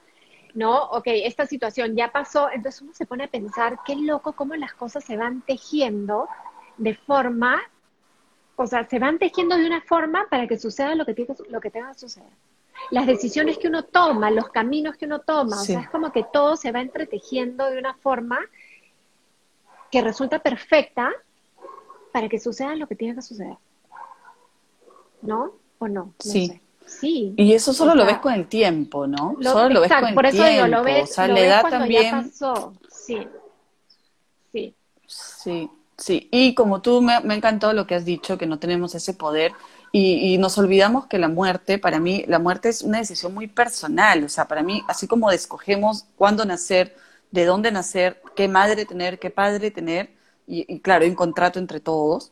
¿no? 0.54 0.84
Ok, 0.92 1.08
esta 1.08 1.46
situación 1.46 1.96
ya 1.96 2.12
pasó, 2.12 2.50
entonces 2.50 2.82
uno 2.82 2.94
se 2.94 3.06
pone 3.06 3.26
a 3.26 3.28
pensar, 3.28 3.80
qué 3.86 3.96
loco 3.96 4.34
cómo 4.34 4.56
las 4.56 4.74
cosas 4.74 5.04
se 5.04 5.18
van 5.18 5.42
tejiendo 5.42 6.28
de 6.78 6.96
forma, 6.96 7.60
o 8.56 8.68
sea, 8.68 8.88
se 8.88 9.00
van 9.00 9.20
tejiendo 9.20 9.58
de 9.58 9.68
una 9.68 9.82
forma 9.82 10.28
para 10.30 10.48
que 10.48 10.58
suceda 10.58 10.96
lo 10.96 11.06
que, 11.06 11.14
tiene, 11.14 11.36
lo 11.50 11.62
que 11.62 11.70
tenga 11.70 11.90
que 11.90 12.00
suceder. 12.00 12.32
Las 12.92 13.08
decisiones 13.08 13.58
que 13.58 13.68
uno 13.68 13.84
toma, 13.84 14.32
los 14.32 14.50
caminos 14.50 14.96
que 14.96 15.06
uno 15.06 15.20
toma, 15.20 15.62
o 15.62 15.66
sea, 15.66 15.82
es 15.82 15.90
como 15.90 16.12
que 16.12 16.26
todo 16.32 16.56
se 16.56 16.72
va 16.72 16.82
entretejiendo 16.82 17.70
de 17.70 17.78
una 17.78 17.94
forma 17.94 18.40
que 19.92 20.02
resulta 20.02 20.40
perfecta 20.40 21.12
para 22.12 22.30
que 22.30 22.40
suceda 22.40 22.76
lo 22.76 22.88
que 22.88 22.96
tiene 22.96 23.16
que 23.16 23.22
suceder. 23.22 23.58
¿No? 25.22 25.54
¿O 25.80 25.88
no? 25.88 26.14
sí. 26.20 26.62
Sí. 26.90 27.36
Y 27.38 27.54
eso 27.54 27.72
solo 27.72 27.94
lo 27.94 28.04
ves 28.04 28.18
con 28.18 28.34
el 28.34 28.48
tiempo, 28.48 29.06
¿no? 29.06 29.38
solo 29.44 29.70
lo 29.70 29.82
ves 29.82 29.92
con 29.94 30.08
el 30.08 30.16
por 30.16 30.26
eso 30.26 30.44
Digo, 30.44 30.66
lo 30.66 30.84
ves, 30.84 31.12
o 31.12 31.14
sea, 31.14 31.28
le 31.28 31.46
da 31.46 31.62
también. 31.70 32.32
Sí. 32.92 33.28
Sí. 34.52 34.76
Sí. 35.06 35.70
Sí, 35.98 36.30
y 36.32 36.56
como 36.56 36.82
tú 36.82 37.02
me, 37.02 37.20
me, 37.20 37.34
ha 37.34 37.38
encantado 37.38 37.74
lo 37.74 37.86
que 37.86 37.94
has 37.94 38.06
dicho, 38.06 38.38
que 38.38 38.46
no 38.46 38.58
tenemos 38.58 38.96
ese 38.96 39.14
poder 39.14 39.52
y, 39.92 40.34
y, 40.34 40.38
nos 40.38 40.58
olvidamos 40.58 41.08
que 41.08 41.20
la 41.20 41.28
muerte, 41.28 41.78
para 41.78 42.00
mí, 42.00 42.24
la 42.26 42.40
muerte 42.40 42.70
es 42.70 42.84
una 42.84 43.00
decisión 43.00 43.34
muy 43.34 43.48
personal, 43.48 44.24
o 44.24 44.30
sea, 44.30 44.48
para 44.48 44.64
mí, 44.64 44.82
así 44.88 45.08
como 45.08 45.30
escogemos 45.30 46.06
cuándo 46.16 46.46
nacer, 46.46 46.96
de 47.32 47.46
dónde 47.46 47.72
nacer, 47.72 48.22
qué 48.36 48.48
madre 48.48 48.86
tener, 48.86 49.20
qué 49.20 49.30
padre 49.30 49.72
tener, 49.72 50.12
y, 50.48 50.80
claro, 50.80 51.04
hay 51.04 51.10
un 51.10 51.16
contrato 51.16 51.60
entre 51.60 51.80
todos. 51.80 52.32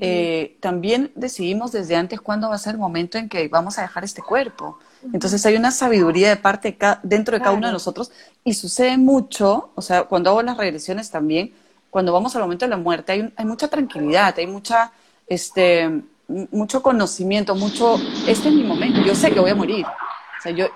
Eh, 0.00 0.56
también 0.60 1.12
decidimos 1.14 1.72
desde 1.72 1.96
antes 1.96 2.20
cuándo 2.20 2.48
va 2.48 2.56
a 2.56 2.58
ser 2.58 2.74
el 2.74 2.80
momento 2.80 3.18
en 3.18 3.28
que 3.28 3.48
vamos 3.48 3.78
a 3.78 3.82
dejar 3.82 4.04
este 4.04 4.22
cuerpo. 4.22 4.78
Entonces 5.12 5.44
hay 5.46 5.56
una 5.56 5.70
sabiduría 5.70 6.28
de 6.28 6.36
parte 6.36 6.76
dentro 7.02 7.36
de 7.36 7.42
cada 7.42 7.56
uno 7.56 7.66
de 7.66 7.72
nosotros 7.72 8.10
y 8.44 8.54
sucede 8.54 8.96
mucho, 8.98 9.70
o 9.74 9.82
sea, 9.82 10.04
cuando 10.04 10.30
hago 10.30 10.42
las 10.42 10.56
regresiones 10.56 11.10
también, 11.10 11.54
cuando 11.90 12.12
vamos 12.12 12.34
al 12.36 12.42
momento 12.42 12.64
de 12.64 12.70
la 12.70 12.76
muerte 12.76 13.12
hay, 13.12 13.32
hay 13.36 13.44
mucha 13.44 13.68
tranquilidad, 13.68 14.34
hay 14.36 14.46
mucha, 14.46 14.92
este, 15.26 16.02
mucho 16.28 16.82
conocimiento, 16.82 17.54
mucho, 17.54 17.96
este 18.26 18.48
es 18.48 18.54
mi 18.54 18.64
momento, 18.64 19.00
yo 19.02 19.14
sé 19.14 19.30
que 19.32 19.40
voy 19.40 19.50
a 19.50 19.54
morir, 19.54 19.86
o 19.86 20.42
sea, 20.42 20.52
yo, 20.52 20.66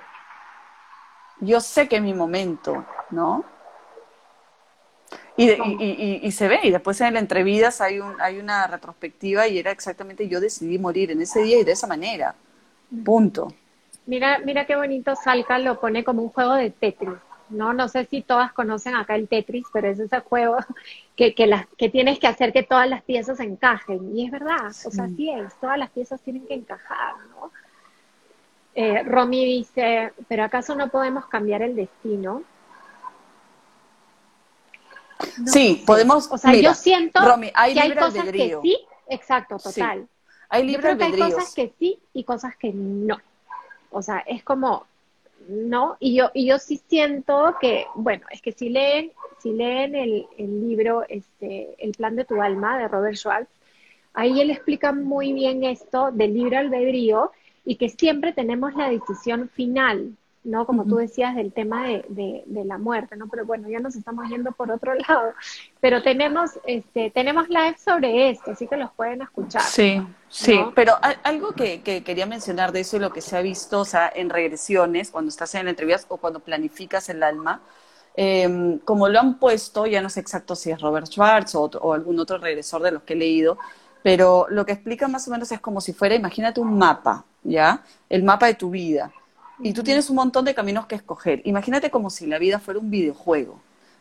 yo 1.40 1.60
sé 1.60 1.88
que 1.88 1.96
es 1.96 2.02
mi 2.02 2.14
momento, 2.14 2.84
¿no? 3.10 3.44
Y, 5.42 6.32
se 6.32 6.48
ve, 6.48 6.60
y 6.64 6.70
después 6.70 7.00
en 7.00 7.08
el 7.08 7.16
entrevidas 7.16 7.80
hay, 7.80 7.98
un, 7.98 8.20
hay 8.20 8.38
una 8.38 8.66
retrospectiva 8.66 9.48
y 9.48 9.58
era 9.58 9.70
exactamente 9.70 10.28
yo 10.28 10.38
decidí 10.38 10.78
morir 10.78 11.10
en 11.10 11.22
ese 11.22 11.42
día 11.42 11.58
y 11.58 11.64
de 11.64 11.72
esa 11.72 11.86
manera. 11.86 12.34
Punto. 13.04 13.48
Mira, 14.04 14.38
mira 14.44 14.66
qué 14.66 14.76
bonito 14.76 15.14
Salca 15.16 15.58
lo 15.58 15.80
pone 15.80 16.04
como 16.04 16.22
un 16.22 16.28
juego 16.28 16.54
de 16.54 16.70
Tetris. 16.70 17.14
No, 17.48 17.72
no 17.72 17.88
sé 17.88 18.04
si 18.04 18.20
todas 18.22 18.52
conocen 18.52 18.94
acá 18.94 19.16
el 19.16 19.28
Tetris, 19.28 19.66
pero 19.72 19.88
es 19.88 19.98
ese 19.98 20.20
juego 20.20 20.58
que, 21.16 21.34
que, 21.34 21.46
las, 21.46 21.66
que 21.78 21.88
tienes 21.88 22.18
que 22.18 22.26
hacer 22.26 22.52
que 22.52 22.62
todas 22.62 22.88
las 22.88 23.02
piezas 23.02 23.40
encajen. 23.40 24.14
Y 24.14 24.26
es 24.26 24.30
verdad, 24.30 24.66
o 24.66 24.90
sea, 24.90 25.08
sí 25.08 25.30
es, 25.30 25.54
todas 25.58 25.78
las 25.78 25.90
piezas 25.90 26.20
tienen 26.20 26.46
que 26.46 26.54
encajar, 26.54 27.14
¿no? 27.30 27.50
Eh, 28.74 29.02
Romy 29.04 29.44
dice, 29.44 30.12
pero 30.28 30.44
¿acaso 30.44 30.76
no 30.76 30.88
podemos 30.88 31.26
cambiar 31.26 31.62
el 31.62 31.74
destino? 31.74 32.42
Sí, 35.46 35.82
podemos. 35.86 36.30
O 36.30 36.38
sea, 36.38 36.54
yo 36.54 36.74
siento 36.74 37.20
que 37.40 37.52
hay 37.54 37.94
cosas 37.94 38.24
que 38.30 38.58
sí, 38.62 38.78
exacto, 39.08 39.58
total. 39.58 40.08
Hay 40.48 40.64
libre 40.64 40.82
yo 40.82 40.96
creo 40.96 40.98
que 40.98 41.22
hay 41.22 41.32
cosas 41.32 41.54
que 41.54 41.72
sí 41.78 42.00
y 42.12 42.24
cosas 42.24 42.56
que 42.56 42.72
no. 42.72 43.18
O 43.90 44.02
sea, 44.02 44.18
es 44.18 44.42
como, 44.42 44.86
no, 45.48 45.96
y 46.00 46.14
yo, 46.14 46.30
y 46.34 46.46
yo 46.46 46.58
sí 46.58 46.80
siento 46.88 47.56
que, 47.60 47.86
bueno, 47.94 48.26
es 48.30 48.42
que 48.42 48.52
si 48.52 48.68
leen, 48.68 49.12
si 49.40 49.52
leen 49.52 49.94
el, 49.94 50.26
el 50.38 50.68
libro, 50.68 51.04
este, 51.08 51.74
El 51.78 51.92
plan 51.92 52.16
de 52.16 52.24
tu 52.24 52.40
alma, 52.42 52.78
de 52.78 52.88
Robert 52.88 53.16
Schwartz, 53.16 53.50
ahí 54.14 54.40
él 54.40 54.50
explica 54.50 54.92
muy 54.92 55.32
bien 55.32 55.64
esto 55.64 56.10
del 56.12 56.34
libre 56.34 56.56
albedrío 56.56 57.32
y 57.64 57.76
que 57.76 57.88
siempre 57.88 58.32
tenemos 58.32 58.74
la 58.74 58.90
decisión 58.90 59.48
final, 59.48 60.16
¿no? 60.42 60.66
Como 60.66 60.84
tú 60.84 60.96
decías 60.96 61.36
del 61.36 61.52
tema 61.52 61.86
de, 61.86 62.44
de, 62.46 62.64
la 62.64 62.78
muerte, 62.78 63.16
¿no? 63.16 63.28
Pero 63.28 63.44
bueno, 63.44 63.68
ya 63.68 63.78
nos 63.78 63.94
estamos 63.94 64.28
yendo 64.28 64.52
por 64.52 64.70
otro 64.70 64.94
lado. 65.08 65.34
Pero 65.80 66.02
tenemos, 66.02 66.52
este, 66.66 67.10
tenemos 67.10 67.48
live 67.48 67.76
sobre 67.82 68.30
esto, 68.30 68.52
así 68.52 68.66
que 68.66 68.76
los 68.76 68.90
pueden 68.92 69.22
escuchar. 69.22 69.62
Sí, 69.62 70.02
sí, 70.28 70.60
pero 70.74 70.94
algo 71.24 71.52
que, 71.52 71.82
que, 71.82 72.02
quería 72.02 72.26
mencionar 72.26 72.72
de 72.72 72.80
eso 72.80 72.96
y 72.96 73.00
lo 73.00 73.12
que 73.12 73.20
se 73.20 73.36
ha 73.36 73.42
visto, 73.42 73.80
o 73.80 73.84
sea, 73.84 74.10
en 74.14 74.30
regresiones, 74.30 75.10
cuando 75.10 75.28
estás 75.28 75.54
en 75.54 75.68
entrevistas 75.68 76.06
o 76.08 76.16
cuando 76.16 76.40
planificas 76.40 77.08
el 77.10 77.22
alma, 77.22 77.60
em, 78.16 78.78
como 78.78 79.08
lo 79.08 79.20
han 79.20 79.38
puesto, 79.38 79.86
ya 79.86 80.00
no 80.00 80.08
sé 80.08 80.20
exacto 80.20 80.56
si 80.56 80.70
es 80.70 80.80
Robert 80.80 81.06
Schwartz 81.06 81.54
o, 81.54 81.64
o 81.64 81.92
algún 81.92 82.18
otro 82.18 82.38
regresor 82.38 82.82
de 82.82 82.92
los 82.92 83.02
que 83.02 83.12
he 83.12 83.16
leído, 83.16 83.58
pero 84.02 84.46
lo 84.48 84.64
que 84.64 84.72
explica 84.72 85.06
más 85.08 85.28
o 85.28 85.30
menos 85.30 85.52
es 85.52 85.60
como 85.60 85.82
si 85.82 85.92
fuera, 85.92 86.14
imagínate 86.14 86.60
un 86.60 86.78
mapa, 86.78 87.26
¿ya? 87.42 87.84
El 88.08 88.22
mapa 88.22 88.46
de 88.46 88.54
tu 88.54 88.70
vida 88.70 89.12
y 89.62 89.72
tú 89.72 89.82
tienes 89.82 90.10
un 90.10 90.16
montón 90.16 90.44
de 90.44 90.54
caminos 90.54 90.86
que 90.86 90.94
escoger. 90.94 91.42
Imagínate 91.44 91.90
como 91.90 92.10
si 92.10 92.26
la 92.26 92.38
vida 92.38 92.58
fuera 92.58 92.80
un 92.80 92.90
videojuego, 92.90 93.60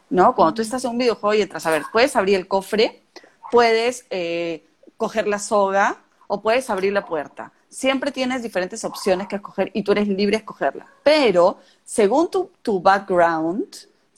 ¿no? 0.10 0.36
Cuando 0.36 0.56
tú 0.56 0.62
estás 0.62 0.84
en 0.86 0.92
un 0.92 0.98
videojuego 0.98 1.34
y 1.34 1.42
entras, 1.42 1.66
a 1.66 1.72
ver, 1.72 1.84
puedes 1.92 2.16
abrir 2.16 2.36
el 2.36 2.48
cofre, 2.48 3.04
puedes 3.52 4.06
eh, 4.10 4.66
coger 4.98 5.28
la 5.28 5.40
soga 5.40 5.98
o 6.28 6.42
puedes 6.42 6.70
abrir 6.70 6.94
la 6.94 7.06
puerta. 7.06 7.52
Siempre 7.70 8.12
tienes 8.12 8.42
diferentes 8.44 8.84
opciones 8.84 9.28
que 9.28 9.36
escoger 9.36 9.72
y 9.74 9.84
tú 9.84 9.92
eres 9.92 10.08
libre 10.08 10.38
de 10.38 10.38
escogerla. 10.38 10.88
Pero 11.04 11.60
según 11.84 12.30
tu, 12.32 12.52
tu 12.62 12.82
background 12.82 13.76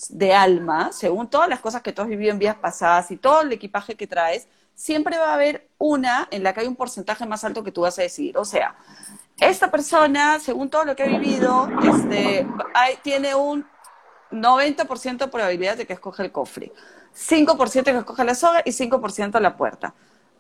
de 0.10 0.34
alma, 0.34 0.92
según 0.92 1.30
todas 1.30 1.50
las 1.50 1.60
cosas 1.60 1.82
que 1.82 1.92
tú 1.92 2.02
has 2.02 2.08
vivido 2.08 2.32
en 2.32 2.40
vidas 2.40 2.56
pasadas 2.56 3.12
y 3.12 3.18
todo 3.18 3.42
el 3.42 3.52
equipaje 3.52 3.96
que 3.96 4.08
traes, 4.08 4.48
siempre 4.74 5.18
va 5.18 5.32
a 5.32 5.34
haber 5.36 5.68
una 5.78 6.28
en 6.32 6.44
la 6.44 6.54
que 6.54 6.62
hay 6.62 6.68
un 6.68 6.76
porcentaje 6.76 7.26
más 7.26 7.44
alto 7.44 7.64
que 7.64 7.72
tú 7.72 7.82
vas 7.82 8.00
a 8.00 8.02
decidir. 8.02 8.38
O 8.38 8.46
sea, 8.46 8.76
esta 9.42 9.72
persona, 9.72 10.40
según 10.40 10.70
todo 10.70 10.86
lo 10.86 10.96
que 10.96 11.04
ha 11.04 11.08
vivido, 11.08 11.68
este, 11.84 12.48
tiene 13.02 13.34
un 13.34 13.66
90% 14.32 15.18
de 15.18 15.28
probabilidad 15.28 15.76
de 15.78 15.88
que 15.88 15.94
escoge 15.94 16.22
el 16.22 16.32
cofre. 16.32 16.72
5% 17.14 17.84
que 17.84 17.98
escoja 17.98 18.24
la 18.24 18.36
soga 18.36 18.62
y 18.64 18.72
5% 18.72 19.40
la 19.40 19.58
puerta. 19.58 19.96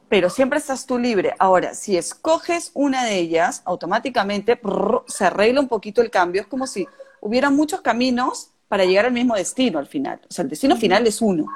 Pero 0.08 0.30
siempre 0.30 0.60
estás 0.60 0.86
tú 0.86 1.00
libre. 1.00 1.34
Ahora, 1.40 1.74
si 1.74 1.98
escoges 1.98 2.70
una 2.76 3.04
de 3.04 3.18
ellas, 3.18 3.64
automáticamente 3.66 4.60
se 5.08 5.26
arregla 5.26 5.62
un 5.62 5.68
poquito 5.68 6.02
el 6.02 6.12
cambio. 6.12 6.42
Es 6.42 6.48
como 6.48 6.68
si 6.68 6.88
hubiera 7.22 7.50
muchos 7.50 7.82
caminos 7.82 8.52
para 8.68 8.86
llegar 8.86 9.08
al 9.08 9.14
mismo 9.14 9.36
destino 9.36 9.80
al 9.80 9.88
final. 9.88 10.22
O 10.30 10.32
sea, 10.32 10.44
el 10.44 10.50
destino 10.50 10.78
final 10.78 11.08
es 11.08 11.22
uno, 11.22 11.48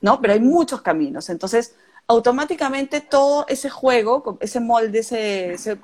¿no? 0.00 0.20
Pero 0.20 0.32
hay 0.32 0.40
muchos 0.40 0.82
caminos. 0.82 1.30
Entonces, 1.30 1.76
automáticamente 2.08 3.00
todo 3.00 3.46
ese 3.48 3.70
juego, 3.70 4.38
ese 4.40 4.58
molde, 4.58 4.98
ese, 4.98 5.52
ese 5.52 5.78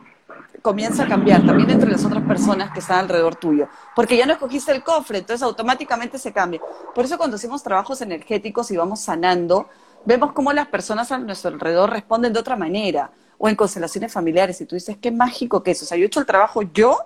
comienza 0.63 1.05
a 1.05 1.09
cambiar 1.09 1.47
también 1.47 1.71
entre 1.71 1.91
las 1.91 2.05
otras 2.05 2.25
personas 2.25 2.73
que 2.73 2.81
están 2.81 2.99
alrededor 2.99 3.37
tuyo, 3.37 3.69
porque 3.95 4.17
ya 4.17 4.27
no 4.27 4.33
escogiste 4.33 4.73
el 4.73 4.83
cofre, 4.83 5.19
entonces 5.19 5.43
automáticamente 5.43 6.19
se 6.19 6.33
cambia. 6.33 6.61
Por 6.95 7.05
eso 7.05 7.17
cuando 7.17 7.37
hacemos 7.37 7.63
trabajos 7.63 8.01
energéticos 8.01 8.71
y 8.71 8.77
vamos 8.77 9.01
sanando, 9.01 9.69
vemos 10.05 10.33
cómo 10.33 10.53
las 10.53 10.67
personas 10.67 11.13
a 11.13 11.19
nuestro 11.19 11.51
alrededor 11.51 11.91
responden 11.91 12.33
de 12.33 12.41
otra 12.41 12.57
manera, 12.57 13.11
o 13.39 13.49
en 13.49 13.55
constelaciones 13.55 14.13
familiares, 14.13 14.61
y 14.61 14.67
tú 14.67 14.75
dices, 14.75 14.97
qué 15.01 15.11
mágico 15.11 15.63
que 15.63 15.71
es, 15.71 15.83
o 15.83 15.87
sea, 15.87 15.97
yo 15.97 16.05
he 16.05 16.07
hecho 16.07 16.21
el 16.21 16.27
trabajo 16.27 16.63
yo, 16.63 16.99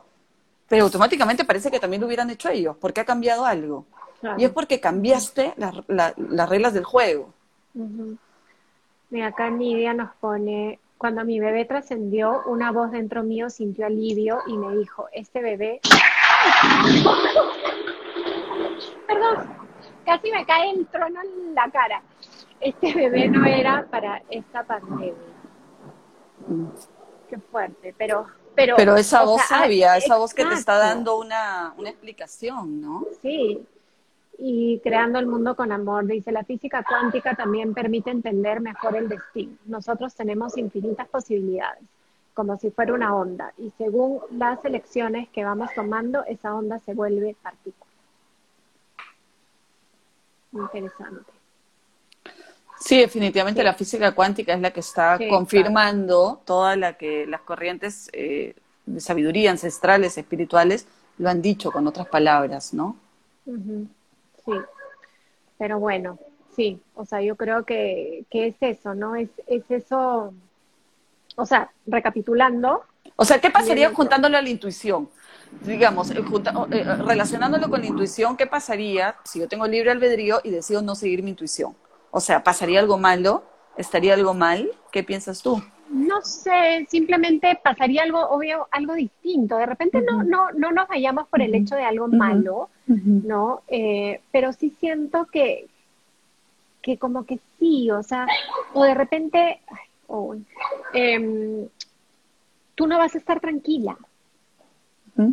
pero 0.69 0.85
automáticamente 0.85 1.45
parece 1.45 1.71
que 1.71 1.81
también 1.81 2.01
lo 2.01 2.07
hubieran 2.07 2.31
hecho 2.31 2.49
ellos, 2.49 2.77
porque 2.81 3.01
ha 3.01 3.05
cambiado 3.05 3.45
algo. 3.45 3.85
Y 4.39 4.45
es 4.45 4.51
porque 4.51 4.81
cambiaste 4.81 5.55
las 5.57 6.49
reglas 6.49 6.73
del 6.75 6.85
juego. 6.85 7.33
Mira, 9.11 9.29
acá 9.29 9.51
Nidia 9.51 9.95
nos 9.95 10.15
pone, 10.17 10.79
cuando 11.01 11.25
mi 11.25 11.41
bebé 11.41 11.65
trascendió, 11.65 12.43
una 12.45 12.73
voz 12.73 12.91
dentro 12.91 13.23
mío 13.23 13.49
sintió 13.49 13.87
alivio 13.87 14.41
y 14.47 14.59
me 14.59 14.77
dijo, 14.77 15.09
este 15.13 15.41
bebé... 15.41 15.81
Perdón, 19.07 19.51
casi 20.05 20.31
me 20.31 20.45
cae 20.45 20.73
el 20.73 20.87
trono 20.89 21.23
en 21.23 21.55
la 21.55 21.71
cara. 21.71 22.03
Este 22.61 22.93
bebé 22.93 23.29
no 23.29 23.47
era 23.47 23.87
para 23.91 24.23
esta 24.29 24.63
pandemia. 24.63 25.15
Qué 27.31 27.39
fuerte, 27.51 27.95
pero... 27.97 28.27
Pero, 28.55 28.75
pero 28.77 28.97
esa 28.97 29.25
voz 29.25 29.41
sabia, 29.49 29.97
esa 29.97 30.19
voz 30.19 30.35
que 30.35 30.45
te 30.45 30.53
está 30.53 30.77
dando 30.77 31.19
una, 31.19 31.73
una 31.79 31.89
explicación, 31.89 32.79
¿no? 32.79 33.07
Sí, 33.23 33.67
y 34.43 34.81
creando 34.81 35.19
el 35.19 35.27
mundo 35.27 35.55
con 35.55 35.71
amor. 35.71 36.07
Dice, 36.07 36.33
la 36.33 36.45
física 36.45 36.83
cuántica 36.83 37.35
también 37.35 37.75
permite 37.75 38.11
entender 38.11 38.61
mejor 38.61 38.97
el 38.97 39.09
destino. 39.09 39.53
Nosotros 39.67 40.15
tenemos 40.15 40.57
infinitas 40.57 41.07
posibilidades, 41.09 41.83
como 42.33 42.57
si 42.57 42.71
fuera 42.71 42.95
una 42.95 43.15
onda, 43.15 43.53
y 43.59 43.71
según 43.77 44.21
las 44.31 44.65
elecciones 44.65 45.29
que 45.29 45.45
vamos 45.45 45.69
tomando, 45.75 46.25
esa 46.25 46.55
onda 46.55 46.79
se 46.81 46.95
vuelve 46.95 47.37
partícula. 47.43 47.91
Interesante. 50.53 51.31
Sí, 52.81 52.99
definitivamente 52.99 53.63
la 53.63 53.75
física 53.75 54.13
cuántica 54.13 54.55
es 54.55 54.61
la 54.61 54.71
que 54.71 54.81
está 54.81 55.19
confirmando 55.29 56.41
todas 56.47 56.79
la 56.79 56.95
que 56.95 57.27
las 57.27 57.43
corrientes 57.43 58.09
eh, 58.15 58.55
de 58.87 59.01
sabiduría 59.01 59.51
ancestrales, 59.51 60.17
espirituales, 60.17 60.87
lo 61.19 61.29
han 61.29 61.43
dicho 61.43 61.71
con 61.71 61.87
otras 61.87 62.09
palabras, 62.09 62.73
¿no? 62.73 62.97
Sí, 64.51 64.59
pero 65.59 65.79
bueno, 65.79 66.19
sí, 66.57 66.81
o 66.95 67.05
sea, 67.05 67.21
yo 67.21 67.37
creo 67.37 67.65
que, 67.65 68.25
que 68.31 68.49
es 68.49 68.57
eso, 68.61 68.95
¿no? 68.95 69.15
Es, 69.15 69.29
es 69.47 69.71
eso, 69.71 70.33
o 71.37 71.47
sea, 71.47 71.71
recapitulando. 71.87 72.83
O 73.17 73.25
sea, 73.25 73.41
¿qué 73.41 73.51
pasaría 73.51 73.93
juntándolo 73.93 74.37
a 74.39 74.43
la 74.43 74.49
intuición? 74.49 75.09
Digamos, 75.63 76.11
eh, 76.11 76.23
eh, 76.71 76.85
relacionándolo 77.05 77.69
con 77.69 77.81
la 77.81 77.87
intuición, 77.87 78.37
¿qué 78.37 78.47
pasaría 78.47 79.17
si 79.25 79.41
yo 79.41 79.49
tengo 79.49 79.67
libre 79.67 79.91
albedrío 79.91 80.41
y 80.45 80.51
decido 80.51 80.81
no 80.81 80.95
seguir 80.95 81.23
mi 81.23 81.31
intuición? 81.31 81.75
O 82.11 82.21
sea, 82.21 82.43
¿pasaría 82.43 82.81
algo 82.81 82.99
malo? 82.99 83.45
¿Estaría 83.77 84.15
algo 84.15 84.35
mal? 84.35 84.71
¿Qué 84.91 85.03
piensas 85.03 85.43
tú? 85.43 85.63
No 85.91 86.23
sé, 86.23 86.87
simplemente 86.89 87.59
pasaría 87.63 88.03
algo 88.05 88.21
obvio, 88.31 88.69
algo 88.71 88.95
distinto. 88.95 89.57
De 89.57 89.67
repente 89.67 90.01
no, 90.01 90.23
no, 90.23 90.53
no 90.53 90.71
nos 90.71 90.87
vayamos 90.87 91.27
por 91.29 91.43
el 91.43 91.55
hecho 91.55 91.75
de 91.75 91.85
algo 91.85 92.07
malo, 92.07 92.71
¿no? 92.97 93.63
Eh, 93.69 94.21
pero 94.33 94.53
sí 94.53 94.71
siento 94.81 95.27
que, 95.27 95.67
que 96.83 96.99
como 96.99 97.25
que 97.25 97.39
sí, 97.59 97.91
o 97.91 98.03
sea, 98.03 98.27
o 98.73 98.85
de 98.85 98.95
repente, 98.95 99.61
em, 100.93 101.69
tú 102.75 102.87
no 102.87 102.99
vas 102.99 103.15
a 103.15 103.19
estar 103.19 103.41
tranquila. 103.41 103.97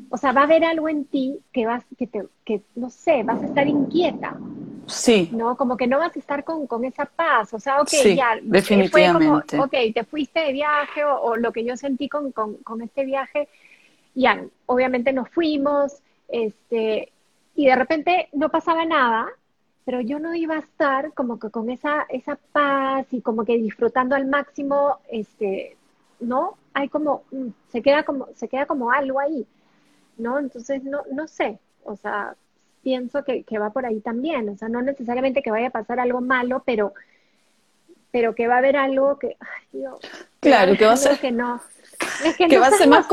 O 0.09 0.17
sea, 0.17 0.33
va 0.33 0.41
a 0.41 0.43
haber 0.43 0.65
algo 0.65 0.89
en 0.89 1.05
ti 1.05 1.39
que 1.53 1.65
vas, 1.65 1.83
que 1.97 2.07
te, 2.07 2.25
que 2.43 2.61
no 2.75 2.89
sé, 2.89 3.23
vas 3.23 3.41
a 3.41 3.45
estar 3.45 3.67
inquieta. 3.67 4.37
Sí. 4.85 5.29
¿No? 5.31 5.55
Como 5.55 5.77
que 5.77 5.87
no 5.87 5.97
vas 5.97 6.13
a 6.15 6.19
estar 6.19 6.43
con, 6.43 6.67
con 6.67 6.83
esa 6.83 7.05
paz. 7.05 7.53
O 7.53 7.59
sea, 7.59 7.81
ok, 7.81 7.89
ya. 8.15 8.33
Eh, 8.33 8.41
definitivamente. 8.43 9.55
Fue 9.55 9.65
ok, 9.65 9.93
te 9.93 10.03
fuiste 10.03 10.41
de 10.41 10.51
viaje 10.51 11.05
o, 11.05 11.37
lo 11.37 11.53
que 11.53 11.63
yo 11.63 11.77
sentí 11.77 12.09
con, 12.09 12.33
con, 12.33 12.55
con, 12.57 12.81
este 12.81 13.05
viaje, 13.05 13.47
ya, 14.13 14.43
obviamente 14.65 15.13
nos 15.13 15.29
fuimos, 15.29 16.01
este, 16.27 17.11
y 17.57 17.65
de 17.65 17.75
repente 17.75 18.29
no 18.33 18.49
pasaba 18.49 18.85
nada, 18.85 19.27
pero 19.83 19.99
yo 19.99 20.19
no 20.19 20.35
iba 20.35 20.55
a 20.55 20.59
estar 20.59 21.11
como 21.13 21.39
que 21.39 21.49
con 21.49 21.71
esa, 21.71 22.05
esa 22.07 22.37
paz 22.51 23.07
y 23.11 23.21
como 23.21 23.45
que 23.45 23.57
disfrutando 23.57 24.15
al 24.15 24.27
máximo, 24.27 24.99
este, 25.09 25.75
¿no? 26.19 26.55
Hay 26.75 26.87
como, 26.87 27.23
mm, 27.31 27.47
se 27.71 27.81
queda 27.81 28.03
como, 28.03 28.27
se 28.35 28.47
queda 28.47 28.67
como 28.67 28.91
algo 28.91 29.19
ahí, 29.19 29.47
¿no? 30.19 30.37
Entonces, 30.37 30.83
no, 30.83 31.01
no 31.11 31.27
sé, 31.27 31.57
o 31.83 31.95
sea, 31.95 32.35
pienso 32.83 33.23
que, 33.23 33.41
que 33.41 33.57
va 33.57 33.71
por 33.71 33.87
ahí 33.87 34.01
también, 34.01 34.47
o 34.49 34.55
sea, 34.55 34.69
no 34.69 34.83
necesariamente 34.83 35.41
que 35.41 35.49
vaya 35.49 35.69
a 35.69 35.71
pasar 35.71 35.99
algo 35.99 36.21
malo, 36.21 36.61
pero, 36.63 36.93
pero 38.11 38.35
que 38.35 38.47
va 38.47 38.55
a 38.55 38.59
haber 38.59 38.77
algo 38.77 39.17
que, 39.17 39.35
ay 39.39 39.79
Dios, 39.79 39.99
claro, 40.41 40.77
que 40.77 40.85
va 40.85 40.93
a 40.93 40.97
ser, 40.97 41.17
que 41.17 41.31
no, 41.31 41.59
que, 42.37 42.57
va 42.59 42.67
a 42.67 42.71
ser 42.71 42.87
más, 42.87 43.07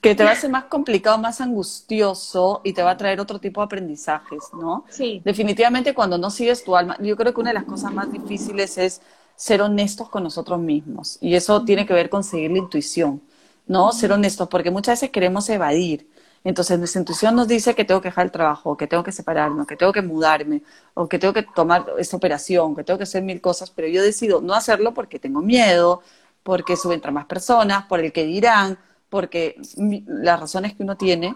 que 0.00 0.14
te 0.14 0.24
va 0.24 0.32
a 0.32 0.36
ser 0.36 0.50
más 0.50 0.64
complicado, 0.64 1.18
más 1.18 1.40
angustioso 1.40 2.60
y 2.64 2.72
te 2.72 2.82
va 2.82 2.92
a 2.92 2.96
traer 2.96 3.20
otro 3.20 3.38
tipo 3.38 3.60
de 3.60 3.66
aprendizajes, 3.66 4.44
¿no? 4.52 4.84
Sí. 4.88 5.20
Definitivamente 5.24 5.94
cuando 5.94 6.18
no 6.18 6.30
sigues 6.30 6.64
tu 6.64 6.76
alma, 6.76 6.96
yo 7.00 7.16
creo 7.16 7.32
que 7.32 7.40
una 7.40 7.50
de 7.50 7.54
las 7.54 7.64
cosas 7.64 7.92
más 7.92 8.10
difíciles 8.10 8.78
es 8.78 9.00
ser 9.36 9.62
honestos 9.62 10.08
con 10.08 10.22
nosotros 10.22 10.58
mismos 10.58 11.18
y 11.20 11.34
eso 11.34 11.64
tiene 11.64 11.86
que 11.86 11.94
ver 11.94 12.08
con 12.10 12.24
seguir 12.24 12.50
la 12.50 12.58
intuición, 12.58 13.22
¿no? 13.66 13.92
Ser 13.92 14.12
honestos 14.12 14.48
porque 14.48 14.70
muchas 14.70 15.00
veces 15.00 15.10
queremos 15.10 15.48
evadir. 15.48 16.08
Entonces 16.44 16.76
nuestra 16.78 17.00
intuición 17.00 17.36
nos 17.36 17.46
dice 17.46 17.74
que 17.74 17.84
tengo 17.84 18.00
que 18.00 18.08
dejar 18.08 18.26
el 18.26 18.32
trabajo, 18.32 18.76
que 18.76 18.88
tengo 18.88 19.04
que 19.04 19.12
separarme, 19.12 19.64
que 19.64 19.76
tengo 19.76 19.92
que 19.92 20.02
mudarme, 20.02 20.62
o 20.94 21.08
que 21.08 21.18
tengo 21.18 21.32
que 21.32 21.42
tomar 21.42 21.86
esta 21.98 22.16
operación, 22.16 22.74
que 22.74 22.82
tengo 22.82 22.98
que 22.98 23.04
hacer 23.04 23.22
mil 23.22 23.40
cosas, 23.40 23.70
pero 23.70 23.86
yo 23.86 24.02
decido 24.02 24.40
no 24.40 24.54
hacerlo 24.54 24.92
porque 24.92 25.20
tengo 25.20 25.40
miedo, 25.40 26.02
porque 26.42 26.76
suben 26.76 27.00
más 27.12 27.26
personas, 27.26 27.86
por 27.86 28.00
el 28.00 28.12
que 28.12 28.24
dirán, 28.24 28.78
porque 29.08 29.60
las 30.06 30.40
razones 30.40 30.74
que 30.74 30.82
uno 30.82 30.96
tiene, 30.96 31.34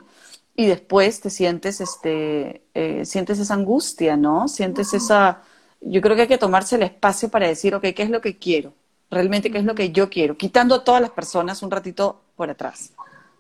y 0.55 0.67
después 0.67 1.21
te 1.21 1.31
sientes, 1.31 1.81
este, 1.81 2.63
eh, 2.75 3.05
sientes 3.05 3.39
esa 3.39 3.55
angustia, 3.55 4.17
¿no? 4.17 4.49
Sientes 4.49 4.95
esa, 4.95 5.43
yo 5.83 6.01
creo 6.01 6.17
que 6.17 6.23
hay 6.23 6.29
que 6.29 6.39
tomarse 6.39 6.77
el 6.77 6.83
espacio 6.83 7.29
para 7.29 7.47
decir, 7.47 7.75
ok, 7.75 7.83
¿qué 7.95 8.03
es 8.03 8.11
lo 8.11 8.23
que 8.23 8.39
quiero? 8.39 8.73
Realmente, 9.11 9.51
¿qué 9.51 9.59
es 9.59 9.65
lo 9.65 9.75
que 9.75 9.93
yo 9.93 10.09
quiero? 10.09 10.37
Quitando 10.37 10.75
a 10.75 10.85
todas 10.85 11.03
las 11.03 11.11
personas 11.11 11.63
un 11.63 11.71
ratito 11.71 12.23
por 12.35 12.51
atrás, 12.51 12.93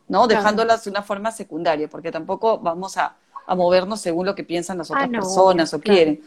¿no? 0.08 0.26
Dejándolas 0.26 0.84
de 0.84 0.90
una 0.90 1.02
forma 1.02 1.32
secundaria, 1.32 1.88
porque 1.88 2.12
tampoco 2.12 2.58
vamos 2.58 2.96
a, 2.98 3.16
movernos 3.48 4.00
según 4.00 4.26
lo 4.26 4.34
que 4.34 4.42
piensan 4.42 4.76
las 4.78 4.90
ah, 4.90 4.94
otras 4.94 5.08
personas 5.08 5.72
o 5.72 5.80
quieren. 5.80 6.20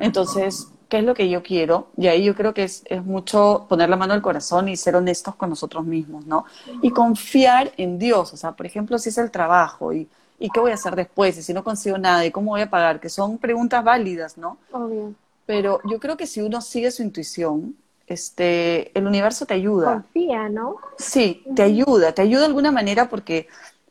Entonces, 0.00 0.68
qué 0.88 0.98
es 0.98 1.04
lo 1.04 1.14
que 1.14 1.28
yo 1.28 1.42
quiero, 1.42 1.88
y 1.96 2.06
ahí 2.06 2.24
yo 2.24 2.34
creo 2.34 2.54
que 2.54 2.64
es, 2.64 2.82
es, 2.86 3.04
mucho 3.04 3.66
poner 3.68 3.90
la 3.90 3.96
mano 3.96 4.14
al 4.14 4.22
corazón 4.22 4.68
y 4.68 4.76
ser 4.76 4.96
honestos 4.96 5.34
con 5.34 5.50
nosotros 5.50 5.84
mismos, 5.84 6.26
¿no? 6.26 6.46
Y 6.82 6.90
confiar 6.90 7.72
en 7.76 7.98
Dios, 7.98 8.32
o 8.32 8.36
sea, 8.36 8.52
por 8.52 8.64
ejemplo, 8.64 8.98
si 8.98 9.10
es 9.10 9.18
el 9.18 9.30
trabajo 9.30 9.92
y, 9.92 10.08
y 10.38 10.48
qué 10.50 10.60
voy 10.60 10.70
a 10.70 10.74
hacer 10.74 10.96
después, 10.96 11.36
y 11.36 11.42
si 11.42 11.52
no 11.52 11.62
consigo 11.62 11.98
nada, 11.98 12.24
y 12.24 12.30
cómo 12.30 12.52
voy 12.52 12.62
a 12.62 12.70
pagar, 12.70 13.00
que 13.00 13.10
son 13.10 13.38
preguntas 13.38 13.84
válidas, 13.84 14.38
¿no? 14.38 14.56
Obvio. 14.72 15.14
Pero 15.44 15.80
yo 15.84 15.98
creo 15.98 16.16
que 16.16 16.26
si 16.26 16.40
uno 16.40 16.60
sigue 16.60 16.90
su 16.90 17.02
intuición, 17.02 17.76
este, 18.06 18.96
el 18.98 19.06
universo 19.06 19.44
te 19.44 19.54
ayuda. 19.54 19.92
Confía, 19.92 20.48
¿no? 20.48 20.76
Sí, 20.96 21.44
te 21.54 21.62
ayuda, 21.62 22.12
te 22.12 22.22
ayuda 22.22 22.40
de 22.40 22.46
alguna 22.46 22.72
manera 22.72 23.10
porque, 23.10 23.48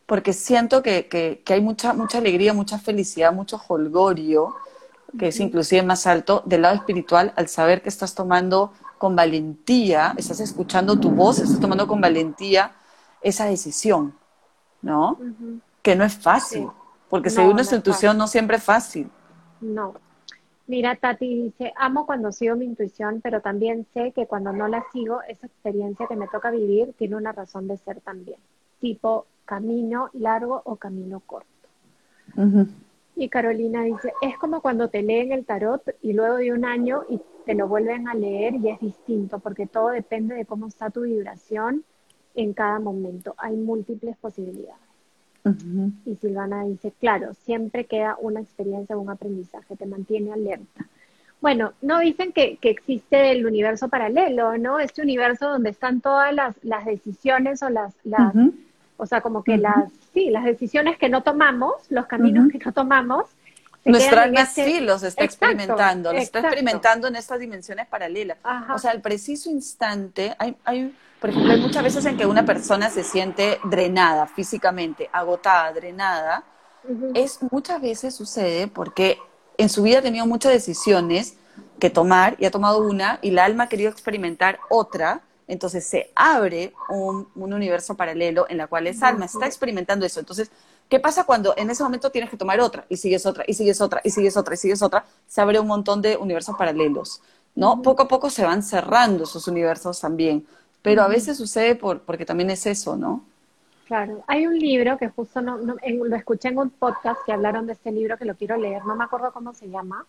porque 0.08 0.34
siento 0.34 0.82
que, 0.82 1.08
que, 1.08 1.44
que 1.46 1.54
hay 1.54 1.62
mucha, 1.62 1.94
mucha 1.94 2.18
alegría, 2.18 2.54
mucha 2.54 2.80
felicidad, 2.80 3.32
mucho 3.34 3.62
holgorio 3.68 4.56
que 5.18 5.28
es 5.30 5.40
inclusive 5.40 5.84
más 5.84 6.08
alto, 6.08 6.44
del 6.46 6.64
lado 6.64 6.76
espiritual, 6.76 7.34
al 7.36 7.48
saber 7.48 7.82
que 7.82 7.90
estás 7.90 8.16
tomando 8.16 8.74
con 8.98 9.16
valentía, 9.16 10.14
estás 10.18 10.40
escuchando 10.40 11.00
tu 11.00 11.12
voz, 11.12 11.40
estás 11.40 11.60
tomando 11.60 11.88
con 11.88 12.02
valentía 12.02 12.72
esa 13.22 13.46
decisión, 13.46 14.14
¿no? 14.82 15.20
Que 15.82 15.96
no 15.96 16.04
es 16.04 16.16
fácil, 16.16 16.68
porque 17.10 17.30
según 17.30 17.56
nuestra 17.56 17.78
intuición 17.78 18.18
no 18.18 18.28
siempre 18.28 18.58
es 18.58 18.64
fácil. 18.64 19.10
No. 19.62 19.94
Mira, 20.68 20.96
Tati 20.98 21.44
dice, 21.44 21.74
amo 21.78 22.06
cuando 22.06 22.32
sigo 22.34 22.58
mi 22.58 22.66
intuición, 22.66 23.22
pero 23.22 23.42
también 23.42 23.88
sé 23.94 24.12
que 24.12 24.28
cuando 24.28 24.52
no 24.52 24.68
la 24.68 24.84
sigo, 24.92 25.22
esa 25.24 25.48
experiencia 25.48 26.08
que 26.08 26.18
me 26.18 26.28
toca 26.28 26.52
vivir 26.52 26.94
tiene 26.98 27.16
una 27.16 27.32
razón 27.32 27.68
de 27.70 27.78
ser 27.78 28.02
también, 28.02 28.38
tipo 28.82 29.28
camino 29.46 30.10
largo 30.14 30.62
o 30.66 30.76
camino 30.76 31.22
corto. 31.22 31.48
Y 33.20 33.30
Carolina 33.30 33.82
dice, 33.82 34.14
es 34.22 34.38
como 34.38 34.62
cuando 34.62 34.90
te 34.90 35.02
leen 35.02 35.32
el 35.32 35.44
tarot 35.44 35.82
y 36.04 36.14
luego 36.14 36.36
de 36.36 36.54
un 36.54 36.66
año 36.66 37.02
y 37.10 37.20
te 37.48 37.56
lo 37.56 37.68
vuelven 37.68 38.08
a 38.08 38.14
leer 38.14 38.54
y 38.56 38.70
es 38.70 38.80
distinto, 38.80 39.40
porque 39.40 39.66
todo 39.66 39.90
depende 39.90 40.36
de 40.36 40.46
cómo 40.46 40.68
está 40.68 40.92
tu 40.92 41.02
vibración 41.02 41.84
en 42.36 42.54
cada 42.54 42.80
momento. 42.80 43.34
Hay 43.40 43.56
múltiples 43.58 44.16
posibilidades. 44.18 44.82
Y 46.06 46.16
Silvana 46.18 46.66
dice, 46.66 46.92
claro, 47.00 47.34
siempre 47.34 47.86
queda 47.86 48.18
una 48.20 48.42
experiencia, 48.42 48.98
un 48.98 49.10
aprendizaje, 49.10 49.78
te 49.78 49.86
mantiene 49.86 50.34
alerta. 50.34 50.86
Bueno, 51.42 51.72
no 51.82 52.00
dicen 52.00 52.34
que, 52.34 52.60
existe 52.62 53.32
el 53.32 53.46
universo 53.46 53.88
paralelo, 53.88 54.58
¿no? 54.58 54.78
Este 54.80 55.02
universo 55.02 55.50
donde 55.50 55.70
están 55.70 56.02
todas 56.02 56.36
las, 56.36 56.86
decisiones 56.86 57.64
o 57.64 57.70
las, 57.70 57.96
las 58.04 58.36
o 58.98 59.06
sea, 59.06 59.22
como 59.22 59.44
que 59.44 59.58
las, 59.58 59.92
sí, 60.14 60.30
las 60.30 60.46
decisiones 60.46 60.98
que 60.98 61.10
no 61.10 61.24
tomamos, 61.24 61.74
los 61.90 62.06
caminos 62.06 62.50
que 62.52 62.60
no 62.60 62.72
tomamos. 62.72 63.26
Nuestra 63.86 64.24
alma 64.24 64.46
sí 64.46 64.82
los 64.82 65.04
está 65.04 65.24
experimentando, 65.24 66.12
los 66.12 66.22
está 66.22 66.40
experimentando 66.40 67.08
en 67.08 67.16
estas 67.16 67.40
dimensiones 67.40 67.88
paralelas. 67.88 68.38
O 68.74 68.78
sea, 68.78 68.92
al 68.92 69.02
preciso 69.02 69.50
instante, 69.50 70.36
hay, 70.38 70.56
hay, 70.66 70.94
por 71.22 71.30
ejemplo, 71.30 71.54
hay 71.54 71.62
muchas 71.62 71.84
veces 71.84 72.06
en 72.06 72.18
que 72.18 72.26
una 72.26 72.46
persona 72.46 72.90
se 72.90 73.04
siente 73.04 73.60
drenada 73.64 74.28
físicamente, 74.28 75.10
agotada, 75.12 75.72
drenada. 75.72 76.44
Es 77.14 77.40
muchas 77.52 77.82
veces 77.82 78.16
sucede 78.16 78.68
porque 78.68 79.20
en 79.58 79.70
su 79.70 79.84
vida 79.84 80.00
ha 80.00 80.02
tenido 80.02 80.26
muchas 80.26 80.52
decisiones 80.52 81.38
que 81.80 81.90
tomar 81.90 82.36
y 82.40 82.46
ha 82.46 82.52
tomado 82.52 82.80
una 82.80 83.20
y 83.22 83.32
la 83.32 83.46
alma 83.46 83.66
ha 83.66 83.70
querido 83.70 83.90
experimentar 83.90 84.60
otra 84.70 85.22
entonces 85.48 85.86
se 85.86 86.12
abre 86.16 86.74
un, 86.90 87.28
universo 87.36 87.96
paralelo 87.96 88.46
en 88.50 88.58
la 88.58 88.68
cual 88.68 88.88
esa 88.88 89.08
alma 89.08 89.26
está 89.26 89.46
experimentando 89.46 90.06
eso. 90.06 90.20
Entonces, 90.20 90.52
¿qué 90.90 91.00
pasa 91.00 91.24
cuando 91.24 91.54
en 91.58 91.70
ese 91.70 91.84
momento 91.84 92.10
tienes 92.12 92.30
que 92.30 92.38
tomar 92.38 92.60
otra 92.60 92.86
y 92.90 92.98
sigues 92.98 93.26
otra 93.26 93.44
y 93.48 93.54
sigues 93.54 93.80
otra 93.80 94.02
y 94.04 94.10
sigues 94.12 94.36
otra 94.36 94.54
y 94.54 94.58
sigues 94.58 94.82
otra? 94.82 95.06
Se 95.28 95.42
abre 95.42 95.60
un 95.60 95.68
montón 95.68 96.02
de 96.02 96.18
universos 96.18 96.56
paralelos, 96.58 97.22
¿no? 97.56 97.82
Poco 97.82 98.04
a 98.04 98.08
poco 98.08 98.30
se 98.30 98.44
van 98.44 98.62
cerrando 98.62 99.24
esos 99.24 99.48
universos 99.48 100.02
también, 100.02 100.46
pero 100.82 101.02
a 101.02 101.08
veces 101.08 101.38
sucede 101.38 101.76
por, 101.76 102.02
porque 102.02 102.26
también 102.26 102.50
es 102.50 102.66
eso, 102.66 102.98
¿no? 102.98 103.24
Claro, 103.88 104.22
hay 104.28 104.46
un 104.46 104.60
libro 104.60 104.98
que 104.98 105.08
justo 105.08 105.42
no, 105.42 105.58
lo 105.58 106.16
escuché 106.18 106.50
en 106.50 106.58
un 106.58 106.70
podcast 106.70 107.22
que 107.26 107.32
hablaron 107.32 107.68
de 107.68 107.74
este 107.74 107.90
libro 107.90 108.18
que 108.18 108.26
lo 108.26 108.36
quiero 108.36 108.58
leer, 108.58 108.84
no 108.86 108.98
me 108.98 109.06
acuerdo 109.06 109.32
cómo 109.32 109.54
se 109.54 109.70
llama, 109.70 110.06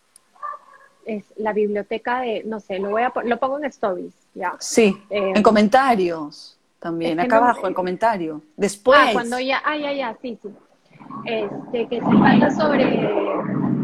es 1.05 1.23
la 1.37 1.53
biblioteca 1.53 2.21
de, 2.21 2.43
no 2.43 2.59
sé, 2.59 2.79
lo 2.79 2.89
voy 2.89 3.03
a 3.03 3.13
lo 3.23 3.37
pongo 3.39 3.57
en 3.57 3.65
stories, 3.65 4.13
ya. 4.33 4.55
Sí, 4.59 5.01
eh, 5.09 5.33
en 5.35 5.43
comentarios 5.43 6.57
también, 6.79 7.19
acá 7.19 7.37
abajo, 7.37 7.67
en 7.67 7.73
comentario. 7.73 8.41
Después. 8.55 8.99
Ah, 9.01 9.09
cuando 9.13 9.39
ya, 9.39 9.61
ah, 9.65 9.77
ya, 9.77 9.91
ya, 9.91 10.17
sí, 10.21 10.37
sí. 10.41 10.49
Este, 11.25 11.87
que 11.87 11.99
se 11.99 12.05
trata 12.05 12.51
sobre 12.51 12.99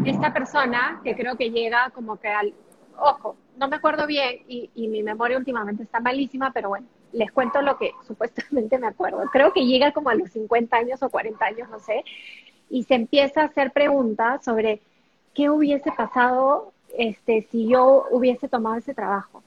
esta 0.04 0.32
persona 0.32 1.00
que 1.02 1.14
creo 1.14 1.36
que 1.36 1.50
llega 1.50 1.90
como 1.90 2.16
que 2.18 2.28
al, 2.28 2.54
ojo, 2.98 3.36
no 3.56 3.68
me 3.68 3.76
acuerdo 3.76 4.06
bien 4.06 4.42
y, 4.48 4.70
y 4.74 4.88
mi 4.88 5.02
memoria 5.02 5.36
últimamente 5.36 5.82
está 5.82 6.00
malísima, 6.00 6.52
pero 6.52 6.68
bueno, 6.68 6.86
les 7.12 7.32
cuento 7.32 7.60
lo 7.62 7.76
que 7.78 7.90
supuestamente 8.06 8.78
me 8.78 8.86
acuerdo. 8.86 9.22
Creo 9.32 9.52
que 9.52 9.66
llega 9.66 9.92
como 9.92 10.10
a 10.10 10.14
los 10.14 10.30
50 10.30 10.76
años 10.76 11.02
o 11.02 11.10
40 11.10 11.44
años, 11.44 11.68
no 11.68 11.80
sé, 11.80 12.04
y 12.70 12.84
se 12.84 12.94
empieza 12.94 13.42
a 13.42 13.46
hacer 13.46 13.72
preguntas 13.72 14.44
sobre 14.44 14.80
qué 15.34 15.50
hubiese 15.50 15.92
pasado 15.92 16.72
este, 16.96 17.46
si 17.50 17.68
yo 17.68 18.06
hubiese 18.10 18.48
tomado 18.48 18.76
ese 18.76 18.94
trabajo? 18.94 19.42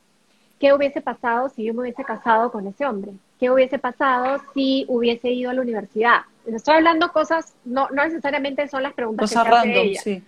¿Qué 0.59 0.73
hubiese 0.73 1.01
pasado 1.01 1.49
si 1.49 1.63
yo 1.63 1.73
me 1.73 1.81
hubiese 1.81 2.03
casado 2.03 2.51
con 2.51 2.67
ese 2.67 2.85
hombre? 2.85 3.13
¿Qué 3.39 3.49
hubiese 3.49 3.79
pasado 3.79 4.41
si 4.53 4.85
hubiese 4.89 5.29
ido 5.29 5.49
a 5.49 5.53
la 5.53 5.61
universidad? 5.61 6.21
Estoy 6.45 6.75
hablando 6.75 7.11
cosas, 7.11 7.55
no, 7.63 7.87
no 7.91 8.03
necesariamente 8.03 8.67
son 8.67 8.83
las 8.83 8.93
preguntas 8.93 9.31
que 9.31 9.43
random, 9.43 9.85
ella. 9.85 10.01
sí. 10.01 10.23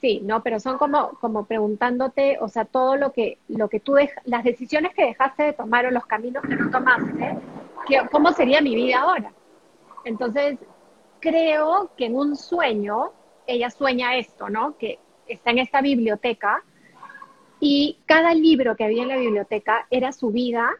Sí, 0.00 0.20
no, 0.22 0.42
pero 0.42 0.60
son 0.60 0.76
como, 0.76 1.10
como 1.20 1.46
preguntándote, 1.46 2.36
o 2.40 2.48
sea, 2.48 2.66
todo 2.66 2.96
lo 2.96 3.12
que, 3.12 3.38
lo 3.48 3.68
que 3.68 3.80
tú 3.80 3.94
dejas, 3.94 4.22
las 4.26 4.44
decisiones 4.44 4.94
que 4.94 5.06
dejaste 5.06 5.42
de 5.42 5.52
tomar 5.54 5.86
o 5.86 5.90
los 5.90 6.04
caminos 6.04 6.42
que 6.42 6.54
no 6.54 6.70
tomaste, 6.70 7.38
¿cómo 8.10 8.32
sería 8.32 8.60
mi 8.60 8.74
vida 8.74 9.00
ahora? 9.00 9.32
Entonces, 10.04 10.58
creo 11.20 11.90
que 11.96 12.06
en 12.06 12.14
un 12.14 12.36
sueño, 12.36 13.12
ella 13.46 13.70
sueña 13.70 14.16
esto, 14.16 14.50
¿no? 14.50 14.76
Que 14.76 14.98
está 15.26 15.50
en 15.50 15.58
esta 15.60 15.80
biblioteca 15.80 16.62
y 17.60 17.98
cada 18.06 18.34
libro 18.34 18.76
que 18.76 18.84
había 18.84 19.02
en 19.02 19.08
la 19.08 19.16
biblioteca 19.16 19.86
era 19.90 20.12
su 20.12 20.30
vida 20.30 20.70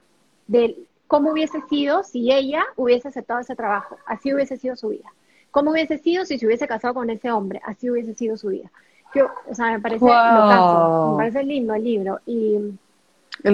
de 0.46 0.76
cómo 1.06 1.32
hubiese 1.32 1.60
sido 1.68 2.02
si 2.02 2.32
ella 2.32 2.64
hubiese 2.76 3.08
aceptado 3.08 3.40
ese 3.40 3.56
trabajo, 3.56 3.96
así 4.06 4.34
hubiese 4.34 4.56
sido 4.56 4.76
su 4.76 4.88
vida. 4.88 5.12
¿Cómo 5.50 5.70
hubiese 5.70 5.98
sido 5.98 6.24
si 6.26 6.38
se 6.38 6.46
hubiese 6.46 6.68
casado 6.68 6.94
con 6.94 7.08
ese 7.08 7.30
hombre? 7.30 7.62
Así 7.64 7.88
hubiese 7.88 8.14
sido 8.14 8.36
su 8.36 8.48
vida. 8.48 8.70
Yo, 9.14 9.30
o 9.48 9.54
sea, 9.54 9.70
me 9.70 9.80
parece 9.80 10.04
me 10.04 11.16
parece 11.16 11.42
lindo 11.44 11.72
el 11.72 11.82
libro. 11.82 12.20
Y, 12.26 12.58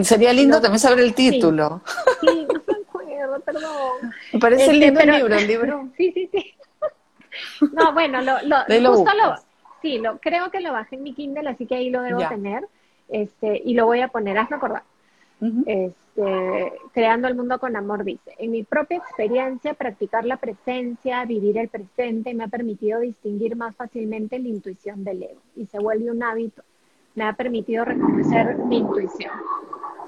Sería 0.02 0.32
lindo 0.32 0.60
también 0.60 0.80
saber 0.80 1.00
el 1.00 1.14
título. 1.14 1.80
Sí, 2.20 2.46
no 2.48 2.62
me 2.66 2.82
acuerdo, 2.82 3.40
perdón. 3.40 4.14
Me 4.32 4.40
parece 4.40 4.64
este, 4.64 4.74
lindo 4.74 5.00
el 5.00 5.10
libro, 5.10 5.36
el 5.36 5.46
libro. 5.46 5.88
Sí, 5.96 6.12
sí, 6.12 6.28
sí. 6.32 6.54
No, 7.72 7.92
bueno, 7.92 8.20
lo, 8.20 8.34
lo, 8.42 8.94
justo 8.94 9.10
lo, 9.14 9.34
Sí, 9.80 9.98
lo, 9.98 10.18
creo 10.18 10.50
que 10.50 10.60
lo 10.60 10.72
bajé 10.72 10.96
en 10.96 11.02
mi 11.02 11.14
Kindle, 11.14 11.48
así 11.48 11.66
que 11.66 11.76
ahí 11.76 11.90
lo 11.90 12.02
debo 12.02 12.26
tener. 12.28 12.66
Este, 13.12 13.60
y 13.64 13.74
lo 13.74 13.86
voy 13.86 14.00
a 14.00 14.08
poner, 14.08 14.38
hazme 14.38 14.56
acordar. 14.56 14.82
este, 15.66 16.72
creando 16.92 17.28
el 17.28 17.34
mundo 17.34 17.58
con 17.58 17.76
amor, 17.76 18.04
dice. 18.04 18.32
En 18.38 18.52
mi 18.52 18.62
propia 18.62 18.98
experiencia, 18.98 19.74
practicar 19.74 20.24
la 20.24 20.36
presencia, 20.36 21.24
vivir 21.24 21.58
el 21.58 21.68
presente, 21.68 22.32
me 22.34 22.44
ha 22.44 22.48
permitido 22.48 23.00
distinguir 23.00 23.56
más 23.56 23.74
fácilmente 23.76 24.38
la 24.38 24.48
intuición 24.48 25.04
del 25.04 25.24
ego 25.24 25.40
y 25.56 25.66
se 25.66 25.78
vuelve 25.78 26.10
un 26.10 26.22
hábito. 26.22 26.62
Me 27.14 27.24
ha 27.24 27.34
permitido 27.34 27.84
reconocer 27.84 28.56
mi 28.56 28.78
intuición. 28.78 29.32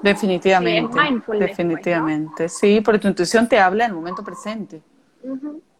Definitivamente. 0.03 0.97
Pues, 1.27 1.41
definitivamente. 1.41 2.49
Sí, 2.49 2.81
porque 2.81 3.01
tu 3.01 3.09
intuición 3.09 3.49
te 3.49 3.59
habla 3.59 3.85
en 3.85 3.91
el 3.91 3.97
momento 3.97 4.23
presente. 4.23 4.83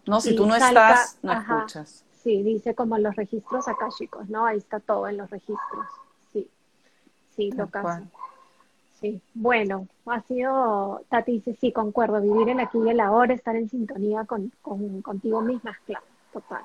No, 0.07 0.21
si 0.21 0.35
tú 0.35 0.47
no 0.47 0.55
estás, 0.55 1.19
no 1.23 1.33
escuchas. 1.33 2.05
Sí, 2.23 2.43
dice 2.43 2.75
como 2.75 2.99
los 2.99 3.15
registros 3.17 3.69
akáshicos, 3.69 4.29
¿no? 4.31 4.47
Ahí 4.47 4.59
está 4.59 4.81
todo 4.81 5.09
en 5.09 5.19
los 5.19 5.31
registros. 5.31 5.87
Sí, 7.37 7.51
caso. 7.71 8.05
Sí, 9.01 9.21
bueno, 9.35 9.87
ha 10.07 10.21
sido, 10.23 11.03
Tati 11.09 11.33
dice, 11.33 11.55
sí, 11.61 11.73
concuerdo, 11.73 12.21
vivir 12.21 12.49
en 12.49 12.61
aquí 12.61 12.79
y 12.79 12.89
el 12.89 13.01
ahora, 13.01 13.35
estar 13.35 13.55
en 13.57 13.69
sintonía 13.69 14.25
con, 14.25 14.51
contigo 15.03 15.41
misma 15.43 15.73
es 15.73 15.79
clave, 15.81 16.07
total. 16.33 16.63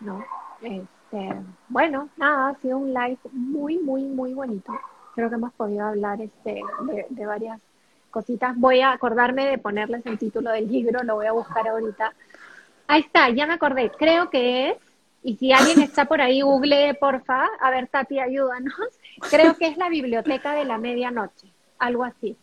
¿No? 0.00 0.24
Este, 0.62 1.34
bueno, 1.68 2.08
nada, 2.16 2.48
ha 2.48 2.54
sido 2.60 2.78
un 2.78 2.94
live 2.94 3.18
muy, 3.32 3.78
muy, 3.78 4.04
muy 4.04 4.32
bonito. 4.32 4.72
Creo 5.14 5.28
que 5.28 5.34
hemos 5.34 5.52
podido 5.52 5.86
hablar 5.86 6.20
este, 6.20 6.62
de, 6.86 7.06
de 7.10 7.26
varias 7.26 7.60
cositas. 8.10 8.56
Voy 8.56 8.80
a 8.80 8.92
acordarme 8.92 9.46
de 9.46 9.58
ponerles 9.58 10.06
el 10.06 10.18
título 10.18 10.50
del 10.50 10.70
libro, 10.70 11.02
lo 11.02 11.16
voy 11.16 11.26
a 11.26 11.32
buscar 11.32 11.68
ahorita 11.68 12.12
Ahí 12.86 13.00
está, 13.00 13.30
ya 13.30 13.46
me 13.46 13.54
acordé. 13.54 13.90
Creo 13.98 14.30
que 14.30 14.70
es, 14.70 14.76
y 15.22 15.36
si 15.36 15.52
alguien 15.52 15.80
está 15.80 16.04
por 16.04 16.20
ahí, 16.20 16.42
google, 16.42 16.94
porfa. 16.94 17.46
A 17.60 17.70
ver, 17.70 17.88
Tati, 17.88 18.18
ayúdanos. 18.18 18.74
Creo 19.30 19.56
que 19.56 19.68
es 19.68 19.76
la 19.76 19.88
biblioteca 19.88 20.54
de 20.54 20.64
la 20.64 20.78
medianoche, 20.78 21.48
algo 21.78 22.04
así. 22.04 22.36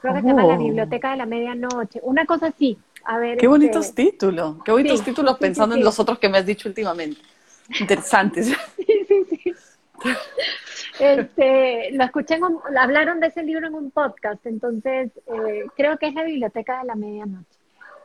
Creo 0.00 0.14
que 0.14 0.20
se 0.22 0.26
llama 0.26 0.44
la 0.44 0.54
oh. 0.54 0.58
biblioteca 0.58 1.10
de 1.10 1.16
la 1.18 1.26
medianoche. 1.26 2.00
Una 2.02 2.24
cosa 2.24 2.46
así. 2.46 2.78
A 3.04 3.18
ver. 3.18 3.38
Qué 3.38 3.46
bonitos 3.46 3.86
este, 3.86 4.04
títulos. 4.06 4.56
Qué 4.64 4.72
bonitos 4.72 5.02
títulos 5.02 5.38
pensando 5.38 5.74
en 5.74 5.84
los 5.84 5.98
otros 5.98 6.18
que 6.18 6.28
me 6.28 6.38
has 6.38 6.46
dicho 6.46 6.68
últimamente. 6.68 7.20
Interesantes. 7.78 8.52
Sí, 8.76 9.04
sí, 9.06 9.24
sí. 9.42 9.54
Este, 10.98 11.90
lo 11.92 12.04
escuché, 12.04 12.34
en 12.34 12.44
hablaron 12.78 13.20
de 13.20 13.28
ese 13.28 13.42
libro 13.42 13.66
en 13.66 13.74
un 13.74 13.90
podcast, 13.90 14.44
entonces 14.46 15.10
eh, 15.26 15.64
creo 15.76 15.96
que 15.98 16.08
es 16.08 16.14
la 16.14 16.24
biblioteca 16.24 16.80
de 16.80 16.86
la 16.86 16.94
medianoche. 16.94 17.59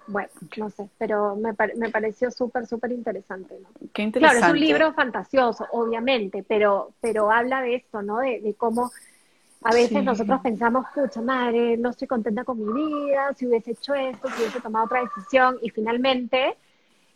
Bueno, 0.07 0.29
no 0.57 0.69
sé, 0.69 0.87
pero 0.97 1.35
me, 1.35 1.53
me 1.77 1.89
pareció 1.89 2.29
súper, 2.29 2.67
súper 2.67 2.91
interesante. 2.91 3.57
¿no? 3.59 3.69
Qué 3.91 4.03
interesante. 4.03 4.39
Claro, 4.39 4.53
es 4.55 4.61
un 4.61 4.67
libro 4.67 4.93
fantasioso, 4.93 5.65
obviamente, 5.71 6.43
pero, 6.47 6.91
pero 7.01 7.31
habla 7.31 7.61
de 7.61 7.75
esto, 7.75 8.01
¿no? 8.01 8.19
De, 8.19 8.55
cómo 8.57 8.91
a 9.63 9.73
veces 9.73 10.03
nosotros 10.03 10.41
pensamos, 10.41 10.85
pucha 10.93 11.21
madre, 11.21 11.75
no 11.77 11.89
estoy 11.89 12.07
contenta 12.07 12.43
con 12.43 12.63
mi 12.63 12.71
vida, 12.71 13.33
si 13.35 13.47
hubiese 13.47 13.71
hecho 13.71 13.95
esto, 13.95 14.27
si 14.29 14.41
hubiese 14.41 14.61
tomado 14.61 14.85
otra 14.85 15.01
decisión, 15.01 15.57
y 15.61 15.71
finalmente 15.71 16.55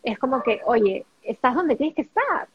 es 0.02 0.18
como 0.18 0.42
que, 0.42 0.62
oye, 0.66 1.06
estás 1.22 1.54
donde 1.54 1.76
tienes 1.76 1.96
que 1.96 2.02
estar, 2.02 2.48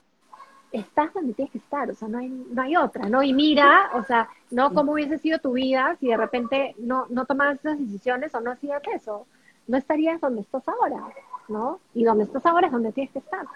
estás 0.72 1.14
donde 1.14 1.35
tienes 1.35 1.53
que 1.53 1.59
estar, 1.59 1.89
o 1.89 1.95
sea, 1.95 2.09
no 2.09 2.18
hay, 2.18 2.28
no 2.28 2.61
hay 2.61 2.74
otra, 2.74 3.09
¿no? 3.09 3.22
Y 3.22 3.32
mira, 3.32 3.91
o 3.95 4.03
sea, 4.03 4.28
no 4.51 4.74
cómo 4.74 4.93
hubiese 4.95 5.18
sido 5.18 5.39
tu 5.39 5.53
vida 5.53 5.97
si 6.01 6.09
de 6.09 6.16
repente 6.16 6.74
no, 6.78 7.07
no 7.09 7.24
tomabas 7.24 7.61
esas 7.61 7.78
decisiones 7.78 8.35
o 8.35 8.41
no 8.41 8.51
hacías 8.51 8.82
eso 8.93 9.28
no 9.66 9.76
estarías 9.76 10.20
donde 10.20 10.42
estás 10.42 10.62
ahora, 10.68 11.02
¿no? 11.48 11.80
Y 11.94 12.04
donde 12.04 12.24
estás 12.24 12.44
ahora 12.46 12.66
es 12.66 12.72
donde 12.72 12.92
tienes 12.92 13.12
que 13.12 13.18
estar. 13.18 13.46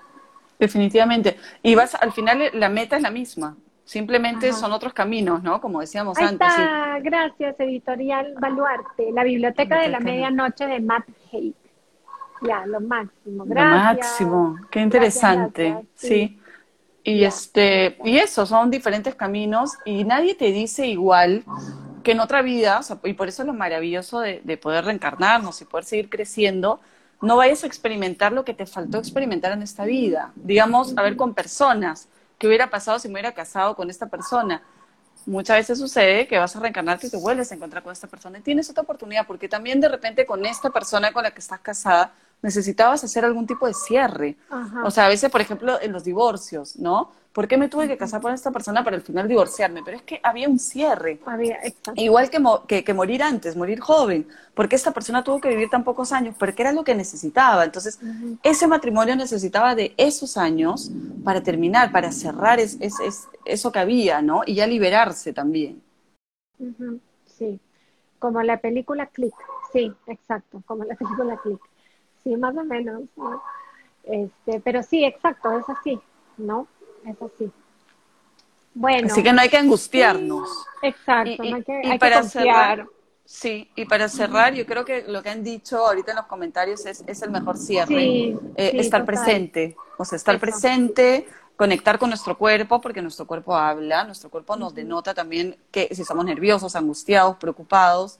Definitivamente. 0.58 1.36
Y 1.62 1.74
vas, 1.74 1.94
al 1.94 2.12
final 2.12 2.50
la 2.54 2.68
meta 2.68 2.96
es 2.96 3.02
la 3.02 3.10
misma. 3.10 3.56
Simplemente 3.84 4.52
son 4.52 4.72
otros 4.72 4.92
caminos, 4.92 5.42
¿no? 5.42 5.60
Como 5.62 5.80
decíamos 5.80 6.18
Ahí 6.18 6.26
antes. 6.26 6.46
Está. 6.46 6.98
Gracias, 7.00 7.58
Editorial 7.58 8.34
Baluarte. 8.38 9.10
La 9.12 9.24
Biblioteca 9.24 9.80
de 9.80 9.88
la 9.88 10.00
Medianoche 10.00 10.66
de 10.66 10.80
Matt 10.80 11.08
Haig. 11.32 11.54
Ya, 12.42 12.66
lo 12.66 12.80
máximo. 12.80 13.44
Gracias. 13.46 14.20
Lo 14.20 14.26
máximo. 14.28 14.56
Qué 14.70 14.80
interesante. 14.80 15.86
Sí. 15.94 16.38
Y, 17.02 17.24
este, 17.24 17.96
y 18.04 18.18
eso, 18.18 18.44
son 18.44 18.70
diferentes 18.70 19.14
caminos 19.14 19.78
y 19.86 20.04
nadie 20.04 20.34
te 20.34 20.52
dice 20.52 20.86
igual 20.86 21.42
que 22.08 22.12
en 22.12 22.20
otra 22.20 22.40
vida, 22.40 22.80
y 23.04 23.12
por 23.12 23.28
eso 23.28 23.42
es 23.42 23.46
lo 23.46 23.52
maravilloso 23.52 24.20
de, 24.20 24.40
de, 24.42 24.56
poder 24.56 24.86
reencarnarnos 24.86 25.60
y 25.60 25.66
poder 25.66 25.84
seguir 25.84 26.08
creciendo, 26.08 26.80
no 27.20 27.36
vayas 27.36 27.64
a 27.64 27.66
experimentar 27.66 28.32
lo 28.32 28.46
que 28.46 28.54
te 28.54 28.64
faltó 28.64 28.96
experimentar 28.96 29.52
en 29.52 29.60
esta 29.60 29.84
vida. 29.84 30.32
Digamos, 30.34 30.96
a 30.96 31.02
ver 31.02 31.16
con 31.16 31.34
personas, 31.34 32.08
¿qué 32.38 32.46
hubiera 32.46 32.70
pasado 32.70 32.98
si 32.98 33.08
me 33.08 33.12
hubiera 33.12 33.32
casado 33.32 33.76
con 33.76 33.90
esta 33.90 34.06
persona? 34.06 34.62
muchas 35.26 35.58
veces 35.58 35.78
sucede 35.78 36.26
que 36.26 36.38
vas 36.38 36.56
a 36.56 36.60
reencarnarte 36.60 37.08
y 37.08 37.10
te 37.10 37.18
vuelves 37.18 37.52
a 37.52 37.54
encontrar 37.54 37.82
con 37.82 37.92
esta 37.92 38.06
persona 38.06 38.38
y 38.38 38.40
tienes 38.40 38.70
otra 38.70 38.84
oportunidad, 38.84 39.26
porque 39.26 39.46
también 39.46 39.78
de 39.78 39.88
repente 39.88 40.24
con 40.24 40.46
esta 40.46 40.70
persona 40.70 41.12
con 41.12 41.22
la 41.24 41.32
que 41.32 41.40
estás 41.40 41.60
casada 41.60 42.14
necesitabas 42.42 43.02
hacer 43.04 43.24
algún 43.24 43.46
tipo 43.46 43.66
de 43.66 43.74
cierre. 43.74 44.36
O 44.84 44.90
sea, 44.90 45.06
a 45.06 45.08
veces, 45.08 45.30
por 45.30 45.40
ejemplo, 45.40 45.80
en 45.80 45.92
los 45.92 46.04
divorcios, 46.04 46.76
¿no? 46.78 47.10
¿Por 47.32 47.46
qué 47.46 47.56
me 47.56 47.68
tuve 47.68 47.86
que 47.86 47.96
casar 47.96 48.20
con 48.20 48.32
esta 48.34 48.50
persona 48.50 48.82
para 48.82 48.96
al 48.96 49.02
final 49.02 49.28
divorciarme? 49.28 49.82
Pero 49.84 49.98
es 49.98 50.02
que 50.02 50.20
había 50.24 50.48
un 50.48 50.58
cierre. 50.58 51.20
Había, 51.24 51.58
Igual 51.94 52.30
que, 52.30 52.82
que, 52.82 52.94
morir 52.94 53.22
antes, 53.22 53.54
morir 53.54 53.78
joven. 53.78 54.26
Porque 54.54 54.74
esta 54.74 54.90
persona 54.90 55.22
tuvo 55.22 55.40
que 55.40 55.48
vivir 55.48 55.70
tan 55.70 55.84
pocos 55.84 56.10
años, 56.10 56.34
porque 56.36 56.62
era 56.62 56.72
lo 56.72 56.82
que 56.82 56.94
necesitaba. 56.96 57.64
Entonces, 57.64 58.00
ese 58.42 58.66
matrimonio 58.66 59.14
necesitaba 59.14 59.76
de 59.76 59.94
esos 59.96 60.36
años 60.36 60.90
para 61.22 61.40
terminar, 61.42 61.92
para 61.92 62.10
cerrar 62.10 62.58
es, 62.58 62.76
eso 63.44 63.72
que 63.72 63.78
había, 63.78 64.20
¿no? 64.20 64.42
Y 64.44 64.54
ya 64.54 64.66
liberarse 64.66 65.32
también. 65.32 65.80
Sí, 67.38 67.60
como 68.18 68.42
la 68.42 68.56
película 68.56 69.06
Click. 69.06 69.34
Sí, 69.72 69.92
exacto, 70.08 70.62
como 70.66 70.82
la 70.82 70.94
película 70.96 71.36
Click. 71.36 71.60
Sí, 72.28 72.36
más 72.36 72.54
o 72.54 72.64
menos. 72.64 73.02
Este, 74.02 74.60
pero 74.60 74.82
sí, 74.82 75.02
exacto, 75.02 75.58
es 75.58 75.68
así, 75.68 75.98
¿no? 76.36 76.68
es 77.06 77.16
así. 77.22 77.50
Bueno. 78.74 79.08
Así 79.10 79.22
que 79.22 79.32
no 79.32 79.40
hay 79.40 79.48
que 79.48 79.56
angustiarnos. 79.56 80.48
exacto, 80.82 81.42
no 81.42 81.56
hay 81.56 81.64
que, 81.64 81.96
para 81.98 82.22
Cerrar, 82.22 82.86
sí, 83.24 83.70
y 83.74 83.86
para 83.86 84.08
cerrar, 84.08 84.52
yo 84.52 84.66
creo 84.66 84.84
que 84.84 85.04
lo 85.08 85.22
que 85.22 85.30
han 85.30 85.42
dicho 85.42 85.78
ahorita 85.86 86.12
en 86.12 86.16
los 86.16 86.26
comentarios 86.26 86.84
es, 86.84 87.02
es 87.06 87.22
el 87.22 87.30
mejor 87.30 87.56
cierre. 87.56 88.36
Eh, 88.56 88.72
estar 88.74 89.06
presente, 89.06 89.74
o 89.96 90.04
sea, 90.04 90.16
estar 90.16 90.38
presente, 90.38 91.26
conectar 91.56 91.98
con 91.98 92.10
nuestro 92.10 92.36
cuerpo, 92.36 92.78
porque 92.80 93.00
nuestro 93.00 93.26
cuerpo 93.26 93.56
habla, 93.56 94.04
nuestro 94.04 94.28
cuerpo 94.28 94.54
nos 94.54 94.74
denota 94.74 95.14
también 95.14 95.56
que 95.70 95.88
si 95.92 96.02
estamos 96.02 96.26
nerviosos, 96.26 96.76
angustiados, 96.76 97.36
preocupados, 97.36 98.18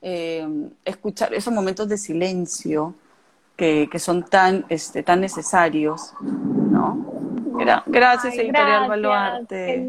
eh, 0.00 0.46
escuchar 0.84 1.34
esos 1.34 1.52
momentos 1.52 1.88
de 1.88 1.98
silencio 1.98 2.94
que, 3.58 3.88
que 3.90 3.98
son 3.98 4.22
tan, 4.22 4.64
este, 4.68 5.02
tan 5.02 5.20
necesarios, 5.20 6.14
¿no? 6.22 7.04
gracias, 7.86 8.34
Ay, 8.34 8.40
Editorial 8.40 8.88
Baluarte. 8.88 9.84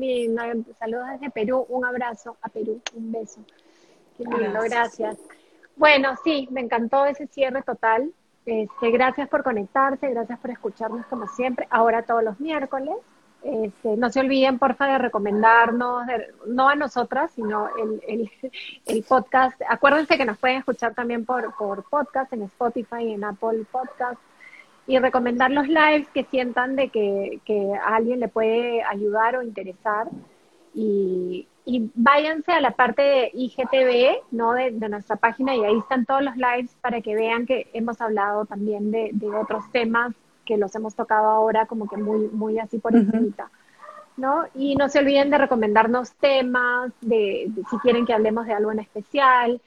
Saludos 0.80 1.06
desde 1.12 1.30
Perú. 1.30 1.68
Un 1.70 1.86
abrazo 1.86 2.36
a 2.42 2.50
Perú. 2.50 2.82
Un 2.96 3.12
beso. 3.12 3.42
Qué 4.18 4.24
lindo, 4.24 4.60
gracias. 4.64 5.18
Bueno, 5.76 6.16
sí, 6.24 6.50
me 6.52 6.62
encantó 6.62 7.06
ese 7.06 7.28
cierre 7.28 7.62
total. 7.62 8.12
Este, 8.44 8.90
gracias 8.90 9.30
por 9.30 9.44
conectarse, 9.44 10.10
gracias 10.10 10.40
por 10.40 10.50
escucharnos 10.50 11.06
como 11.06 11.28
siempre. 11.28 11.68
Ahora 11.70 12.02
todos 12.02 12.24
los 12.24 12.40
miércoles. 12.40 12.96
Este, 13.42 13.96
no 13.96 14.10
se 14.10 14.20
olviden, 14.20 14.60
porfa, 14.60 14.88
de 14.88 14.98
recomendarnos, 14.98 16.04
no 16.48 16.68
a 16.68 16.76
nosotras, 16.76 17.32
sino 17.32 17.70
el, 17.78 18.30
el, 18.86 19.04
podcast. 19.04 19.60
Acuérdense 19.68 20.18
que 20.18 20.26
nos 20.26 20.38
pueden 20.38 20.58
escuchar 20.58 20.94
también 20.94 21.26
por, 21.26 21.56
por 21.56 21.84
podcast 21.84 22.34
en 22.34 22.44
Spotify, 22.44 23.14
en 23.14 23.24
Apple 23.24 23.66
Podcast, 23.72 24.20
y 24.88 25.00
recomendar 25.00 25.52
los 25.52 25.68
lives 25.68 26.10
que 26.14 26.26
sientan 26.26 26.76
de 26.76 26.90
que, 26.90 27.40
a 27.82 27.96
alguien 27.96 28.20
le 28.20 28.28
puede 28.28 28.84
ayudar 28.84 29.38
o 29.38 29.44
interesar. 29.44 30.10
Y, 30.74 31.48
váyanse 31.94 32.52
a 32.52 32.62
la 32.62 32.72
parte 32.72 33.04
de 33.04 33.32
IGTV, 33.34 34.24
¿no? 34.32 34.54
De, 34.54 34.72
nuestra 34.72 35.16
página 35.16 35.56
y 35.56 35.64
ahí 35.64 35.78
están 35.78 36.06
todos 36.06 36.24
los 36.24 36.36
lives 36.36 36.76
para 36.82 37.00
que 37.02 37.14
vean 37.14 37.46
que 37.46 37.70
hemos 37.74 38.02
hablado 38.02 38.46
también 38.46 38.92
de, 38.92 39.14
otros 39.40 39.72
temas 39.72 40.14
que 40.50 40.58
los 40.58 40.74
hemos 40.74 40.96
tocado 40.96 41.28
ahora 41.28 41.68
como 41.68 41.88
que 41.88 41.98
muy, 41.98 42.28
muy 42.30 42.58
así 42.58 42.80
por 42.80 42.96
encima. 42.96 43.52
¿no? 44.18 44.46
Y 44.56 44.76
no 44.76 44.90
se 44.90 44.98
olviden 44.98 45.30
de 45.30 45.38
recomendarnos 45.38 46.12
temas, 46.14 46.92
de, 47.02 47.52
si 47.70 47.78
quieren 47.78 48.08
que 48.08 48.14
hablemos 48.14 48.48
de 48.48 48.54
algo 48.54 48.72
en 48.72 48.80
especial, 48.80 49.62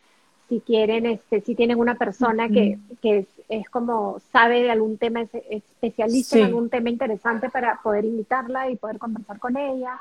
si 0.48 0.58
quieren, 0.58 1.06
este, 1.06 1.40
si 1.40 1.54
tienen 1.54 1.78
una 1.78 1.94
persona 1.94 2.48
que, 2.48 2.78
que 3.00 3.26
es, 3.48 3.70
como 3.70 4.18
sabe 4.32 4.64
de 4.64 4.72
algún 4.72 4.98
tema, 4.98 5.20
es 5.22 5.30
especialista 5.48 6.38
en 6.38 6.46
algún 6.46 6.68
tema 6.68 6.90
interesante 6.90 7.48
para 7.48 7.80
poder 7.80 8.04
invitarla 8.04 8.68
y 8.68 8.76
poder 8.76 8.98
conversar 8.98 9.38
con 9.38 9.56
ella. 9.56 9.98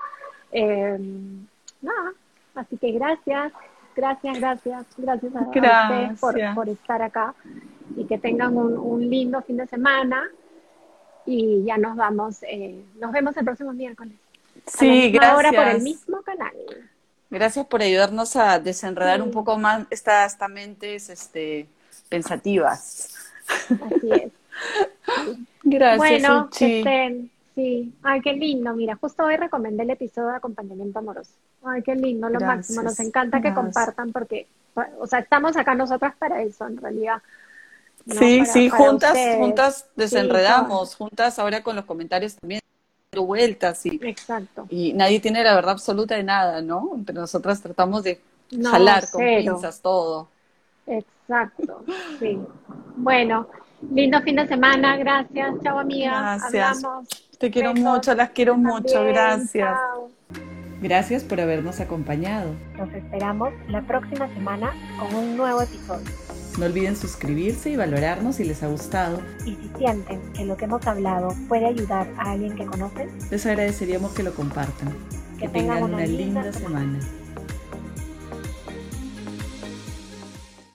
Em, 0.52 1.46
nada, 1.82 2.12
así 2.56 2.76
que 2.78 2.92
gracias, 2.92 3.54
gracias, 3.96 4.40
gracias, 4.40 4.86
gracias 4.98 5.36
a, 5.36 5.42
ustedes 5.42 6.20
por, 6.20 6.70
estar 6.70 7.02
acá 7.04 7.36
y 7.96 8.06
que 8.06 8.18
tengan 8.18 8.58
un, 8.58 9.10
lindo 9.10 9.42
fin 9.44 9.58
de 9.58 9.68
semana 9.68 10.24
y 11.26 11.64
ya 11.64 11.78
nos 11.78 11.96
vamos, 11.96 12.44
eh, 12.44 12.84
nos 13.00 13.12
vemos 13.12 13.36
el 13.38 13.46
próximo 13.46 13.74
miércoles. 13.74 14.14
Sí, 14.68 15.12
gracias. 15.12 15.34
Ahora 15.34 15.52
por 15.52 15.68
el 15.68 15.82
mismo 15.82 16.22
canal. 16.22 16.54
Gracias 17.30 17.66
por 17.66 17.82
ayudarnos 17.82 18.36
a 18.36 18.60
desenredar 18.60 19.22
un 19.22 19.32
poco 19.32 19.58
más 19.58 19.88
estas, 19.90 20.38
mentes 20.50 21.10
este, 21.10 21.68
pensativas. 22.10 23.16
Así 23.48 24.10
es. 24.12 24.32
Gracias. 25.64 25.98
Bueno, 25.98 26.50
que 26.56 26.80
estén. 26.80 27.32
Sí, 27.56 27.94
ay, 28.04 28.22
qué 28.22 28.34
lindo. 28.34 28.74
Mira, 28.74 28.96
justo 28.96 29.24
hoy 29.24 29.36
recomendé 29.36 29.84
el 29.84 29.90
episodio 29.92 30.30
de 30.30 30.38
acompañamiento 30.38 31.00
amoroso. 31.00 31.32
Ay, 31.64 31.82
qué 31.84 31.96
lindo, 31.96 32.30
lo 32.30 32.40
máximo. 32.40 32.82
Nos 32.82 33.00
encanta 33.00 33.42
que 33.42 33.54
compartan 33.54 34.12
porque, 34.12 34.48
o 35.00 35.06
sea, 35.06 35.20
estamos 35.20 35.58
acá 35.58 35.76
nosotras 35.76 36.16
para 36.18 36.42
eso, 36.42 36.66
en 36.68 36.78
realidad. 36.78 37.22
Sí, 38.08 38.46
sí, 38.46 38.70
juntas, 38.70 39.18
juntas 39.38 39.86
desenredamos, 39.96 40.96
juntas 40.96 41.38
ahora 41.40 41.62
con 41.64 41.76
los 41.76 41.86
comentarios 41.86 42.36
también 42.36 42.62
vueltas 43.20 43.86
y, 43.86 44.00
Exacto. 44.04 44.66
y 44.70 44.94
nadie 44.94 45.20
tiene 45.20 45.44
la 45.44 45.54
verdad 45.56 45.72
absoluta 45.72 46.16
de 46.16 46.24
nada, 46.24 46.62
¿no? 46.62 46.92
Pero 47.06 47.22
nosotras 47.22 47.62
tratamos 47.62 48.04
de 48.04 48.22
jalar 48.64 49.10
con 49.10 49.22
pinzas 49.22 49.82
todo. 49.82 50.30
Exacto, 50.88 51.84
sí. 52.20 52.40
Bueno, 52.96 53.48
lindo 53.94 54.22
fin 54.22 54.38
de 54.38 54.48
semana, 54.48 54.96
gracias, 54.98 55.56
chao 55.62 55.80
amiga. 55.80 56.38
Gracias. 56.38 56.84
Te 57.38 57.52
quiero 57.52 57.74
mucho, 57.74 58.14
las 58.16 58.30
quiero 58.30 58.56
mucho, 58.56 59.04
gracias. 59.04 59.78
Gracias 60.82 61.24
por 61.24 61.40
habernos 61.40 61.80
acompañado. 61.80 62.56
Nos 62.78 62.92
esperamos 62.94 63.54
la 63.68 63.82
próxima 63.82 64.28
semana 64.34 64.74
con 65.00 65.14
un 65.14 65.38
nuevo 65.38 65.62
episodio. 65.62 66.31
No 66.58 66.66
olviden 66.66 66.96
suscribirse 66.96 67.70
y 67.70 67.76
valorarnos 67.76 68.36
si 68.36 68.44
les 68.44 68.62
ha 68.64 68.68
gustado. 68.68 69.22
Y 69.46 69.56
si 69.56 69.72
sienten 69.78 70.20
que 70.34 70.46
lo 70.46 70.58
que 70.58 70.66
hemos 70.66 70.86
hablado 70.86 71.36
puede 71.48 71.66
ayudar 71.66 72.08
a 72.18 72.32
alguien 72.32 72.56
que 72.56 72.66
conocen, 72.66 73.10
les 73.30 73.46
agradeceríamos 73.46 74.12
que 74.12 74.24
lo 74.24 74.34
compartan. 74.34 74.94
Que, 75.40 75.48
tengan, 75.48 75.84
una, 75.84 76.06
linda, 76.06 76.52
semana. 76.54 77.00